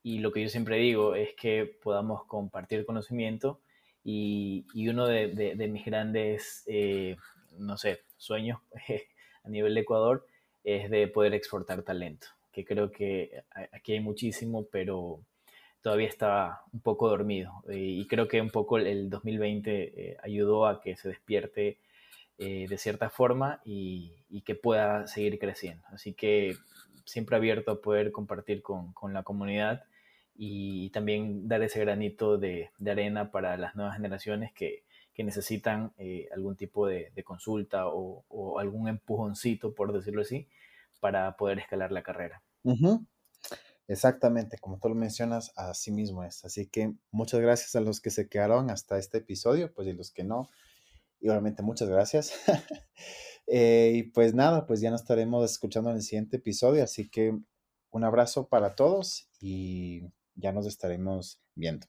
[0.01, 3.61] Y lo que yo siempre digo es que podamos compartir conocimiento
[4.03, 6.65] y, y uno de, de, de mis grandes
[7.59, 8.61] no sé, sueños
[9.43, 10.25] a nivel de Ecuador
[10.63, 15.19] es de poder exportar talento, que creo que aquí hay muchísimo, pero
[15.81, 17.63] todavía está un poco dormido.
[17.69, 19.71] Y creo que un poco el 2020
[20.11, 21.79] eh, ayudó a que se despierte
[22.37, 25.83] eh, de cierta forma y, que pueda seguir creciendo.
[25.91, 26.55] Así que
[27.05, 29.83] siempre abierto a poder compartir con, la comunidad
[30.35, 34.83] y también dar ese granito de, arena para las nuevas generaciones que,
[35.13, 40.47] que necesitan eh, algún tipo de, consulta o, algún empujoncito, por decirlo así,
[40.99, 42.41] para poder escalar la carrera.
[43.87, 46.45] Exactamente, como tú lo mencionas, así mismo es.
[46.45, 50.11] Así que muchas gracias a los que se quedaron hasta este episodio, pues y los
[50.11, 50.49] que no,
[51.19, 52.33] igualmente muchas gracias.
[53.53, 57.37] Eh, y pues nada, pues ya nos estaremos escuchando en el siguiente episodio, así que
[57.89, 60.03] un abrazo para todos y
[60.35, 61.87] ya nos estaremos viendo.